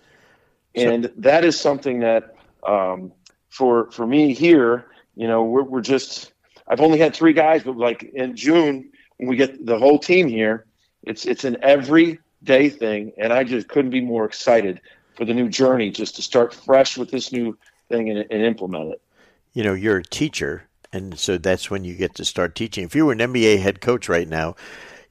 And 0.76 1.10
that 1.16 1.44
is 1.44 1.58
something 1.58 2.00
that, 2.00 2.34
um, 2.66 3.12
for 3.48 3.90
for 3.90 4.06
me 4.06 4.34
here, 4.34 4.86
you 5.14 5.26
know, 5.26 5.42
we're 5.44 5.62
we're 5.62 5.80
just. 5.80 6.32
I've 6.68 6.80
only 6.80 6.98
had 6.98 7.14
three 7.14 7.32
guys, 7.32 7.62
but 7.62 7.76
like 7.76 8.02
in 8.02 8.34
June, 8.34 8.90
when 9.18 9.28
we 9.28 9.36
get 9.36 9.64
the 9.64 9.78
whole 9.78 9.98
team 9.98 10.26
here, 10.28 10.66
it's 11.02 11.24
it's 11.24 11.44
an 11.44 11.56
everyday 11.62 12.68
thing, 12.68 13.12
and 13.18 13.32
I 13.32 13.44
just 13.44 13.68
couldn't 13.68 13.92
be 13.92 14.00
more 14.00 14.24
excited 14.24 14.80
for 15.14 15.24
the 15.24 15.32
new 15.32 15.48
journey, 15.48 15.90
just 15.90 16.16
to 16.16 16.22
start 16.22 16.52
fresh 16.52 16.98
with 16.98 17.10
this 17.10 17.32
new 17.32 17.56
thing 17.88 18.10
and, 18.10 18.26
and 18.30 18.42
implement 18.42 18.92
it. 18.92 19.02
You 19.54 19.62
know, 19.62 19.72
you're 19.72 19.98
a 19.98 20.04
teacher, 20.04 20.68
and 20.92 21.18
so 21.18 21.38
that's 21.38 21.70
when 21.70 21.84
you 21.84 21.94
get 21.94 22.14
to 22.16 22.24
start 22.24 22.54
teaching. 22.54 22.84
If 22.84 22.94
you 22.94 23.06
were 23.06 23.12
an 23.12 23.18
NBA 23.20 23.60
head 23.60 23.80
coach 23.80 24.08
right 24.08 24.28
now, 24.28 24.56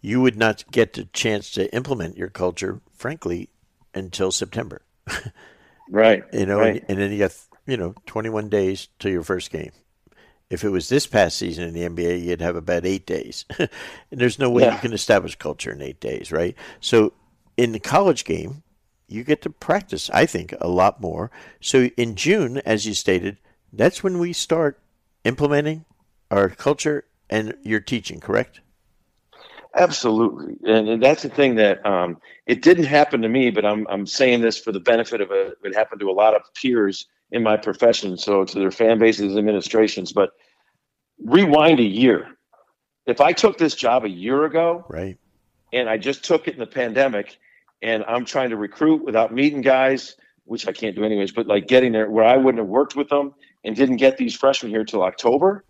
you 0.01 0.21
would 0.21 0.37
not 0.37 0.63
get 0.71 0.93
the 0.93 1.05
chance 1.05 1.49
to 1.51 1.73
implement 1.73 2.17
your 2.17 2.29
culture, 2.29 2.81
frankly, 2.93 3.49
until 3.95 4.31
September. 4.31 4.81
right. 5.89 6.23
You 6.33 6.45
know, 6.45 6.59
right. 6.59 6.83
and 6.87 6.97
then 6.97 7.11
you 7.11 7.19
got 7.19 7.35
you 7.65 7.77
know 7.77 7.95
21 8.05 8.49
days 8.49 8.87
to 8.99 9.09
your 9.09 9.23
first 9.23 9.51
game. 9.51 9.71
If 10.49 10.63
it 10.63 10.69
was 10.69 10.89
this 10.89 11.07
past 11.07 11.37
season 11.37 11.63
in 11.67 11.73
the 11.73 11.87
NBA, 11.87 12.23
you'd 12.23 12.41
have 12.41 12.55
about 12.55 12.85
eight 12.85 13.07
days. 13.07 13.45
and 13.59 13.69
there's 14.11 14.37
no 14.37 14.49
way 14.49 14.63
yeah. 14.63 14.75
you 14.75 14.79
can 14.79 14.93
establish 14.93 15.35
culture 15.35 15.71
in 15.71 15.81
eight 15.81 15.99
days, 15.99 16.31
right? 16.31 16.55
So 16.79 17.13
in 17.57 17.71
the 17.71 17.79
college 17.79 18.25
game, 18.25 18.61
you 19.07 19.23
get 19.23 19.41
to 19.43 19.49
practice, 19.49 20.09
I 20.11 20.25
think, 20.25 20.53
a 20.59 20.67
lot 20.67 21.01
more. 21.01 21.31
So 21.61 21.85
in 21.97 22.15
June, 22.15 22.57
as 22.59 22.85
you 22.85 22.93
stated, 22.93 23.37
that's 23.73 24.03
when 24.03 24.19
we 24.19 24.33
start 24.33 24.79
implementing 25.23 25.85
our 26.31 26.49
culture 26.49 27.05
and 27.29 27.55
your 27.63 27.79
teaching, 27.79 28.19
correct? 28.19 28.61
Absolutely, 29.77 30.55
and, 30.63 30.87
and 30.87 31.03
that's 31.03 31.23
the 31.23 31.29
thing 31.29 31.55
that 31.55 31.85
um, 31.85 32.17
it 32.47 32.61
didn't 32.61 32.85
happen 32.85 33.21
to 33.21 33.27
me, 33.27 33.49
but 33.49 33.65
I'm 33.65 33.85
I'm 33.89 34.05
saying 34.05 34.41
this 34.41 34.57
for 34.57 34.71
the 34.71 34.79
benefit 34.79 35.19
of 35.19 35.31
a, 35.31 35.53
it 35.63 35.75
happened 35.75 35.99
to 35.99 36.09
a 36.09 36.13
lot 36.13 36.33
of 36.33 36.41
peers 36.53 37.07
in 37.31 37.43
my 37.43 37.57
profession, 37.57 38.17
so 38.17 38.45
to 38.45 38.59
their 38.59 38.71
fan 38.71 38.99
bases, 38.99 39.35
administrations. 39.35 40.13
But 40.13 40.31
rewind 41.21 41.79
a 41.79 41.83
year. 41.83 42.27
If 43.05 43.19
I 43.19 43.33
took 43.33 43.57
this 43.57 43.75
job 43.75 44.05
a 44.05 44.09
year 44.09 44.45
ago, 44.45 44.85
right, 44.87 45.17
and 45.73 45.89
I 45.89 45.97
just 45.97 46.23
took 46.23 46.47
it 46.47 46.53
in 46.53 46.59
the 46.59 46.67
pandemic, 46.67 47.37
and 47.81 48.05
I'm 48.07 48.23
trying 48.23 48.51
to 48.51 48.57
recruit 48.57 49.03
without 49.03 49.33
meeting 49.33 49.61
guys, 49.61 50.15
which 50.45 50.67
I 50.67 50.71
can't 50.71 50.95
do 50.95 51.03
anyways, 51.03 51.33
but 51.33 51.47
like 51.47 51.67
getting 51.67 51.91
there 51.91 52.09
where 52.09 52.25
I 52.25 52.37
wouldn't 52.37 52.59
have 52.59 52.69
worked 52.69 52.95
with 52.95 53.09
them 53.09 53.33
and 53.65 53.75
didn't 53.75 53.97
get 53.97 54.17
these 54.17 54.35
freshmen 54.35 54.71
here 54.71 54.85
till 54.85 55.03
October. 55.03 55.65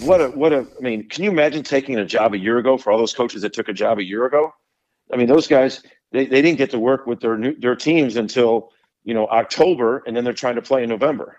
What 0.00 0.20
a 0.20 0.28
what 0.28 0.52
a 0.52 0.66
I 0.78 0.80
mean, 0.80 1.08
can 1.08 1.24
you 1.24 1.30
imagine 1.30 1.62
taking 1.62 1.96
a 1.98 2.04
job 2.04 2.34
a 2.34 2.38
year 2.38 2.58
ago 2.58 2.78
for 2.78 2.90
all 2.90 2.98
those 2.98 3.14
coaches 3.14 3.42
that 3.42 3.52
took 3.52 3.68
a 3.68 3.72
job 3.72 3.98
a 3.98 4.04
year 4.04 4.24
ago? 4.24 4.52
I 5.12 5.16
mean, 5.16 5.26
those 5.26 5.46
guys 5.46 5.82
they, 6.12 6.26
they 6.26 6.42
didn't 6.42 6.58
get 6.58 6.70
to 6.70 6.78
work 6.78 7.06
with 7.06 7.20
their 7.20 7.36
new, 7.36 7.54
their 7.58 7.74
teams 7.74 8.16
until 8.16 8.70
you 9.04 9.14
know 9.14 9.26
October, 9.28 10.02
and 10.06 10.16
then 10.16 10.24
they're 10.24 10.32
trying 10.32 10.56
to 10.56 10.62
play 10.62 10.82
in 10.82 10.88
November, 10.88 11.38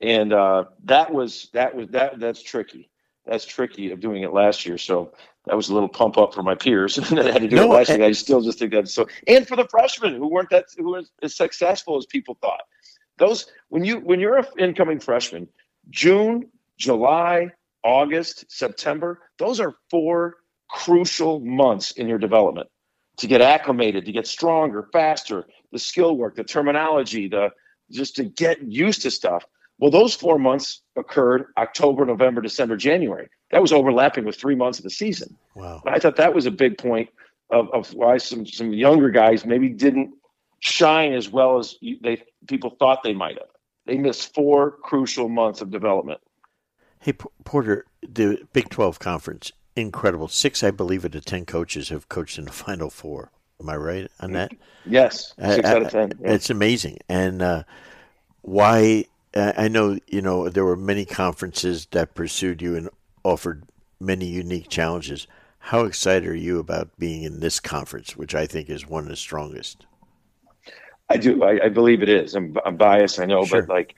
and 0.00 0.32
uh, 0.32 0.64
that 0.84 1.12
was 1.12 1.50
that 1.52 1.74
was 1.74 1.88
that 1.90 2.18
that's 2.18 2.42
tricky. 2.42 2.90
That's 3.26 3.44
tricky 3.44 3.90
of 3.90 4.00
doing 4.00 4.22
it 4.22 4.32
last 4.32 4.64
year. 4.64 4.78
So 4.78 5.12
that 5.44 5.54
was 5.54 5.68
a 5.68 5.74
little 5.74 5.88
pump 5.88 6.16
up 6.16 6.32
for 6.32 6.42
my 6.42 6.54
peers 6.54 6.96
that 7.10 7.26
had 7.26 7.42
to 7.42 7.48
do 7.48 7.56
no, 7.56 7.64
it 7.64 7.76
last 7.76 7.90
year. 7.90 8.02
I 8.02 8.12
still 8.12 8.40
just 8.40 8.58
think 8.58 8.72
that's 8.72 8.94
so. 8.94 9.06
And 9.26 9.46
for 9.46 9.54
the 9.54 9.68
freshmen 9.68 10.14
who 10.14 10.28
weren't 10.28 10.50
that 10.50 10.66
who 10.76 10.92
weren't 10.92 11.10
as 11.22 11.36
successful 11.36 11.98
as 11.98 12.06
people 12.06 12.38
thought, 12.40 12.62
those 13.18 13.46
when 13.68 13.84
you 13.84 13.98
when 13.98 14.18
you're 14.20 14.38
an 14.38 14.46
incoming 14.58 15.00
freshman, 15.00 15.48
June, 15.90 16.48
July, 16.78 17.50
August, 17.84 18.44
September, 18.48 19.20
those 19.38 19.60
are 19.60 19.74
four 19.90 20.36
crucial 20.68 21.40
months 21.40 21.92
in 21.92 22.08
your 22.08 22.18
development 22.18 22.68
to 23.18 23.26
get 23.26 23.40
acclimated, 23.40 24.04
to 24.06 24.12
get 24.12 24.26
stronger, 24.26 24.88
faster, 24.92 25.46
the 25.72 25.78
skill 25.78 26.16
work, 26.16 26.36
the 26.36 26.44
terminology, 26.44 27.28
the 27.28 27.50
just 27.90 28.16
to 28.16 28.24
get 28.24 28.62
used 28.62 29.02
to 29.02 29.10
stuff. 29.10 29.44
Well, 29.78 29.90
those 29.90 30.14
four 30.14 30.38
months 30.38 30.82
occurred 30.96 31.46
October, 31.56 32.04
November, 32.04 32.40
December, 32.40 32.76
January. 32.76 33.28
That 33.50 33.62
was 33.62 33.72
overlapping 33.72 34.24
with 34.24 34.36
three 34.36 34.54
months 34.54 34.78
of 34.78 34.84
the 34.84 34.90
season. 34.90 35.36
Wow. 35.54 35.82
I 35.86 35.98
thought 35.98 36.16
that 36.16 36.34
was 36.34 36.46
a 36.46 36.50
big 36.50 36.78
point 36.78 37.08
of, 37.50 37.72
of 37.72 37.94
why 37.94 38.18
some, 38.18 38.44
some 38.44 38.72
younger 38.72 39.10
guys 39.10 39.46
maybe 39.46 39.68
didn't 39.68 40.14
shine 40.60 41.12
as 41.12 41.30
well 41.30 41.58
as 41.58 41.76
they 42.02 42.22
people 42.46 42.70
thought 42.78 43.02
they 43.02 43.14
might 43.14 43.38
have. 43.38 43.48
They 43.86 43.96
missed 43.96 44.34
four 44.34 44.72
crucial 44.82 45.28
months 45.28 45.60
of 45.60 45.70
development. 45.70 46.20
Hey, 47.00 47.12
Porter, 47.12 47.86
the 48.02 48.46
Big 48.52 48.68
12 48.70 48.98
conference, 48.98 49.52
incredible. 49.76 50.28
Six, 50.28 50.62
I 50.62 50.70
believe, 50.70 51.02
out 51.02 51.06
of 51.06 51.12
the 51.12 51.20
10 51.20 51.46
coaches 51.46 51.88
have 51.90 52.08
coached 52.08 52.38
in 52.38 52.44
the 52.44 52.52
Final 52.52 52.90
Four. 52.90 53.30
Am 53.60 53.68
I 53.68 53.76
right 53.76 54.10
on 54.20 54.32
that? 54.32 54.52
Yes, 54.84 55.34
uh, 55.40 55.54
six 55.54 55.68
uh, 55.68 55.72
out 55.72 55.82
of 55.82 55.90
10. 55.90 56.12
Yeah. 56.20 56.32
It's 56.32 56.50
amazing. 56.50 56.98
And 57.08 57.42
uh, 57.42 57.64
why? 58.42 59.06
Uh, 59.34 59.52
I 59.56 59.68
know, 59.68 59.98
you 60.06 60.22
know, 60.22 60.48
there 60.48 60.64
were 60.64 60.76
many 60.76 61.04
conferences 61.04 61.86
that 61.90 62.14
pursued 62.14 62.62
you 62.62 62.76
and 62.76 62.88
offered 63.24 63.64
many 64.00 64.26
unique 64.26 64.68
challenges. 64.68 65.26
How 65.58 65.84
excited 65.84 66.28
are 66.28 66.34
you 66.34 66.58
about 66.58 66.96
being 66.98 67.24
in 67.24 67.40
this 67.40 67.60
conference, 67.60 68.16
which 68.16 68.34
I 68.34 68.46
think 68.46 68.70
is 68.70 68.88
one 68.88 69.02
of 69.02 69.08
the 69.10 69.16
strongest? 69.16 69.86
I 71.10 71.16
do. 71.16 71.42
I, 71.42 71.64
I 71.64 71.68
believe 71.68 72.02
it 72.02 72.08
is. 72.08 72.34
I'm, 72.34 72.56
I'm 72.64 72.76
biased, 72.76 73.18
I 73.18 73.24
know, 73.24 73.44
sure. 73.44 73.62
but 73.62 73.68
like 73.68 73.96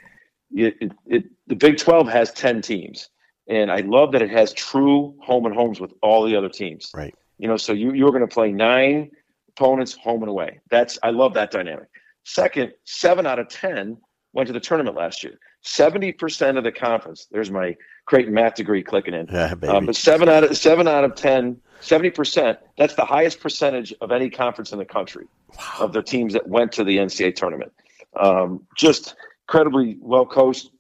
it, 0.52 0.76
it, 0.80 0.92
it, 1.06 1.24
the 1.46 1.56
Big 1.56 1.78
12 1.78 2.08
has 2.08 2.32
10 2.32 2.62
teams. 2.62 3.08
And 3.48 3.70
I 3.70 3.80
love 3.80 4.12
that 4.12 4.22
it 4.22 4.30
has 4.30 4.52
true 4.52 5.14
home 5.20 5.46
and 5.46 5.54
homes 5.54 5.80
with 5.80 5.92
all 6.02 6.24
the 6.24 6.36
other 6.36 6.48
teams. 6.48 6.90
Right. 6.94 7.14
You 7.38 7.48
know, 7.48 7.56
so 7.56 7.72
you, 7.72 7.92
you're 7.92 8.10
going 8.10 8.26
to 8.26 8.32
play 8.32 8.52
nine 8.52 9.10
opponents 9.48 9.94
home 9.94 10.22
and 10.22 10.30
away. 10.30 10.60
That's, 10.70 10.98
I 11.02 11.10
love 11.10 11.34
that 11.34 11.50
dynamic. 11.50 11.88
Second, 12.24 12.72
seven 12.84 13.26
out 13.26 13.38
of 13.38 13.48
10 13.48 13.96
went 14.32 14.46
to 14.46 14.52
the 14.52 14.60
tournament 14.60 14.96
last 14.96 15.24
year. 15.24 15.38
70% 15.64 16.56
of 16.56 16.64
the 16.64 16.72
conference, 16.72 17.26
there's 17.30 17.50
my 17.50 17.76
Creighton 18.06 18.32
math 18.32 18.54
degree 18.54 18.82
clicking 18.82 19.14
in. 19.14 19.26
Yeah, 19.32 19.54
um, 19.68 19.86
but 19.86 19.96
seven 19.96 20.28
out 20.28 20.44
of 20.44 20.56
seven 20.56 20.88
out 20.88 21.04
of 21.04 21.14
10, 21.14 21.60
70%, 21.82 22.56
that's 22.78 22.94
the 22.94 23.04
highest 23.04 23.40
percentage 23.40 23.92
of 24.00 24.12
any 24.12 24.30
conference 24.30 24.72
in 24.72 24.78
the 24.78 24.84
country 24.84 25.26
wow. 25.58 25.84
of 25.84 25.92
the 25.92 26.02
teams 26.02 26.32
that 26.32 26.48
went 26.48 26.72
to 26.72 26.84
the 26.84 26.98
NCAA 26.98 27.34
tournament. 27.34 27.72
Um, 28.16 28.66
just 28.76 29.14
incredibly 29.50 29.96
well 30.00 30.24
coached, 30.24 30.70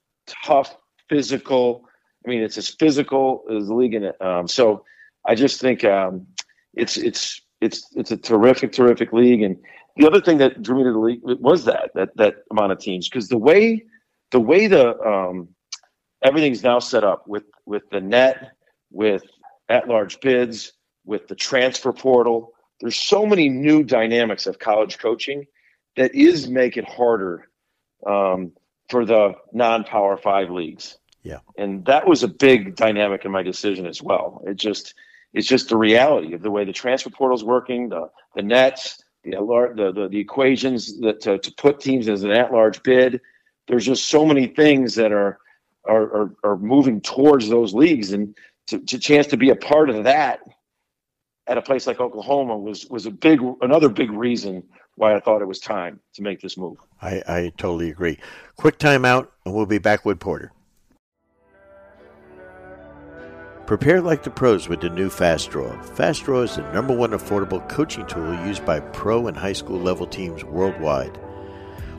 tough, 0.44 0.76
physical. 1.08 1.84
I 2.24 2.30
mean, 2.30 2.40
it's 2.40 2.56
as 2.56 2.68
physical 2.68 3.42
as 3.50 3.66
the 3.66 3.74
league 3.74 3.94
in 3.94 4.04
it. 4.04 4.22
Um, 4.22 4.46
so 4.46 4.84
I 5.26 5.34
just 5.34 5.60
think 5.60 5.84
um, 5.84 6.24
it's 6.74 6.96
it's 6.96 7.40
it's 7.60 7.84
it's 7.96 8.12
a 8.12 8.16
terrific, 8.16 8.70
terrific 8.70 9.12
league. 9.12 9.42
And 9.42 9.56
the 9.96 10.06
other 10.06 10.20
thing 10.20 10.38
that 10.38 10.62
drew 10.62 10.78
me 10.78 10.84
to 10.84 10.92
the 10.92 10.98
league 10.98 11.20
was 11.24 11.64
that 11.64 11.90
that 11.96 12.16
that 12.16 12.36
amount 12.52 12.70
of 12.70 12.78
teams 12.78 13.08
because 13.08 13.28
the 13.28 13.38
way 13.38 13.84
the 14.30 14.38
way 14.38 14.68
the 14.68 14.96
um, 15.00 15.48
everything's 16.22 16.62
now 16.62 16.78
set 16.78 17.02
up 17.02 17.26
with 17.26 17.44
with 17.66 17.82
the 17.90 18.00
net, 18.00 18.52
with 18.92 19.24
at 19.68 19.88
large 19.88 20.20
bids, 20.20 20.74
with 21.04 21.26
the 21.26 21.34
transfer 21.34 21.92
portal. 21.92 22.52
There's 22.80 22.96
so 22.96 23.26
many 23.26 23.48
new 23.48 23.82
dynamics 23.82 24.46
of 24.46 24.60
college 24.60 24.98
coaching 24.98 25.44
that 25.96 26.14
is 26.14 26.48
make 26.48 26.76
it 26.76 26.88
harder 26.88 27.50
um, 28.06 28.52
for 28.90 29.04
the 29.04 29.34
non-power 29.52 30.16
five 30.16 30.50
leagues. 30.50 30.98
Yeah, 31.22 31.40
and 31.56 31.84
that 31.86 32.06
was 32.06 32.22
a 32.22 32.28
big 32.28 32.76
dynamic 32.76 33.24
in 33.24 33.30
my 33.30 33.42
decision 33.42 33.86
as 33.86 34.02
well. 34.02 34.42
It 34.46 34.56
just 34.56 34.94
it's 35.32 35.46
just 35.46 35.68
the 35.68 35.76
reality 35.76 36.34
of 36.34 36.42
the 36.42 36.50
way 36.50 36.64
the 36.64 36.72
transfer 36.72 37.10
portal 37.10 37.36
is 37.36 37.44
working, 37.44 37.88
the 37.88 38.10
the 38.34 38.42
nets, 38.42 39.02
the 39.24 39.32
the 39.76 39.92
the, 39.92 40.08
the 40.08 40.18
equations 40.18 40.98
that 41.00 41.20
to, 41.20 41.38
to 41.38 41.52
put 41.52 41.80
teams 41.80 42.08
as 42.08 42.24
an 42.24 42.30
at-large 42.30 42.82
bid. 42.82 43.20
There's 43.68 43.86
just 43.86 44.08
so 44.08 44.24
many 44.24 44.46
things 44.46 44.94
that 44.96 45.12
are 45.12 45.38
are 45.84 46.02
are, 46.02 46.34
are 46.42 46.56
moving 46.56 47.00
towards 47.00 47.48
those 47.48 47.74
leagues, 47.74 48.12
and 48.12 48.36
to, 48.68 48.78
to 48.80 48.98
chance 48.98 49.26
to 49.28 49.36
be 49.36 49.50
a 49.50 49.56
part 49.56 49.90
of 49.90 50.04
that 50.04 50.40
at 51.46 51.58
a 51.58 51.62
place 51.62 51.86
like 51.86 52.00
Oklahoma 52.00 52.56
was 52.56 52.86
was 52.86 53.06
a 53.06 53.10
big 53.10 53.40
another 53.60 53.88
big 53.88 54.10
reason 54.10 54.62
why 55.00 55.14
I 55.16 55.20
thought 55.20 55.40
it 55.40 55.48
was 55.48 55.60
time 55.60 55.98
to 56.12 56.22
make 56.22 56.42
this 56.42 56.58
move. 56.58 56.76
I, 57.00 57.22
I 57.26 57.52
totally 57.56 57.88
agree. 57.88 58.18
Quick 58.56 58.78
timeout, 58.78 59.28
and 59.46 59.54
we'll 59.54 59.64
be 59.64 59.78
back 59.78 60.04
with 60.04 60.20
Porter. 60.20 60.52
Prepare 63.66 64.02
like 64.02 64.24
the 64.24 64.30
pros 64.30 64.68
with 64.68 64.82
the 64.82 64.90
new 64.90 65.08
Fast 65.08 65.50
Draw. 65.50 65.80
Fast 65.80 66.24
Draw 66.24 66.42
is 66.42 66.56
the 66.56 66.72
number 66.72 66.94
one 66.94 67.12
affordable 67.12 67.66
coaching 67.66 68.06
tool 68.06 68.34
used 68.46 68.66
by 68.66 68.80
pro 68.80 69.28
and 69.28 69.36
high 69.36 69.54
school 69.54 69.78
level 69.78 70.06
teams 70.06 70.44
worldwide. 70.44 71.18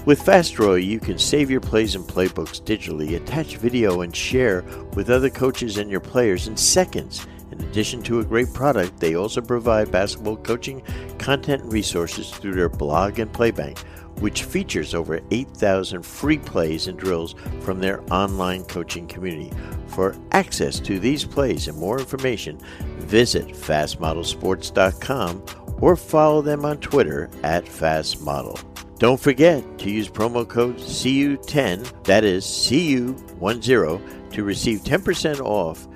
With 0.06 0.22
Fast 0.22 0.54
Draw, 0.54 0.76
you 0.76 1.00
can 1.00 1.18
save 1.18 1.50
your 1.50 1.62
plays 1.62 1.96
and 1.96 2.06
playbooks 2.06 2.62
digitally, 2.62 3.16
attach 3.16 3.58
video, 3.58 4.02
and 4.02 4.16
share 4.16 4.64
with 4.94 5.10
other 5.10 5.30
coaches 5.30 5.78
and 5.78 5.90
your 5.90 6.02
players 6.02 6.48
in 6.48 6.56
seconds. 6.56 7.26
In 7.62 7.68
addition 7.68 8.02
to 8.04 8.20
a 8.20 8.26
great 8.26 8.52
product, 8.54 9.00
they 9.00 9.16
also 9.16 9.40
provide 9.40 9.92
basketball 9.92 10.38
coaching 10.38 10.82
content 11.20 11.62
and 11.62 11.72
resources 11.72 12.32
through 12.32 12.56
their 12.56 12.70
blog 12.70 13.20
and 13.20 13.32
playbank, 13.32 13.78
which 14.20 14.46
features 14.46 14.96
over 14.96 15.22
8,000 15.30 16.04
free 16.04 16.40
plays 16.40 16.88
and 16.88 16.98
drills 16.98 17.36
from 17.62 17.80
their 17.80 18.02
online 18.12 18.64
coaching 18.64 19.08
community. 19.08 19.52
For 19.88 20.16
access 20.32 20.80
to 20.82 20.98
these 21.00 21.24
plays 21.24 21.68
and 21.68 21.78
more 21.78 22.00
information, 22.00 22.58
visit 22.98 23.50
fastmodelsports.com 23.50 25.46
or 25.82 25.96
follow 25.96 26.42
them 26.42 26.66
on 26.66 26.80
Twitter 26.80 27.30
at 27.44 27.66
fastmodel. 27.66 28.60
Don't 28.98 29.20
forget 29.20 29.64
to 29.78 29.92
use 29.92 30.10
promo 30.10 30.48
code 30.48 30.78
CU10, 30.78 32.06
that 32.06 32.24
is 32.24 32.44
CU10, 32.44 34.32
to 34.32 34.44
receive 34.44 34.80
10% 34.80 35.40
off 35.42 35.88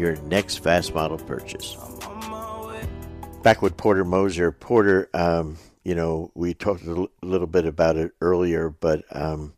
your 0.00 0.16
next 0.22 0.58
Fast 0.58 0.94
Model 0.94 1.18
purchase. 1.18 1.76
Back 3.42 3.62
with 3.62 3.76
Porter 3.76 4.04
Moser. 4.04 4.50
Porter, 4.50 5.10
um, 5.14 5.58
you 5.84 5.94
know, 5.94 6.30
we 6.34 6.54
talked 6.54 6.84
a 6.84 7.06
little 7.22 7.46
bit 7.46 7.66
about 7.66 7.96
it 7.96 8.12
earlier, 8.20 8.70
but 8.70 9.04
um, 9.12 9.52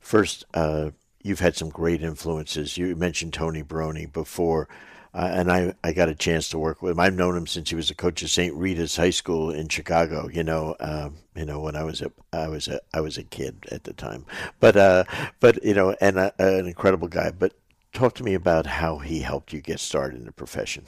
first, 0.00 0.44
uh, 0.54 0.90
you've 1.22 1.40
had 1.40 1.56
some 1.56 1.68
great 1.68 2.02
influences. 2.02 2.78
You 2.78 2.96
mentioned 2.96 3.34
Tony 3.34 3.62
Barone 3.62 4.06
before, 4.06 4.68
uh, 5.12 5.30
and 5.32 5.52
I, 5.52 5.74
I 5.84 5.92
got 5.92 6.08
a 6.08 6.14
chance 6.14 6.48
to 6.50 6.58
work 6.58 6.82
with 6.82 6.92
him. 6.92 7.00
I've 7.00 7.14
known 7.14 7.36
him 7.36 7.46
since 7.46 7.68
he 7.68 7.76
was 7.76 7.90
a 7.90 7.94
coach 7.94 8.22
of 8.22 8.30
St. 8.30 8.54
Rita's 8.54 8.96
High 8.96 9.10
School 9.10 9.50
in 9.50 9.68
Chicago. 9.68 10.28
You 10.28 10.44
know, 10.44 10.74
um, 10.80 11.16
you 11.34 11.44
know 11.44 11.60
when 11.60 11.76
I 11.76 11.84
was 11.84 12.00
a 12.00 12.12
I 12.32 12.48
was 12.48 12.68
a 12.68 12.80
I 12.94 13.00
was 13.00 13.18
a 13.18 13.24
kid 13.24 13.66
at 13.70 13.84
the 13.84 13.92
time, 13.92 14.26
but 14.60 14.76
uh, 14.76 15.04
but 15.40 15.62
you 15.64 15.74
know, 15.74 15.94
and 16.00 16.18
uh, 16.18 16.32
an 16.38 16.66
incredible 16.66 17.08
guy. 17.08 17.30
But 17.30 17.54
talk 17.96 18.14
to 18.14 18.22
me 18.22 18.34
about 18.34 18.66
how 18.66 18.98
he 18.98 19.20
helped 19.20 19.52
you 19.52 19.60
get 19.60 19.80
started 19.80 20.18
in 20.20 20.26
the 20.26 20.32
profession. 20.32 20.84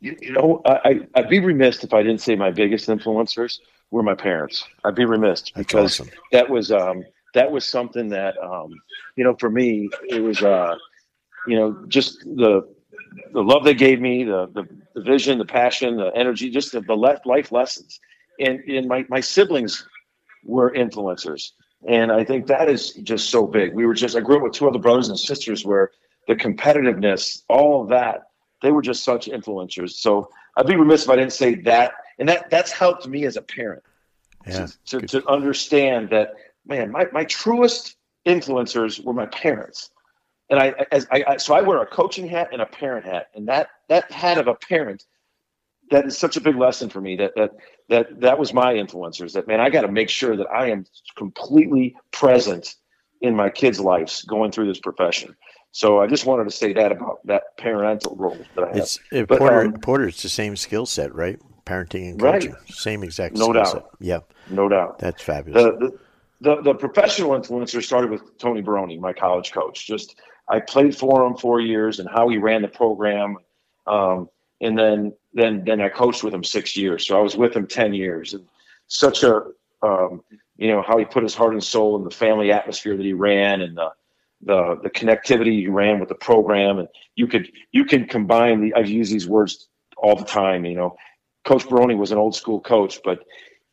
You, 0.00 0.16
you 0.20 0.32
know, 0.32 0.60
I, 0.66 1.00
I'd 1.14 1.28
be 1.28 1.40
remiss 1.40 1.82
if 1.84 1.94
I 1.94 2.02
didn't 2.02 2.20
say 2.20 2.36
my 2.36 2.50
biggest 2.50 2.88
influencers 2.88 3.58
were 3.90 4.02
my 4.02 4.14
parents. 4.14 4.64
I'd 4.84 4.94
be 4.94 5.04
remiss 5.04 5.50
because 5.50 6.00
awesome. 6.00 6.10
that 6.32 6.48
was 6.48 6.70
um, 6.72 7.04
that 7.34 7.50
was 7.50 7.64
something 7.64 8.08
that 8.08 8.34
um, 8.42 8.70
you 9.16 9.24
know 9.24 9.34
for 9.38 9.50
me 9.50 9.88
it 10.08 10.20
was 10.20 10.42
uh, 10.42 10.74
you 11.46 11.56
know 11.56 11.84
just 11.88 12.20
the 12.24 12.68
the 13.32 13.42
love 13.42 13.64
they 13.64 13.74
gave 13.74 14.00
me, 14.00 14.24
the 14.24 14.48
the, 14.52 14.68
the 14.94 15.02
vision, 15.02 15.38
the 15.38 15.44
passion, 15.44 15.96
the 15.96 16.10
energy, 16.16 16.50
just 16.50 16.72
the, 16.72 16.80
the 16.80 16.96
life 16.96 17.52
lessons. 17.52 18.00
And 18.40 18.60
and 18.60 18.88
my 18.88 19.04
my 19.08 19.20
siblings 19.20 19.86
were 20.44 20.72
influencers, 20.72 21.52
and 21.86 22.12
I 22.12 22.24
think 22.24 22.46
that 22.46 22.68
is 22.68 22.92
just 22.92 23.30
so 23.30 23.46
big. 23.46 23.74
We 23.74 23.86
were 23.86 23.94
just 23.94 24.16
I 24.16 24.20
grew 24.20 24.36
up 24.36 24.42
with 24.42 24.52
two 24.52 24.68
other 24.68 24.78
brothers 24.78 25.08
and 25.08 25.18
sisters 25.18 25.64
where 25.64 25.90
the 26.28 26.34
competitiveness, 26.34 27.42
all 27.48 27.82
of 27.82 27.88
that, 27.88 28.28
they 28.60 28.70
were 28.70 28.82
just 28.82 29.04
such 29.04 29.26
influencers. 29.26 29.90
So 29.90 30.30
I'd 30.56 30.66
be 30.66 30.76
remiss 30.76 31.04
if 31.04 31.10
I 31.10 31.16
didn't 31.16 31.32
say 31.32 31.56
that, 31.56 31.92
and 32.18 32.28
that 32.28 32.50
that's 32.50 32.72
helped 32.72 33.08
me 33.08 33.24
as 33.24 33.36
a 33.36 33.42
parent 33.42 33.82
yeah, 34.46 34.66
to, 34.86 35.00
to, 35.00 35.06
to 35.20 35.28
understand 35.28 36.10
that 36.10 36.34
man, 36.66 36.90
my, 36.90 37.06
my 37.12 37.24
truest 37.24 37.96
influencers 38.26 39.02
were 39.02 39.12
my 39.12 39.26
parents. 39.26 39.90
And 40.50 40.60
I, 40.60 40.74
as 40.90 41.06
I, 41.10 41.24
I, 41.26 41.36
so 41.38 41.54
I 41.54 41.62
wear 41.62 41.80
a 41.80 41.86
coaching 41.86 42.26
hat 42.26 42.48
and 42.52 42.60
a 42.60 42.66
parent 42.66 43.06
hat, 43.06 43.28
and 43.34 43.48
that 43.48 43.70
that 43.88 44.10
hat 44.10 44.38
of 44.38 44.48
a 44.48 44.54
parent, 44.54 45.06
that 45.92 46.06
is 46.06 46.18
such 46.18 46.36
a 46.36 46.40
big 46.40 46.56
lesson 46.56 46.88
for 46.88 47.00
me. 47.00 47.16
That 47.16 47.32
that 47.36 47.50
that 47.88 48.20
that 48.20 48.38
was 48.38 48.52
my 48.52 48.74
influencers. 48.74 49.32
That 49.34 49.46
man, 49.46 49.60
I 49.60 49.70
got 49.70 49.82
to 49.82 49.92
make 49.92 50.08
sure 50.08 50.36
that 50.36 50.48
I 50.48 50.70
am 50.70 50.84
completely 51.16 51.94
present 52.10 52.74
in 53.20 53.36
my 53.36 53.48
kids' 53.48 53.78
lives 53.78 54.22
going 54.22 54.50
through 54.50 54.66
this 54.66 54.80
profession. 54.80 55.36
So 55.70 56.00
I 56.00 56.06
just 56.06 56.26
wanted 56.26 56.44
to 56.44 56.50
say 56.50 56.72
that 56.74 56.92
about 56.92 57.26
that 57.26 57.56
parental 57.56 58.16
role 58.16 58.36
that 58.56 58.64
I 58.64 58.68
have. 58.68 58.76
It's, 58.76 58.98
uh, 59.12 59.22
but, 59.22 59.38
Porter, 59.38 59.60
um, 59.62 59.72
Porter, 59.74 60.08
it's 60.08 60.22
the 60.22 60.28
same 60.28 60.56
skill 60.56 60.84
set, 60.84 61.14
right? 61.14 61.38
Parenting 61.64 62.10
and 62.10 62.20
coaching, 62.20 62.52
right. 62.52 62.68
same 62.68 63.04
exact. 63.04 63.36
No 63.36 63.52
doubt. 63.52 63.68
Set. 63.68 63.84
Yeah, 64.00 64.18
no 64.50 64.68
doubt. 64.68 64.98
That's 64.98 65.22
fabulous. 65.22 65.62
The, 65.62 65.78
the, 65.78 65.98
the, 66.56 66.62
the 66.62 66.74
professional 66.74 67.30
influencer 67.30 67.82
started 67.82 68.10
with 68.10 68.36
Tony 68.38 68.60
Barone, 68.60 69.00
my 69.00 69.12
college 69.12 69.52
coach. 69.52 69.86
Just 69.86 70.16
I 70.48 70.58
played 70.60 70.96
for 70.96 71.24
him 71.24 71.36
four 71.36 71.60
years 71.60 72.00
and 72.00 72.08
how 72.08 72.28
he 72.28 72.36
ran 72.38 72.62
the 72.62 72.68
program, 72.68 73.36
um, 73.86 74.28
and 74.62 74.78
then 74.78 75.12
then 75.34 75.64
then 75.64 75.80
I 75.80 75.88
coached 75.88 76.22
with 76.22 76.32
him 76.32 76.44
six 76.44 76.76
years. 76.76 77.06
So 77.06 77.18
I 77.18 77.20
was 77.20 77.36
with 77.36 77.54
him 77.54 77.66
ten 77.66 77.92
years, 77.92 78.32
and 78.32 78.46
such 78.86 79.22
a 79.22 79.42
um, 79.82 80.22
you 80.56 80.68
know 80.68 80.82
how 80.82 80.96
he 80.96 81.04
put 81.04 81.22
his 81.22 81.34
heart 81.34 81.52
and 81.52 81.62
soul 81.62 81.96
in 81.96 82.04
the 82.04 82.10
family 82.10 82.52
atmosphere 82.52 82.96
that 82.96 83.04
he 83.04 83.12
ran 83.12 83.60
and 83.60 83.76
the 83.76 83.90
the 84.42 84.78
the 84.82 84.90
connectivity 84.90 85.60
he 85.60 85.66
ran 85.66 85.98
with 86.00 86.08
the 86.08 86.14
program, 86.14 86.78
and 86.78 86.88
you 87.16 87.26
could 87.26 87.50
you 87.72 87.84
can 87.84 88.06
combine 88.06 88.60
the. 88.60 88.74
I've 88.74 88.88
used 88.88 89.12
these 89.12 89.28
words 89.28 89.68
all 89.96 90.16
the 90.16 90.24
time. 90.24 90.64
You 90.64 90.76
know, 90.76 90.96
Coach 91.44 91.68
Barone 91.68 91.98
was 91.98 92.12
an 92.12 92.18
old 92.18 92.34
school 92.34 92.60
coach, 92.60 93.00
but 93.04 93.24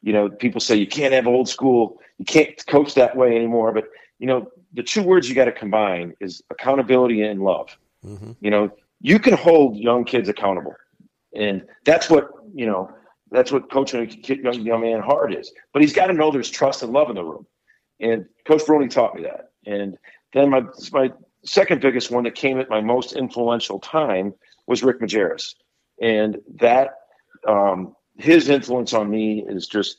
you 0.02 0.12
know 0.12 0.30
people 0.30 0.60
say 0.60 0.76
you 0.76 0.88
can't 0.88 1.14
have 1.14 1.28
old 1.28 1.48
school, 1.48 2.00
you 2.18 2.26
can't 2.26 2.66
coach 2.66 2.96
that 2.96 3.16
way 3.16 3.36
anymore. 3.36 3.72
But 3.72 3.86
you 4.18 4.28
know, 4.28 4.48
the 4.74 4.84
two 4.84 5.04
words 5.04 5.30
you 5.30 5.36
got 5.36 5.46
to 5.46 5.52
combine 5.52 6.14
is 6.20 6.42
accountability 6.50 7.22
and 7.22 7.42
love. 7.42 7.78
Mm-hmm. 8.04 8.32
You 8.42 8.50
know, 8.52 8.72
you 9.02 9.20
can 9.20 9.34
hold 9.34 9.78
young 9.78 10.04
kids 10.06 10.30
accountable, 10.30 10.76
and 11.36 11.66
that's 11.86 12.10
what 12.10 12.30
you 12.54 12.66
know. 12.66 12.92
That's 13.32 13.52
what 13.52 13.72
coaching 13.72 14.02
a 14.02 14.08
kid, 14.08 14.40
young, 14.40 14.60
young 14.62 14.82
man 14.82 15.02
hard 15.02 15.36
is. 15.36 15.52
But 15.72 15.84
he's 15.84 15.94
got 15.94 16.08
to 16.08 16.14
know 16.14 16.32
there's 16.32 16.50
trust 16.50 16.82
and 16.82 16.92
love 16.92 17.10
in 17.10 17.16
the 17.16 17.24
room. 17.24 17.46
And 18.00 18.26
Coach 18.48 18.66
Barone 18.66 18.90
taught 18.90 19.14
me 19.16 19.22
that. 19.24 19.52
And 19.68 19.98
then 20.34 20.50
my 20.50 20.64
my 20.92 21.12
second 21.46 21.82
biggest 21.82 22.12
one 22.12 22.24
that 22.24 22.36
came 22.36 22.60
at 22.60 22.70
my 22.70 22.82
most 22.82 23.14
influential 23.14 23.80
time 23.80 24.34
was 24.68 24.84
Rick 24.84 25.00
Majerus, 25.02 25.56
and 26.02 26.38
that 26.56 26.90
um, 27.48 27.96
his 28.18 28.50
influence 28.50 28.94
on 28.94 29.10
me 29.10 29.46
is 29.48 29.68
just 29.68 29.98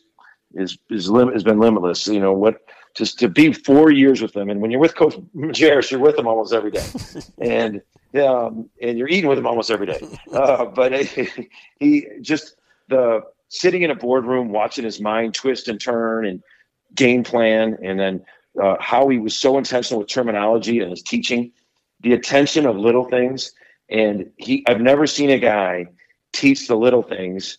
is 0.55 0.79
is 0.91 1.11
lim- 1.11 1.33
has 1.33 1.45
been 1.45 1.61
limitless. 1.61 2.07
You 2.07 2.21
know 2.21 2.33
what? 2.33 2.57
Just 2.97 3.19
to 3.21 3.29
be 3.29 3.53
four 3.53 3.93
years 3.93 4.21
with 4.21 4.33
them. 4.33 4.51
and 4.51 4.61
when 4.61 4.71
you're 4.71 4.81
with 4.81 4.97
Coach 4.97 5.15
Majerus, 5.35 5.91
you're 5.91 6.01
with 6.01 6.17
them 6.17 6.27
almost 6.27 6.53
every 6.53 6.73
day, 6.73 6.85
and 7.41 7.81
um, 8.21 8.69
and 8.83 8.99
you're 8.99 9.09
eating 9.09 9.29
with 9.29 9.39
him 9.39 9.47
almost 9.47 9.71
every 9.71 9.87
day. 9.87 10.01
Uh, 10.33 10.65
but 10.65 10.93
he 11.79 12.07
just 12.21 12.57
the 12.89 13.23
sitting 13.49 13.83
in 13.83 13.91
a 13.91 13.95
boardroom, 13.95 14.51
watching 14.51 14.85
his 14.85 15.01
mind 15.01 15.35
twist 15.35 15.69
and 15.69 15.81
turn 15.81 16.27
and 16.27 16.43
game 16.95 17.23
plan, 17.23 17.77
and 17.83 17.99
then 17.99 18.25
uh, 18.61 18.77
how 18.81 19.09
he 19.09 19.19
was 19.19 19.37
so 19.37 19.59
intentional 19.59 20.01
with 20.01 20.09
terminology 20.09 20.81
and 20.81 20.91
his 20.91 21.03
teaching, 21.03 21.53
the 22.01 22.13
attention 22.13 22.67
of 22.67 22.77
little 22.77 23.05
things. 23.05 23.53
And 23.89 24.31
he, 24.37 24.65
I've 24.69 24.81
never 24.81 25.07
seen 25.07 25.31
a 25.31 25.39
guy 25.39 25.87
teach 26.33 26.69
the 26.69 26.77
little 26.77 27.03
things 27.03 27.59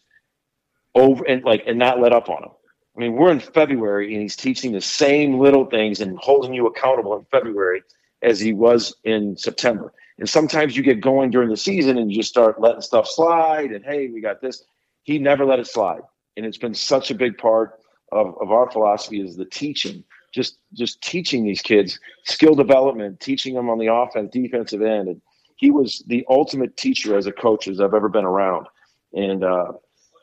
over 0.95 1.23
and 1.25 1.43
like 1.43 1.63
and 1.67 1.77
not 1.77 1.99
let 1.99 2.13
up 2.13 2.29
on 2.29 2.41
them. 2.41 2.51
I 2.95 2.99
mean, 2.99 3.13
we're 3.13 3.31
in 3.31 3.39
February 3.39 4.13
and 4.13 4.21
he's 4.21 4.35
teaching 4.35 4.71
the 4.71 4.81
same 4.81 5.39
little 5.39 5.65
things 5.65 6.01
and 6.01 6.17
holding 6.19 6.53
you 6.53 6.67
accountable 6.67 7.15
in 7.17 7.25
February 7.25 7.83
as 8.21 8.39
he 8.39 8.53
was 8.53 8.95
in 9.03 9.37
September. 9.37 9.93
And 10.19 10.29
sometimes 10.29 10.75
you 10.75 10.83
get 10.83 11.01
going 11.01 11.31
during 11.31 11.49
the 11.49 11.57
season 11.57 11.97
and 11.97 12.11
you 12.11 12.17
just 12.17 12.29
start 12.29 12.59
letting 12.59 12.81
stuff 12.81 13.07
slide 13.07 13.71
and 13.71 13.83
hey, 13.83 14.09
we 14.09 14.21
got 14.21 14.41
this. 14.41 14.63
He 15.03 15.17
never 15.17 15.45
let 15.45 15.59
it 15.59 15.67
slide. 15.67 16.01
And 16.37 16.45
it's 16.45 16.57
been 16.57 16.73
such 16.73 17.11
a 17.11 17.15
big 17.15 17.37
part 17.37 17.79
of, 18.11 18.35
of 18.41 18.51
our 18.51 18.69
philosophy 18.69 19.21
is 19.21 19.35
the 19.35 19.45
teaching 19.45 20.03
just 20.31 20.59
just 20.73 21.01
teaching 21.01 21.43
these 21.43 21.61
kids 21.61 21.99
skill 22.23 22.55
development, 22.55 23.19
teaching 23.19 23.53
them 23.53 23.69
on 23.69 23.77
the 23.77 23.93
offense, 23.93 24.31
defensive 24.31 24.81
end, 24.81 25.07
and 25.09 25.21
he 25.57 25.69
was 25.71 26.03
the 26.07 26.25
ultimate 26.29 26.75
teacher 26.77 27.17
as 27.17 27.27
a 27.27 27.31
coach 27.31 27.67
as 27.67 27.79
I've 27.79 27.93
ever 27.93 28.09
been 28.09 28.25
around, 28.25 28.67
and 29.13 29.43
uh, 29.43 29.73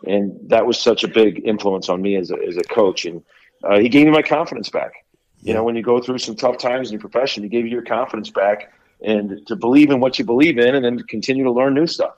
and 0.05 0.39
that 0.49 0.67
was 0.67 0.79
such 0.79 1.05
a 1.05 1.09
big 1.09 1.47
influence 1.47 1.89
on 1.89 2.03
me 2.03 2.17
as 2.17 2.31
a 2.31 2.37
as 2.47 2.57
a 2.57 2.63
coach, 2.63 3.05
and 3.05 3.23
uh, 3.65 3.79
he 3.79 3.89
gave 3.89 4.07
me 4.07 4.13
my 4.13 4.23
confidence 4.23 4.71
back. 4.71 4.93
You 5.41 5.55
know, 5.55 5.63
when 5.63 5.77
you 5.77 5.83
go 5.83 6.01
through 6.01 6.19
some 6.19 6.35
tough 6.35 6.59
times 6.59 6.89
in 6.89 6.95
your 6.95 7.01
profession, 7.01 7.45
he 7.45 7.49
gave 7.49 7.65
you 7.65 7.71
your 7.71 7.85
confidence 7.85 8.29
back, 8.31 8.73
and 9.01 9.47
to 9.47 9.57
believe 9.57 9.91
in 9.91 10.01
what 10.01 10.19
you 10.19 10.25
believe 10.25 10.59
in, 10.59 10.75
and 10.75 10.85
then 10.85 10.99
to 10.99 11.05
continue 11.05 11.45
to 11.45 11.53
learn 11.53 11.75
new 11.75 11.87
stuff. 11.87 12.15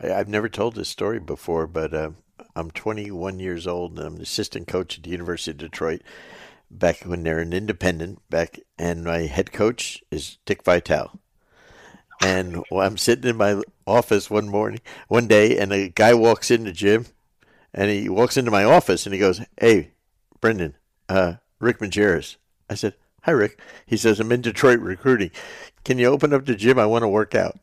I've 0.00 0.28
never 0.28 0.48
told 0.48 0.74
this 0.74 0.88
story 0.88 1.18
before, 1.18 1.66
but 1.66 1.92
uh, 1.92 2.10
I'm 2.54 2.70
21 2.70 3.40
years 3.40 3.66
old 3.66 3.98
and 3.98 4.06
I'm 4.06 4.16
an 4.16 4.22
assistant 4.22 4.68
coach 4.68 4.98
at 4.98 5.04
the 5.04 5.10
University 5.10 5.52
of 5.52 5.58
Detroit. 5.58 6.02
Back 6.70 7.02
when 7.04 7.22
they're 7.22 7.38
an 7.38 7.52
independent, 7.52 8.20
back 8.28 8.60
and 8.78 9.04
my 9.04 9.20
head 9.22 9.52
coach 9.52 10.02
is 10.10 10.38
Dick 10.44 10.64
Vitale. 10.64 11.18
And 12.20 12.64
I'm 12.72 12.96
sitting 12.96 13.30
in 13.30 13.36
my 13.36 13.62
office 13.86 14.28
one 14.28 14.48
morning, 14.48 14.80
one 15.06 15.26
day, 15.26 15.56
and 15.58 15.72
a 15.72 15.88
guy 15.88 16.14
walks 16.14 16.50
in 16.50 16.64
the 16.64 16.72
gym, 16.72 17.06
and 17.72 17.90
he 17.90 18.08
walks 18.08 18.36
into 18.36 18.50
my 18.50 18.64
office 18.64 19.06
and 19.06 19.14
he 19.14 19.20
goes, 19.20 19.40
"Hey, 19.60 19.92
Brendan, 20.40 20.74
uh, 21.08 21.34
Rick 21.60 21.78
Majerus." 21.78 22.36
I 22.68 22.74
said, 22.74 22.94
"Hi, 23.22 23.30
Rick." 23.30 23.60
He 23.86 23.96
says, 23.96 24.18
"I'm 24.18 24.32
in 24.32 24.40
Detroit 24.40 24.80
recruiting. 24.80 25.30
Can 25.84 25.98
you 25.98 26.06
open 26.06 26.32
up 26.32 26.44
the 26.44 26.54
gym? 26.56 26.78
I 26.78 26.86
want 26.86 27.02
to 27.02 27.08
work 27.08 27.34
out." 27.34 27.58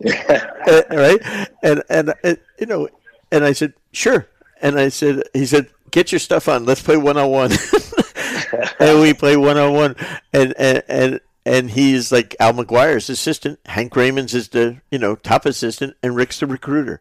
right? 0.00 1.48
And 1.62 1.82
and 1.90 2.14
uh, 2.24 2.36
you 2.58 2.66
know, 2.66 2.88
and 3.30 3.44
I 3.44 3.52
said, 3.52 3.74
"Sure." 3.92 4.26
And 4.62 4.78
I 4.78 4.88
said, 4.88 5.24
he 5.34 5.44
said, 5.44 5.68
"Get 5.90 6.12
your 6.12 6.18
stuff 6.18 6.48
on. 6.48 6.64
Let's 6.64 6.82
play 6.82 6.96
one 6.96 7.16
on 7.16 7.30
one." 7.30 7.52
And 8.78 9.00
we 9.00 9.14
play 9.14 9.36
one 9.36 9.56
on 9.56 9.72
one, 9.72 9.96
and 10.32 10.54
and 10.58 10.82
and 10.88 11.20
and 11.44 11.70
he's 11.70 12.12
like 12.12 12.36
Al 12.40 12.52
McGuire's 12.52 13.10
assistant. 13.10 13.58
Hank 13.66 13.92
Raymonds 13.94 14.34
is 14.34 14.48
the 14.48 14.80
you 14.90 14.98
know 14.98 15.16
top 15.16 15.46
assistant, 15.46 15.96
and 16.02 16.16
Rick's 16.16 16.40
the 16.40 16.46
recruiter, 16.46 17.00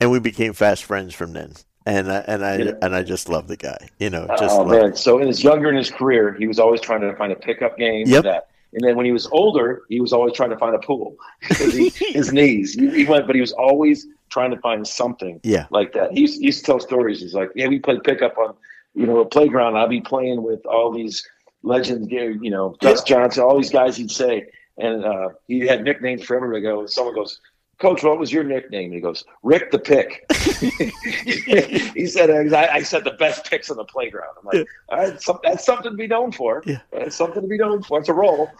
and 0.00 0.10
we 0.10 0.18
became 0.18 0.52
fast 0.52 0.84
friends 0.84 1.14
from 1.14 1.32
then. 1.32 1.54
And 1.86 2.12
I, 2.12 2.18
and 2.26 2.44
I 2.44 2.56
yeah. 2.56 2.72
and 2.82 2.94
I 2.94 3.02
just 3.02 3.28
love 3.28 3.48
the 3.48 3.56
guy, 3.56 3.88
you 3.98 4.10
know. 4.10 4.26
Oh, 4.28 4.36
just 4.36 4.56
oh 4.58 4.64
man! 4.64 4.94
So 4.94 5.18
in 5.18 5.26
his 5.26 5.42
younger 5.42 5.70
in 5.70 5.76
his 5.76 5.90
career, 5.90 6.34
he 6.34 6.46
was 6.46 6.58
always 6.58 6.80
trying 6.80 7.00
to 7.00 7.14
find 7.16 7.32
a 7.32 7.36
pickup 7.36 7.78
game. 7.78 8.06
Yep. 8.06 8.24
That. 8.24 8.50
And 8.72 8.84
then 8.84 8.96
when 8.96 9.04
he 9.04 9.12
was 9.12 9.26
older, 9.28 9.82
he 9.88 10.00
was 10.00 10.12
always 10.12 10.32
trying 10.32 10.50
to 10.50 10.56
find 10.56 10.76
a 10.76 10.78
pool 10.78 11.16
he, 11.58 11.88
his 11.88 12.32
knees. 12.32 12.74
He, 12.74 13.04
went, 13.04 13.26
but 13.26 13.34
he 13.34 13.40
was 13.40 13.52
always 13.52 14.06
trying 14.28 14.52
to 14.52 14.58
find 14.58 14.86
something. 14.86 15.40
Yeah. 15.42 15.66
like 15.70 15.92
that. 15.94 16.12
He 16.12 16.20
used, 16.20 16.38
he 16.38 16.46
used 16.46 16.60
to 16.60 16.66
tell 16.66 16.80
stories. 16.80 17.20
He's 17.20 17.34
like, 17.34 17.50
"Yeah, 17.56 17.66
we 17.66 17.80
played 17.80 18.04
pickup 18.04 18.38
on, 18.38 18.54
you 18.94 19.06
know, 19.06 19.18
a 19.18 19.26
playground. 19.26 19.76
I'll 19.76 19.88
be 19.88 20.00
playing 20.00 20.42
with 20.42 20.64
all 20.66 20.92
these 20.92 21.26
legends, 21.62 22.10
you 22.10 22.50
know, 22.50 22.76
Gus 22.80 23.02
Johnson, 23.02 23.42
all 23.42 23.56
these 23.56 23.70
guys 23.70 23.96
he'd 23.96 24.10
say. 24.10 24.46
And 24.78 25.04
uh, 25.04 25.30
he 25.46 25.60
had 25.60 25.84
nicknames 25.84 26.24
for 26.24 26.36
everybody. 26.36 26.62
Go, 26.62 26.86
someone 26.86 27.14
goes, 27.14 27.40
Coach, 27.80 28.02
what 28.02 28.18
was 28.18 28.30
your 28.30 28.44
nickname? 28.44 28.86
And 28.86 28.94
he 28.94 29.00
goes, 29.00 29.24
Rick 29.42 29.70
the 29.70 29.78
Pick. 29.78 30.26
he 31.94 32.06
said, 32.06 32.30
I, 32.52 32.74
I, 32.74 32.82
said 32.82 33.04
the 33.04 33.12
best 33.12 33.48
picks 33.48 33.70
on 33.70 33.78
the 33.78 33.84
playground. 33.84 34.34
I'm 34.38 34.44
like, 34.44 34.54
yeah. 34.54 34.64
all 34.90 34.98
right, 34.98 35.20
so, 35.20 35.40
that's 35.42 35.64
something 35.64 35.90
to 35.90 35.96
be 35.96 36.06
known 36.06 36.30
for. 36.30 36.62
Yeah. 36.66 36.80
That's 36.92 37.16
something 37.16 37.40
to 37.40 37.48
be 37.48 37.56
known 37.56 37.82
for. 37.82 37.98
It's 37.98 38.10
a 38.10 38.14
role. 38.14 38.50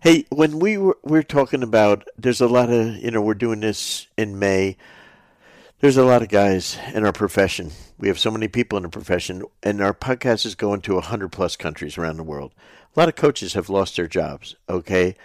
Hey, 0.00 0.26
when 0.30 0.58
we 0.58 0.76
were, 0.76 0.98
we're 1.02 1.22
talking 1.22 1.62
about, 1.62 2.06
there's 2.18 2.40
a 2.40 2.48
lot 2.48 2.68
of, 2.68 2.96
you 2.96 3.12
know, 3.12 3.22
we're 3.22 3.34
doing 3.34 3.60
this 3.60 4.08
in 4.16 4.40
May. 4.40 4.76
There's 5.80 5.96
a 5.96 6.04
lot 6.04 6.22
of 6.22 6.28
guys 6.28 6.78
in 6.94 7.04
our 7.04 7.12
profession 7.12 7.70
we 7.98 8.08
have 8.08 8.18
so 8.18 8.30
many 8.30 8.48
people 8.48 8.76
in 8.76 8.82
the 8.82 8.88
profession, 8.88 9.44
and 9.62 9.80
our 9.80 9.94
podcast 9.94 10.44
is 10.44 10.54
going 10.54 10.80
to 10.82 10.94
100 10.94 11.30
plus 11.30 11.56
countries 11.56 11.96
around 11.96 12.16
the 12.16 12.24
world. 12.24 12.52
A 12.94 13.00
lot 13.00 13.08
of 13.08 13.16
coaches 13.16 13.54
have 13.54 13.68
lost 13.68 13.96
their 13.96 14.06
jobs, 14.06 14.56
okay? 14.68 15.16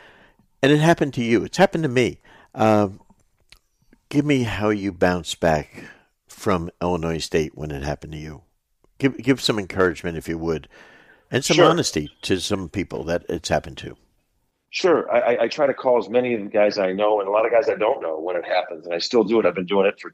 And 0.62 0.72
it 0.72 0.80
happened 0.80 1.14
to 1.16 1.24
you. 1.24 1.44
It's 1.44 1.58
happened 1.58 1.84
to 1.84 1.90
me. 1.90 2.20
Um, 2.54 3.02
give 4.10 4.26
me 4.26 4.44
how 4.44 4.70
you 4.70 4.92
bounced 4.92 5.40
back 5.40 5.86
from 6.28 6.70
Illinois 6.82 7.18
State 7.18 7.58
when 7.58 7.72
it 7.72 7.84
happened 7.84 8.14
to 8.14 8.20
you. 8.20 8.44
Give, 8.98 9.18
give 9.18 9.42
some 9.42 9.58
encouragement, 9.58 10.18
if 10.18 10.28
you 10.28 10.38
would, 10.38 10.68
and 11.32 11.44
some 11.44 11.56
sure. 11.56 11.66
honesty 11.66 12.12
to 12.24 12.40
some 12.40 12.70
people 12.70 13.04
that 13.06 13.26
it's 13.30 13.50
happened 13.50 13.78
to. 13.80 13.96
Sure. 14.72 15.12
I, 15.12 15.44
I 15.44 15.48
try 15.48 15.66
to 15.66 15.74
call 15.74 15.98
as 15.98 16.10
many 16.10 16.36
of 16.36 16.44
the 16.44 16.50
guys 16.50 16.78
I 16.78 16.92
know 16.92 17.20
and 17.20 17.28
a 17.28 17.32
lot 17.32 17.46
of 17.46 17.52
guys 17.52 17.68
I 17.68 17.76
don't 17.76 18.04
know 18.04 18.20
when 18.20 18.36
it 18.36 18.46
happens, 18.46 18.86
and 18.86 18.94
I 18.94 19.00
still 19.00 19.24
do 19.24 19.40
it. 19.40 19.46
I've 19.46 19.56
been 19.56 19.66
doing 19.66 19.88
it 19.88 20.00
for 20.00 20.12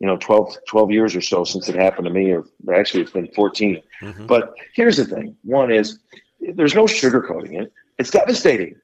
you 0.00 0.06
know 0.06 0.16
12, 0.18 0.56
12 0.66 0.90
years 0.90 1.16
or 1.16 1.20
so 1.20 1.44
since 1.44 1.68
it 1.68 1.74
happened 1.74 2.06
to 2.06 2.12
me 2.12 2.32
or 2.32 2.44
actually 2.72 3.02
it's 3.02 3.12
been 3.12 3.28
14 3.28 3.82
mm-hmm. 4.02 4.26
but 4.26 4.54
here's 4.74 4.96
the 4.96 5.04
thing. 5.04 5.36
One 5.42 5.70
is 5.72 5.98
there's 6.40 6.74
no 6.74 6.84
sugarcoating 6.84 7.60
it. 7.60 7.72
It's 7.98 8.10
devastating. 8.10 8.76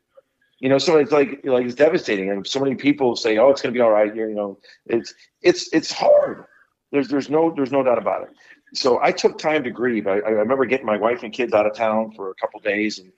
You 0.59 0.69
know 0.69 0.79
so 0.79 0.97
it's 0.97 1.12
like 1.12 1.41
like 1.45 1.67
it's 1.67 1.75
devastating. 1.75 2.31
And 2.31 2.47
so 2.47 2.61
many 2.61 2.75
people 2.75 3.17
say 3.17 3.39
oh 3.39 3.51
it's 3.51 3.62
going 3.62 3.73
to 3.73 3.77
be 3.77 3.83
all 3.83 3.91
right 3.91 4.12
here 4.12 4.29
you 4.29 4.35
know. 4.35 4.59
It's 4.87 5.15
it's 5.43 5.73
it's 5.73 5.93
hard. 5.93 6.45
There's 6.91 7.09
there's 7.09 7.31
no 7.31 7.53
there's 7.55 7.73
no 7.73 7.83
doubt 7.83 7.99
about 7.99 8.23
it. 8.23 8.31
So 8.77 9.01
i 9.01 9.12
took 9.12 9.39
time 9.39 9.62
to 9.65 9.71
grieve. 9.71 10.07
I, 10.09 10.19
I 10.19 10.31
remember 10.31 10.65
getting 10.65 10.87
my 10.87 10.97
wife 10.97 11.23
and 11.23 11.33
kids 11.33 11.53
out 11.53 11.67
of 11.67 11.75
town 11.77 12.12
for 12.17 12.31
a 12.31 12.35
couple 12.35 12.61
days 12.61 12.99
and 12.99 13.12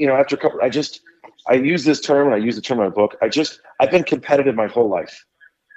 you 0.00 0.06
know 0.06 0.14
after 0.14 0.36
a 0.36 0.38
couple 0.38 0.60
i 0.62 0.68
just 0.68 1.00
i 1.48 1.54
use 1.54 1.84
this 1.84 2.00
term 2.00 2.26
and 2.26 2.34
i 2.36 2.38
use 2.38 2.54
the 2.56 2.62
term 2.62 2.78
in 2.78 2.84
my 2.84 2.90
book. 2.90 3.16
I 3.22 3.28
just 3.28 3.60
i've 3.80 3.90
been 3.90 4.04
competitive 4.04 4.54
my 4.54 4.66
whole 4.66 4.88
life 4.88 5.24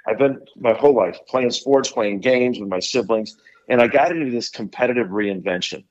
I've 0.06 0.18
been 0.18 0.40
my 0.56 0.72
whole 0.72 0.94
life 0.94 1.18
playing 1.26 1.50
sports, 1.50 1.90
playing 1.90 2.20
games 2.20 2.58
with 2.58 2.68
my 2.68 2.78
siblings, 2.78 3.36
and 3.68 3.82
I 3.82 3.88
got 3.88 4.12
into 4.12 4.30
this 4.30 4.48
competitive 4.48 5.08
reinvention. 5.08 5.84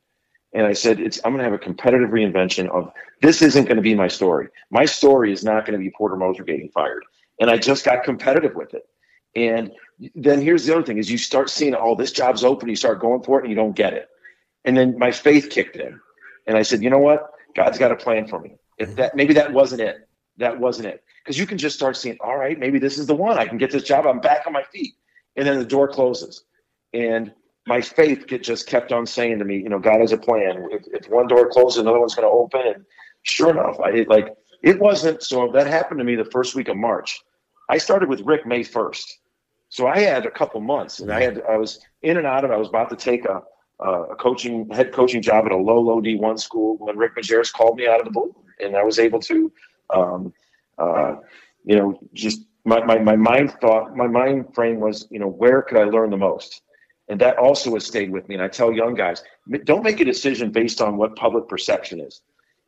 And 0.53 0.65
I 0.65 0.71
said, 0.71 1.01
it's, 1.01 1.19
I'm 1.25 1.33
going 1.33 1.39
to 1.39 1.43
have 1.43 1.53
a 1.53 1.57
competitive 1.57 2.11
reinvention 2.11 2.69
of 2.69 2.91
this 3.21 3.41
isn't 3.41 3.65
going 3.65 3.75
to 3.75 3.81
be 3.81 3.93
my 3.93 4.07
story. 4.07 4.47
My 4.71 4.85
story 4.85 5.33
is 5.33 5.43
not 5.43 5.65
going 5.65 5.77
to 5.77 5.83
be 5.83 5.91
Porter 5.91 6.15
Moser 6.15 6.45
getting 6.45 6.69
fired. 6.69 7.03
And 7.41 7.49
I 7.49 7.57
just 7.57 7.83
got 7.83 8.05
competitive 8.05 8.55
with 8.55 8.73
it. 8.73 8.87
And 9.35 9.71
then 10.15 10.41
here's 10.41 10.65
the 10.65 10.73
other 10.73 10.83
thing 10.83 10.97
is 10.97 11.11
you 11.11 11.17
start 11.17 11.49
seeing 11.49 11.75
all 11.75 11.91
oh, 11.91 11.95
this 11.95 12.13
job's 12.13 12.45
open, 12.45 12.69
you 12.69 12.77
start 12.77 13.01
going 13.01 13.21
for 13.23 13.39
it 13.39 13.43
and 13.43 13.49
you 13.49 13.55
don't 13.55 13.75
get 13.75 13.93
it. 13.93 14.07
And 14.63 14.77
then 14.77 14.97
my 14.97 15.11
faith 15.11 15.49
kicked 15.49 15.75
in. 15.75 15.99
And 16.47 16.55
I 16.55 16.61
said, 16.61 16.81
you 16.81 16.89
know 16.89 16.99
what? 16.99 17.31
God's 17.53 17.77
got 17.77 17.91
a 17.91 17.95
plan 17.95 18.27
for 18.27 18.39
me. 18.39 18.55
If 18.77 18.95
that 18.95 19.15
maybe 19.15 19.33
that 19.33 19.51
wasn't 19.51 19.81
it. 19.81 20.07
That 20.37 20.59
wasn't 20.59 20.87
it 20.87 21.04
because 21.25 21.39
you 21.39 21.47
can 21.47 21.57
just 21.57 21.75
start 21.75 21.97
seeing, 21.97 22.17
all 22.19 22.37
right, 22.37 22.59
maybe 22.59 22.77
this 22.77 22.99
is 22.99 23.07
the 23.07 23.15
one. 23.15 23.39
I 23.39 23.47
can 23.47 23.57
get 23.57 23.71
this 23.71 23.83
job. 23.83 24.05
I'm 24.05 24.19
back 24.19 24.45
on 24.45 24.53
my 24.53 24.61
feet. 24.63 24.93
And 25.35 25.47
then 25.47 25.57
the 25.57 25.65
door 25.65 25.87
closes. 25.87 26.43
And 26.93 27.33
my 27.65 27.81
faith 27.81 28.27
get, 28.27 28.43
just 28.43 28.67
kept 28.67 28.91
on 28.91 29.07
saying 29.07 29.39
to 29.39 29.45
me, 29.45 29.57
you 29.57 29.69
know, 29.69 29.79
God 29.79 30.01
has 30.01 30.11
a 30.11 30.17
plan. 30.17 30.67
If, 30.71 30.83
if 30.93 31.09
one 31.09 31.27
door 31.27 31.49
closes, 31.49 31.79
another 31.79 31.99
one's 31.99 32.13
going 32.13 32.27
to 32.27 32.31
open. 32.31 32.61
And 32.75 32.85
sure 33.23 33.49
enough, 33.49 33.79
I 33.79 33.89
it, 33.89 34.07
like 34.07 34.35
it 34.61 34.79
wasn't. 34.79 35.23
So 35.23 35.51
that 35.53 35.65
happened 35.65 35.97
to 35.97 36.03
me 36.03 36.15
the 36.15 36.25
first 36.25 36.53
week 36.53 36.67
of 36.67 36.77
March. 36.77 37.19
I 37.69 37.79
started 37.79 38.07
with 38.07 38.21
Rick 38.21 38.45
May 38.45 38.61
1st. 38.63 39.05
So 39.69 39.87
I 39.87 40.01
had 40.01 40.27
a 40.27 40.31
couple 40.31 40.61
months 40.61 40.99
and 40.99 41.11
I 41.11 41.23
had, 41.23 41.41
I 41.49 41.57
was 41.57 41.79
in 42.03 42.17
and 42.17 42.27
out 42.27 42.45
of, 42.45 42.51
I 42.51 42.57
was 42.57 42.67
about 42.67 42.91
to 42.91 42.95
take 42.95 43.25
a, 43.25 43.41
a 43.83 44.15
coaching, 44.15 44.69
head 44.69 44.93
coaching 44.93 45.23
job 45.23 45.47
at 45.47 45.51
a 45.51 45.57
low, 45.57 45.79
low 45.79 45.99
D1 45.99 46.39
school 46.39 46.77
when 46.77 46.97
Rick 46.97 47.15
Majerus 47.15 47.51
called 47.51 47.77
me 47.77 47.87
out 47.87 47.99
of 47.99 48.05
the 48.05 48.11
blue 48.11 48.33
and 48.61 48.77
I 48.77 48.83
was 48.83 48.99
able 48.99 49.19
to 49.21 49.51
um, 49.89 50.33
uh, 50.77 51.15
you 51.63 51.75
know, 51.75 51.99
just 52.13 52.41
my, 52.63 52.83
my, 52.83 52.99
my 52.99 53.15
mind 53.15 53.53
thought, 53.61 53.95
my 53.95 54.07
mind 54.07 54.53
frame 54.53 54.79
was, 54.79 55.07
you 55.09 55.19
know, 55.19 55.27
where 55.27 55.61
could 55.61 55.77
I 55.77 55.83
learn 55.83 56.09
the 56.09 56.17
most? 56.17 56.61
And 57.07 57.21
that 57.21 57.37
also 57.37 57.73
has 57.75 57.85
stayed 57.85 58.11
with 58.11 58.27
me. 58.27 58.35
And 58.35 58.43
I 58.43 58.47
tell 58.47 58.71
young 58.71 58.95
guys, 58.95 59.23
don't 59.63 59.83
make 59.83 59.99
a 59.99 60.05
decision 60.05 60.51
based 60.51 60.81
on 60.81 60.97
what 60.97 61.15
public 61.15 61.47
perception 61.47 61.99
is. 61.99 62.21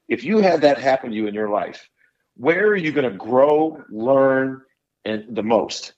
If 0.07 0.23
you 0.23 0.37
had 0.37 0.61
that 0.61 0.77
happen 0.77 1.09
to 1.09 1.15
you 1.15 1.27
in 1.27 1.33
your 1.33 1.49
life, 1.49 1.89
where 2.35 2.67
are 2.67 2.75
you 2.75 2.91
going 2.91 3.11
to 3.11 3.17
grow, 3.17 3.83
learn, 3.89 4.61
and 5.05 5.35
the 5.35 5.43
most? 5.43 5.93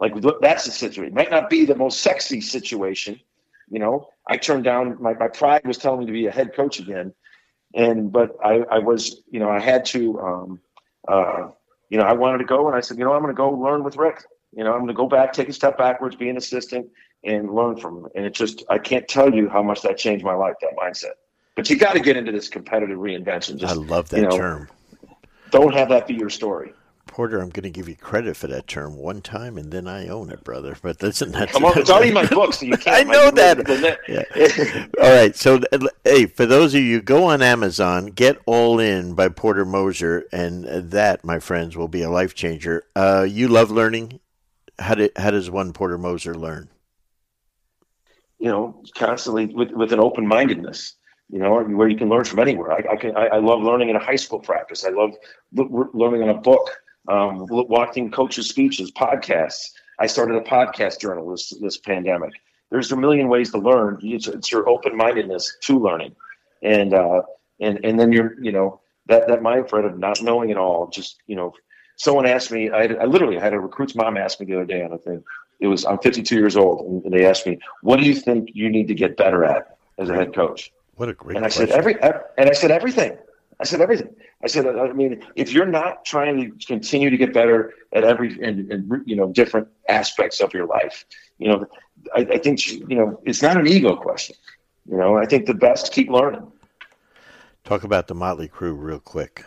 Like 0.00 0.12
that's 0.40 0.64
the 0.64 0.72
situation. 0.72 1.12
It 1.12 1.16
might 1.16 1.30
not 1.30 1.48
be 1.48 1.64
the 1.64 1.76
most 1.76 2.00
sexy 2.00 2.40
situation. 2.40 3.20
You 3.70 3.78
know, 3.78 4.08
I 4.28 4.36
turned 4.36 4.64
down 4.64 5.00
my, 5.00 5.14
my 5.14 5.28
pride 5.28 5.64
was 5.64 5.78
telling 5.78 6.00
me 6.00 6.06
to 6.06 6.12
be 6.12 6.26
a 6.26 6.32
head 6.32 6.54
coach 6.54 6.80
again. 6.80 7.14
And 7.74 8.12
but 8.12 8.36
I, 8.44 8.64
I 8.70 8.78
was, 8.80 9.22
you 9.30 9.38
know, 9.38 9.48
I 9.48 9.60
had 9.60 9.84
to 9.86 10.18
um, 10.20 10.60
uh, 11.08 11.48
you 11.88 11.98
know, 11.98 12.04
I 12.04 12.12
wanted 12.12 12.38
to 12.38 12.44
go 12.44 12.66
and 12.66 12.76
I 12.76 12.80
said, 12.80 12.98
you 12.98 13.04
know, 13.04 13.12
I'm 13.12 13.22
going 13.22 13.34
to 13.34 13.36
go 13.36 13.50
learn 13.50 13.84
with 13.84 13.96
Rick. 13.96 14.24
You 14.56 14.64
know, 14.64 14.72
I'm 14.72 14.78
going 14.78 14.88
to 14.88 14.94
go 14.94 15.08
back, 15.08 15.32
take 15.32 15.48
a 15.48 15.52
step 15.52 15.76
backwards, 15.76 16.16
be 16.16 16.28
an 16.28 16.36
assistant, 16.36 16.88
and 17.24 17.52
learn 17.52 17.76
from 17.76 17.98
him. 17.98 18.08
And 18.14 18.24
it 18.24 18.34
just, 18.34 18.64
I 18.70 18.78
can't 18.78 19.06
tell 19.08 19.34
you 19.34 19.48
how 19.48 19.62
much 19.62 19.82
that 19.82 19.98
changed 19.98 20.24
my 20.24 20.34
life, 20.34 20.54
that 20.60 20.76
mindset. 20.76 21.14
But 21.56 21.70
you 21.70 21.76
got 21.76 21.94
to 21.94 22.00
get 22.00 22.16
into 22.16 22.32
this 22.32 22.48
competitive 22.48 22.98
reinvention. 22.98 23.56
Just, 23.56 23.74
I 23.74 23.76
love 23.76 24.08
that 24.10 24.16
you 24.18 24.22
know, 24.24 24.36
term. 24.36 24.68
Don't 25.50 25.74
have 25.74 25.88
that 25.90 26.06
be 26.06 26.14
your 26.14 26.30
story. 26.30 26.72
Porter, 27.14 27.40
I'm 27.40 27.50
going 27.50 27.62
to 27.62 27.70
give 27.70 27.88
you 27.88 27.94
credit 27.94 28.36
for 28.36 28.48
that 28.48 28.66
term 28.66 28.96
one 28.96 29.22
time, 29.22 29.56
and 29.56 29.70
then 29.70 29.86
I 29.86 30.08
own 30.08 30.30
it, 30.30 30.42
brother. 30.42 30.76
But 30.82 31.00
listen, 31.00 31.30
that's 31.30 31.52
come 31.52 31.64
on. 31.64 31.78
It's 31.78 31.88
already 31.88 32.08
in 32.08 32.14
my 32.14 32.26
book, 32.38 32.52
so 32.52 32.66
you 32.66 32.76
can't. 32.76 33.08
I 33.08 33.12
know 33.12 33.30
that. 33.30 34.00
Yeah. 34.08 34.86
all 35.00 35.14
right. 35.14 35.36
So, 35.36 35.60
hey, 36.02 36.26
for 36.26 36.44
those 36.44 36.74
of 36.74 36.80
you, 36.80 37.00
go 37.00 37.22
on 37.26 37.40
Amazon, 37.40 38.06
get 38.06 38.40
All 38.46 38.80
In 38.80 39.14
by 39.14 39.28
Porter 39.28 39.64
Moser, 39.64 40.24
and 40.32 40.64
that, 40.64 41.24
my 41.24 41.38
friends, 41.38 41.76
will 41.76 41.86
be 41.86 42.02
a 42.02 42.10
life 42.10 42.34
changer. 42.34 42.82
Uh, 42.96 43.24
you 43.28 43.46
love 43.46 43.70
learning. 43.70 44.18
How 44.80 44.96
did 44.96 45.12
how 45.14 45.30
does 45.30 45.48
one 45.48 45.72
Porter 45.72 45.96
Moser 45.96 46.34
learn? 46.34 46.68
You 48.40 48.48
know, 48.48 48.82
constantly 48.96 49.46
with 49.46 49.70
with 49.70 49.92
an 49.92 50.00
open 50.00 50.26
mindedness 50.26 50.96
you 51.30 51.38
know, 51.38 51.62
where 51.62 51.88
you 51.88 51.96
can 51.96 52.08
learn 52.08 52.24
from 52.24 52.40
anywhere. 52.40 52.72
I, 52.72 52.92
I 52.92 52.96
can. 52.96 53.16
I, 53.16 53.26
I, 53.26 53.38
love 53.38 53.62
learning 53.62 53.88
in 53.88 53.96
a 53.96 54.04
high 54.04 54.14
school 54.16 54.40
practice. 54.40 54.84
I 54.84 54.90
love 54.90 55.14
learning 55.52 56.22
in 56.22 56.28
a 56.28 56.34
book 56.34 56.70
um, 57.08 57.46
watching 57.48 58.10
coaches' 58.10 58.48
speeches, 58.48 58.90
podcasts. 58.92 59.70
I 59.98 60.06
started 60.06 60.36
a 60.36 60.40
podcast 60.40 61.00
journal 61.00 61.30
this, 61.30 61.52
this 61.60 61.76
pandemic. 61.76 62.32
There's 62.70 62.90
a 62.92 62.96
million 62.96 63.28
ways 63.28 63.52
to 63.52 63.58
learn. 63.58 63.98
It's, 64.02 64.26
it's 64.26 64.50
your 64.50 64.68
open 64.68 64.96
mindedness 64.96 65.56
to 65.62 65.78
learning, 65.78 66.16
and 66.62 66.92
uh, 66.94 67.22
and 67.60 67.84
and 67.84 68.00
then 68.00 68.10
you're 68.10 68.34
you 68.42 68.50
know 68.50 68.80
that 69.06 69.28
that 69.28 69.42
mind 69.42 69.72
of 69.72 69.98
not 69.98 70.20
knowing 70.22 70.50
it 70.50 70.56
all. 70.56 70.88
Just 70.88 71.22
you 71.26 71.36
know, 71.36 71.52
someone 71.96 72.26
asked 72.26 72.50
me. 72.50 72.70
I, 72.70 72.84
I 72.84 73.04
literally 73.04 73.38
had 73.38 73.52
a 73.52 73.60
recruit's 73.60 73.94
mom 73.94 74.16
ask 74.16 74.40
me 74.40 74.46
the 74.46 74.54
other 74.54 74.64
day 74.64 74.82
on 74.82 74.92
a 74.92 74.98
thing. 74.98 75.22
it 75.60 75.68
was 75.68 75.84
I'm 75.84 75.98
52 75.98 76.34
years 76.34 76.56
old, 76.56 77.04
and 77.04 77.12
they 77.12 77.26
asked 77.26 77.46
me, 77.46 77.60
"What 77.82 78.00
do 78.00 78.06
you 78.06 78.14
think 78.14 78.50
you 78.54 78.68
need 78.68 78.88
to 78.88 78.94
get 78.94 79.16
better 79.16 79.44
at 79.44 79.76
as 79.98 80.08
a 80.08 80.14
head 80.14 80.34
coach?" 80.34 80.72
What 80.96 81.08
a 81.08 81.12
great 81.12 81.36
and 81.36 81.44
I 81.44 81.48
question. 81.48 81.68
said 81.68 81.78
every 81.78 81.94
and 82.38 82.48
I 82.48 82.54
said 82.54 82.70
everything. 82.70 83.16
I 83.60 83.64
said 83.64 83.80
everything. 83.80 84.14
I 84.44 84.46
said, 84.46 84.66
I 84.66 84.92
mean, 84.92 85.24
if 85.36 85.52
you're 85.52 85.66
not 85.66 86.04
trying 86.04 86.38
to 86.38 86.66
continue 86.66 87.08
to 87.08 87.16
get 87.16 87.32
better 87.32 87.72
at 87.94 88.04
every 88.04 88.38
and, 88.42 88.70
and 88.70 89.02
you 89.06 89.16
know 89.16 89.32
different 89.32 89.68
aspects 89.88 90.40
of 90.40 90.52
your 90.52 90.66
life, 90.66 91.06
you 91.38 91.48
know, 91.48 91.66
I, 92.14 92.20
I 92.20 92.38
think 92.38 92.66
you 92.70 92.94
know 92.96 93.20
it's 93.24 93.40
not 93.40 93.56
an 93.56 93.66
ego 93.66 93.96
question. 93.96 94.36
You 94.86 94.98
know, 94.98 95.16
I 95.16 95.24
think 95.24 95.46
the 95.46 95.54
best 95.54 95.92
keep 95.92 96.10
learning. 96.10 96.46
Talk 97.64 97.84
about 97.84 98.06
the 98.06 98.14
Motley 98.14 98.48
Crew 98.48 98.74
real 98.74 99.00
quick. 99.00 99.46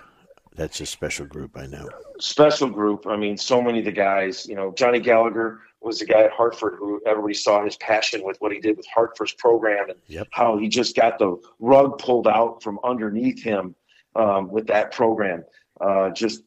That's 0.56 0.82
a 0.82 0.88
special 0.88 1.28
group, 1.28 1.56
I 1.56 1.68
know. 1.68 1.88
Special 2.20 2.68
group. 2.68 3.06
I 3.06 3.16
mean, 3.16 3.38
so 3.38 3.62
many 3.62 3.80
of 3.80 3.86
the 3.86 3.92
guys. 3.92 4.48
You 4.48 4.56
know, 4.56 4.74
Johnny 4.76 5.00
Gallagher 5.00 5.60
was 5.80 6.00
the 6.00 6.06
guy 6.08 6.24
at 6.24 6.32
Hartford 6.32 6.78
who 6.80 7.00
everybody 7.06 7.36
saw 7.36 7.64
his 7.64 7.78
passion 7.78 8.24
with 8.24 8.38
what 8.42 8.52
he 8.52 8.60
did 8.60 8.76
with 8.78 8.88
Hartford's 8.88 9.34
program 9.34 9.92
and 9.92 10.00
Yep. 10.08 10.28
how 10.32 10.58
he 10.58 10.68
just 10.68 10.96
got 10.96 11.20
the 11.20 11.38
rug 11.60 12.00
pulled 12.00 12.28
out 12.28 12.64
from 12.64 12.80
underneath 12.84 13.44
him 13.44 13.76
um, 14.18 14.50
with 14.50 14.68
that 14.68 14.92
program. 14.92 15.44
Uh, 15.80 16.10
just 16.10 16.42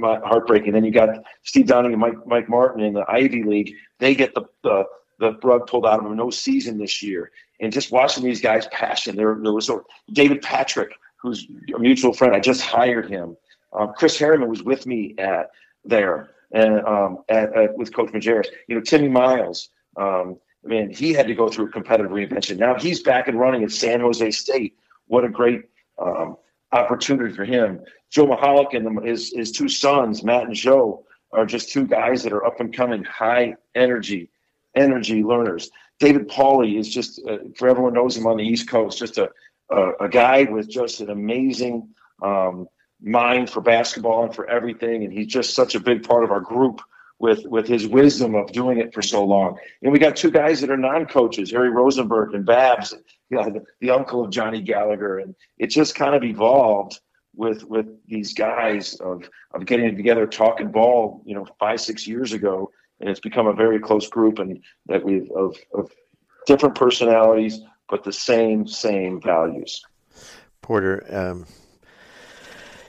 heartbreaking. 0.00 0.72
Then 0.72 0.84
you 0.84 0.92
got 0.92 1.08
Steve 1.42 1.66
Downing 1.66 1.92
and 1.92 2.00
Mike 2.00 2.26
Mike 2.26 2.48
Martin 2.48 2.82
in 2.84 2.94
the 2.94 3.04
Ivy 3.08 3.42
League. 3.42 3.74
They 3.98 4.14
get 4.14 4.34
the 4.34 4.42
the, 4.62 4.84
the 5.18 5.36
rug 5.42 5.66
pulled 5.66 5.86
out 5.86 5.98
of 5.98 6.04
them. 6.04 6.16
No 6.16 6.30
season 6.30 6.78
this 6.78 7.02
year. 7.02 7.32
And 7.60 7.72
just 7.72 7.90
watching 7.90 8.22
these 8.22 8.40
guys' 8.40 8.68
passion. 8.68 9.16
There, 9.16 9.36
there 9.42 9.52
was 9.52 9.66
so 9.66 9.84
David 10.12 10.42
Patrick, 10.42 10.92
who's 11.16 11.48
a 11.74 11.78
mutual 11.78 12.12
friend. 12.12 12.34
I 12.34 12.40
just 12.40 12.60
hired 12.60 13.10
him. 13.10 13.36
Um, 13.72 13.92
Chris 13.96 14.18
Harriman 14.18 14.48
was 14.48 14.62
with 14.62 14.86
me 14.86 15.14
at 15.18 15.50
there 15.84 16.30
and 16.52 16.80
um, 16.86 17.18
at, 17.28 17.56
at, 17.56 17.76
with 17.76 17.94
Coach 17.94 18.12
Majerus. 18.12 18.46
You 18.68 18.76
know, 18.76 18.82
Timmy 18.82 19.08
Miles. 19.08 19.70
Um, 19.96 20.38
I 20.64 20.68
mean, 20.68 20.90
he 20.90 21.12
had 21.12 21.26
to 21.28 21.34
go 21.34 21.48
through 21.48 21.66
a 21.66 21.70
competitive 21.70 22.12
reinvention. 22.12 22.58
Now 22.58 22.78
he's 22.78 23.02
back 23.02 23.28
and 23.28 23.38
running 23.38 23.64
at 23.64 23.70
San 23.70 24.00
Jose 24.00 24.30
State. 24.32 24.76
What 25.06 25.24
a 25.24 25.28
great 25.28 25.62
um, 25.98 26.36
opportunity 26.76 27.34
for 27.34 27.44
him. 27.44 27.80
Joe 28.10 28.26
Mihalich 28.26 28.74
and 28.76 29.06
his 29.06 29.32
his 29.32 29.50
two 29.52 29.68
sons, 29.68 30.22
Matt 30.22 30.44
and 30.44 30.54
Joe, 30.54 31.04
are 31.32 31.46
just 31.46 31.70
two 31.70 31.86
guys 31.86 32.22
that 32.22 32.32
are 32.32 32.44
up 32.44 32.60
and 32.60 32.74
coming, 32.74 33.02
high 33.04 33.56
energy, 33.74 34.30
energy 34.74 35.22
learners. 35.22 35.70
David 35.98 36.28
Pauly 36.28 36.78
is 36.78 36.88
just, 36.88 37.20
uh, 37.26 37.38
for 37.56 37.68
everyone 37.68 37.94
knows 37.94 38.16
him 38.16 38.26
on 38.26 38.36
the 38.36 38.44
East 38.44 38.68
Coast, 38.68 38.98
just 38.98 39.18
a 39.18 39.30
a, 39.70 40.04
a 40.06 40.08
guy 40.08 40.44
with 40.44 40.68
just 40.68 41.00
an 41.00 41.10
amazing 41.10 41.88
um, 42.22 42.68
mind 43.02 43.50
for 43.50 43.60
basketball 43.60 44.24
and 44.24 44.34
for 44.34 44.48
everything, 44.48 45.04
and 45.04 45.12
he's 45.12 45.26
just 45.26 45.54
such 45.54 45.74
a 45.74 45.80
big 45.80 46.06
part 46.06 46.24
of 46.24 46.30
our 46.30 46.40
group 46.40 46.80
with 47.18 47.44
with 47.46 47.66
his 47.66 47.86
wisdom 47.86 48.34
of 48.34 48.52
doing 48.52 48.78
it 48.78 48.94
for 48.94 49.02
so 49.02 49.24
long. 49.24 49.58
And 49.82 49.92
we 49.92 49.98
got 49.98 50.16
two 50.16 50.30
guys 50.30 50.60
that 50.60 50.70
are 50.70 50.76
non-coaches, 50.76 51.50
Harry 51.50 51.70
Rosenberg 51.70 52.34
and 52.34 52.46
Babs, 52.46 52.94
you 53.30 53.36
know, 53.36 53.50
the, 53.50 53.64
the 53.80 53.90
uncle 53.90 54.24
of 54.24 54.30
Johnny 54.30 54.60
Gallagher, 54.60 55.18
and 55.18 55.34
it 55.58 55.68
just 55.68 55.94
kind 55.94 56.14
of 56.14 56.22
evolved 56.22 57.00
with 57.34 57.64
with 57.64 57.86
these 58.06 58.32
guys 58.32 58.94
of 58.96 59.28
of 59.52 59.66
getting 59.66 59.94
together, 59.96 60.26
talking 60.26 60.70
ball, 60.70 61.22
you 61.24 61.34
know, 61.34 61.46
five 61.58 61.80
six 61.80 62.06
years 62.06 62.32
ago, 62.32 62.70
and 63.00 63.08
it's 63.08 63.20
become 63.20 63.46
a 63.46 63.52
very 63.52 63.78
close 63.78 64.08
group, 64.08 64.38
and 64.38 64.62
that 64.86 65.04
we've 65.04 65.30
of 65.32 65.56
of 65.74 65.90
different 66.46 66.74
personalities, 66.74 67.60
but 67.88 68.04
the 68.04 68.12
same 68.12 68.66
same 68.66 69.20
values. 69.20 69.82
Porter, 70.62 71.04
um, 71.10 71.46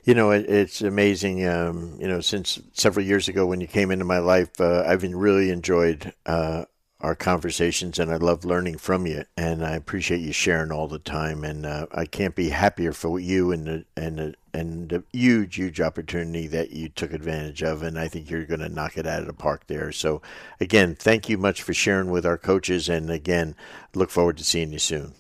you 0.04 0.14
know, 0.14 0.32
it, 0.32 0.50
it's 0.50 0.82
amazing. 0.82 1.46
Um, 1.46 1.98
you 2.00 2.08
know, 2.08 2.22
since 2.22 2.60
several 2.74 3.06
years 3.06 3.28
ago 3.28 3.46
when 3.46 3.60
you 3.60 3.68
came 3.68 3.92
into 3.92 4.06
my 4.06 4.20
life, 4.20 4.62
uh, 4.62 4.84
I've 4.88 5.04
really 5.04 5.50
enjoyed 5.50 6.14
uh, 6.26 6.66
our 7.00 7.16
conversations, 7.16 8.00
and 8.00 8.12
I 8.12 8.16
love 8.16 8.44
learning 8.44 8.78
from 8.78 9.06
you. 9.06 9.26
And 9.38 9.66
I 9.66 9.76
appreciate 9.76 10.22
you 10.22 10.32
sharing 10.32 10.72
all 10.72 10.88
the 10.88 11.00
time. 11.00 11.44
And 11.44 11.66
uh, 11.66 11.88
I 11.92 12.06
can't 12.06 12.36
be 12.36 12.50
happier 12.50 12.92
for 12.92 13.20
you 13.20 13.52
and 13.52 13.68
the, 13.68 13.86
and 13.96 14.18
the, 14.18 14.36
and 14.54 14.90
the 14.90 15.04
huge, 15.14 15.56
huge 15.56 15.80
opportunity 15.80 16.48
that 16.48 16.72
you 16.72 16.90
took 16.90 17.14
advantage 17.14 17.62
of. 17.62 17.84
And 17.84 18.00
I 18.00 18.08
think 18.08 18.30
you're 18.30 18.46
going 18.46 18.62
to 18.62 18.70
knock 18.70 18.98
it 18.98 19.06
out 19.06 19.22
of 19.22 19.28
the 19.28 19.34
park 19.34 19.68
there. 19.68 19.92
So, 19.92 20.22
again, 20.60 20.96
thank 20.96 21.30
you 21.30 21.38
much 21.38 21.62
for 21.62 21.74
sharing 21.74 22.10
with 22.10 22.26
our 22.26 22.38
coaches. 22.38 22.90
And 22.90 23.12
again, 23.12 23.56
look 23.94 24.10
forward 24.10 24.38
to 24.38 24.44
seeing 24.44 24.72
you 24.72 24.80
soon. 24.80 25.14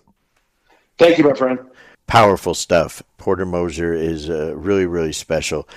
Thank 0.97 1.19
you, 1.19 1.25
my 1.25 1.33
friend 1.33 1.59
powerful 2.07 2.53
stuff. 2.53 3.03
Porter 3.17 3.45
Moser 3.45 3.93
is 3.93 4.29
uh, 4.29 4.55
really, 4.55 4.85
really 4.85 5.13
special. 5.13 5.67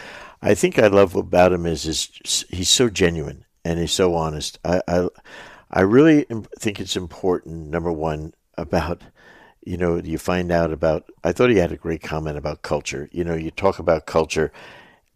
I 0.41 0.55
think 0.55 0.79
I 0.79 0.87
love 0.87 1.15
about 1.15 1.53
him 1.53 1.67
is, 1.67 1.85
is 1.85 2.47
he's 2.49 2.71
so 2.71 2.89
genuine 2.89 3.45
and 3.65 3.79
he's 3.79 3.93
so 3.93 4.15
honest. 4.15 4.59
I, 4.65 4.81
I, 4.89 5.09
I 5.71 5.83
really 5.83 6.27
think 6.59 6.81
it's 6.81 6.97
important. 6.97 7.69
Number 7.69 7.93
one, 7.93 8.35
about 8.57 9.03
you 9.65 9.77
know, 9.77 9.97
you 9.97 10.19
find 10.19 10.51
out 10.51 10.73
about. 10.73 11.11
I 11.23 11.33
thought 11.33 11.51
he 11.51 11.57
had 11.57 11.73
a 11.73 11.77
great 11.77 12.03
comment 12.03 12.39
about 12.39 12.63
culture. 12.63 13.09
You 13.13 13.25
know, 13.25 13.35
you 13.35 13.51
talk 13.51 13.79
about 13.79 14.07
culture, 14.07 14.53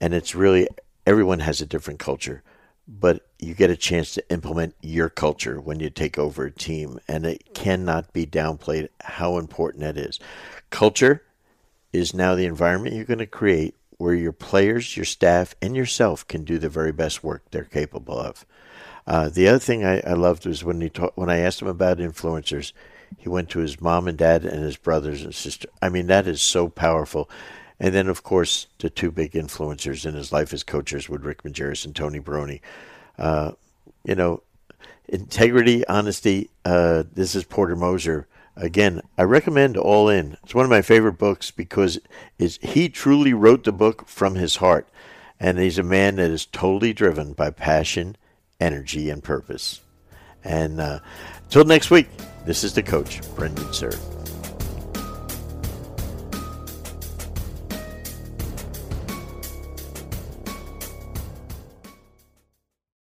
and 0.00 0.12
it's 0.12 0.34
really 0.34 0.68
everyone 1.06 1.40
has 1.40 1.60
a 1.60 1.66
different 1.66 1.98
culture, 1.98 2.42
but 2.86 3.26
you 3.38 3.54
get 3.54 3.70
a 3.70 3.76
chance 3.76 4.12
to 4.14 4.30
implement 4.30 4.74
your 4.82 5.08
culture 5.08 5.60
when 5.60 5.80
you 5.80 5.90
take 5.90 6.18
over 6.18 6.44
a 6.44 6.52
team, 6.52 6.98
and 7.08 7.24
it 7.24 7.54
cannot 7.54 8.12
be 8.12 8.26
downplayed 8.26 8.88
how 9.00 9.38
important 9.38 9.82
that 9.82 9.96
is. 9.96 10.20
Culture 10.70 11.22
is 11.92 12.12
now 12.12 12.34
the 12.34 12.46
environment 12.46 12.94
you're 12.94 13.04
going 13.04 13.18
to 13.18 13.26
create 13.26 13.74
where 13.96 14.14
your 14.14 14.32
players, 14.32 14.96
your 14.96 15.04
staff, 15.04 15.54
and 15.62 15.76
yourself 15.76 16.26
can 16.26 16.44
do 16.44 16.58
the 16.58 16.68
very 16.68 16.92
best 16.92 17.24
work 17.24 17.44
they're 17.50 17.64
capable 17.64 18.18
of. 18.18 18.44
Uh, 19.06 19.28
the 19.28 19.48
other 19.48 19.58
thing 19.58 19.84
I, 19.84 20.00
I 20.00 20.14
loved 20.14 20.46
was 20.46 20.64
when 20.64 20.80
he 20.80 20.88
ta- 20.88 21.10
when 21.14 21.30
I 21.30 21.38
asked 21.38 21.60
him 21.60 21.68
about 21.68 21.98
influencers, 21.98 22.72
he 23.18 23.28
went 23.28 23.50
to 23.50 23.58
his 23.60 23.80
mom 23.80 24.08
and 24.08 24.16
dad 24.16 24.44
and 24.44 24.62
his 24.62 24.76
brothers 24.76 25.22
and 25.22 25.34
sister. 25.34 25.68
I 25.82 25.88
mean, 25.88 26.06
that 26.06 26.26
is 26.26 26.40
so 26.40 26.68
powerful. 26.68 27.28
And 27.78 27.94
then, 27.94 28.08
of 28.08 28.22
course, 28.22 28.66
the 28.78 28.88
two 28.88 29.10
big 29.10 29.32
influencers 29.32 30.06
in 30.06 30.14
his 30.14 30.32
life 30.32 30.52
as 30.52 30.62
coaches 30.62 31.08
were 31.08 31.18
Rick 31.18 31.42
Majerus 31.42 31.84
and 31.84 31.94
Tony 31.94 32.18
Barone. 32.18 32.60
Uh, 33.18 33.52
you 34.04 34.14
know, 34.14 34.42
integrity, 35.08 35.86
honesty. 35.86 36.50
Uh, 36.64 37.02
this 37.12 37.34
is 37.34 37.44
Porter 37.44 37.76
Moser 37.76 38.26
again, 38.56 39.00
I 39.18 39.22
recommend 39.22 39.76
All 39.76 40.08
In. 40.08 40.36
It's 40.42 40.54
one 40.54 40.64
of 40.64 40.70
my 40.70 40.82
favorite 40.82 41.18
books 41.18 41.50
because 41.50 41.98
is 42.38 42.58
he 42.62 42.88
truly 42.88 43.34
wrote 43.34 43.64
the 43.64 43.72
book 43.72 44.08
from 44.08 44.34
his 44.34 44.56
heart, 44.56 44.88
and 45.40 45.58
he's 45.58 45.78
a 45.78 45.82
man 45.82 46.16
that 46.16 46.30
is 46.30 46.46
totally 46.46 46.92
driven 46.92 47.32
by 47.32 47.50
passion, 47.50 48.16
energy, 48.60 49.10
and 49.10 49.22
purpose. 49.22 49.80
And 50.44 50.80
uh, 50.80 51.00
until 51.44 51.64
next 51.64 51.90
week, 51.90 52.08
this 52.44 52.64
is 52.64 52.74
the 52.74 52.82
coach, 52.82 53.20
Brendan 53.34 53.64
Suhr. 53.66 54.13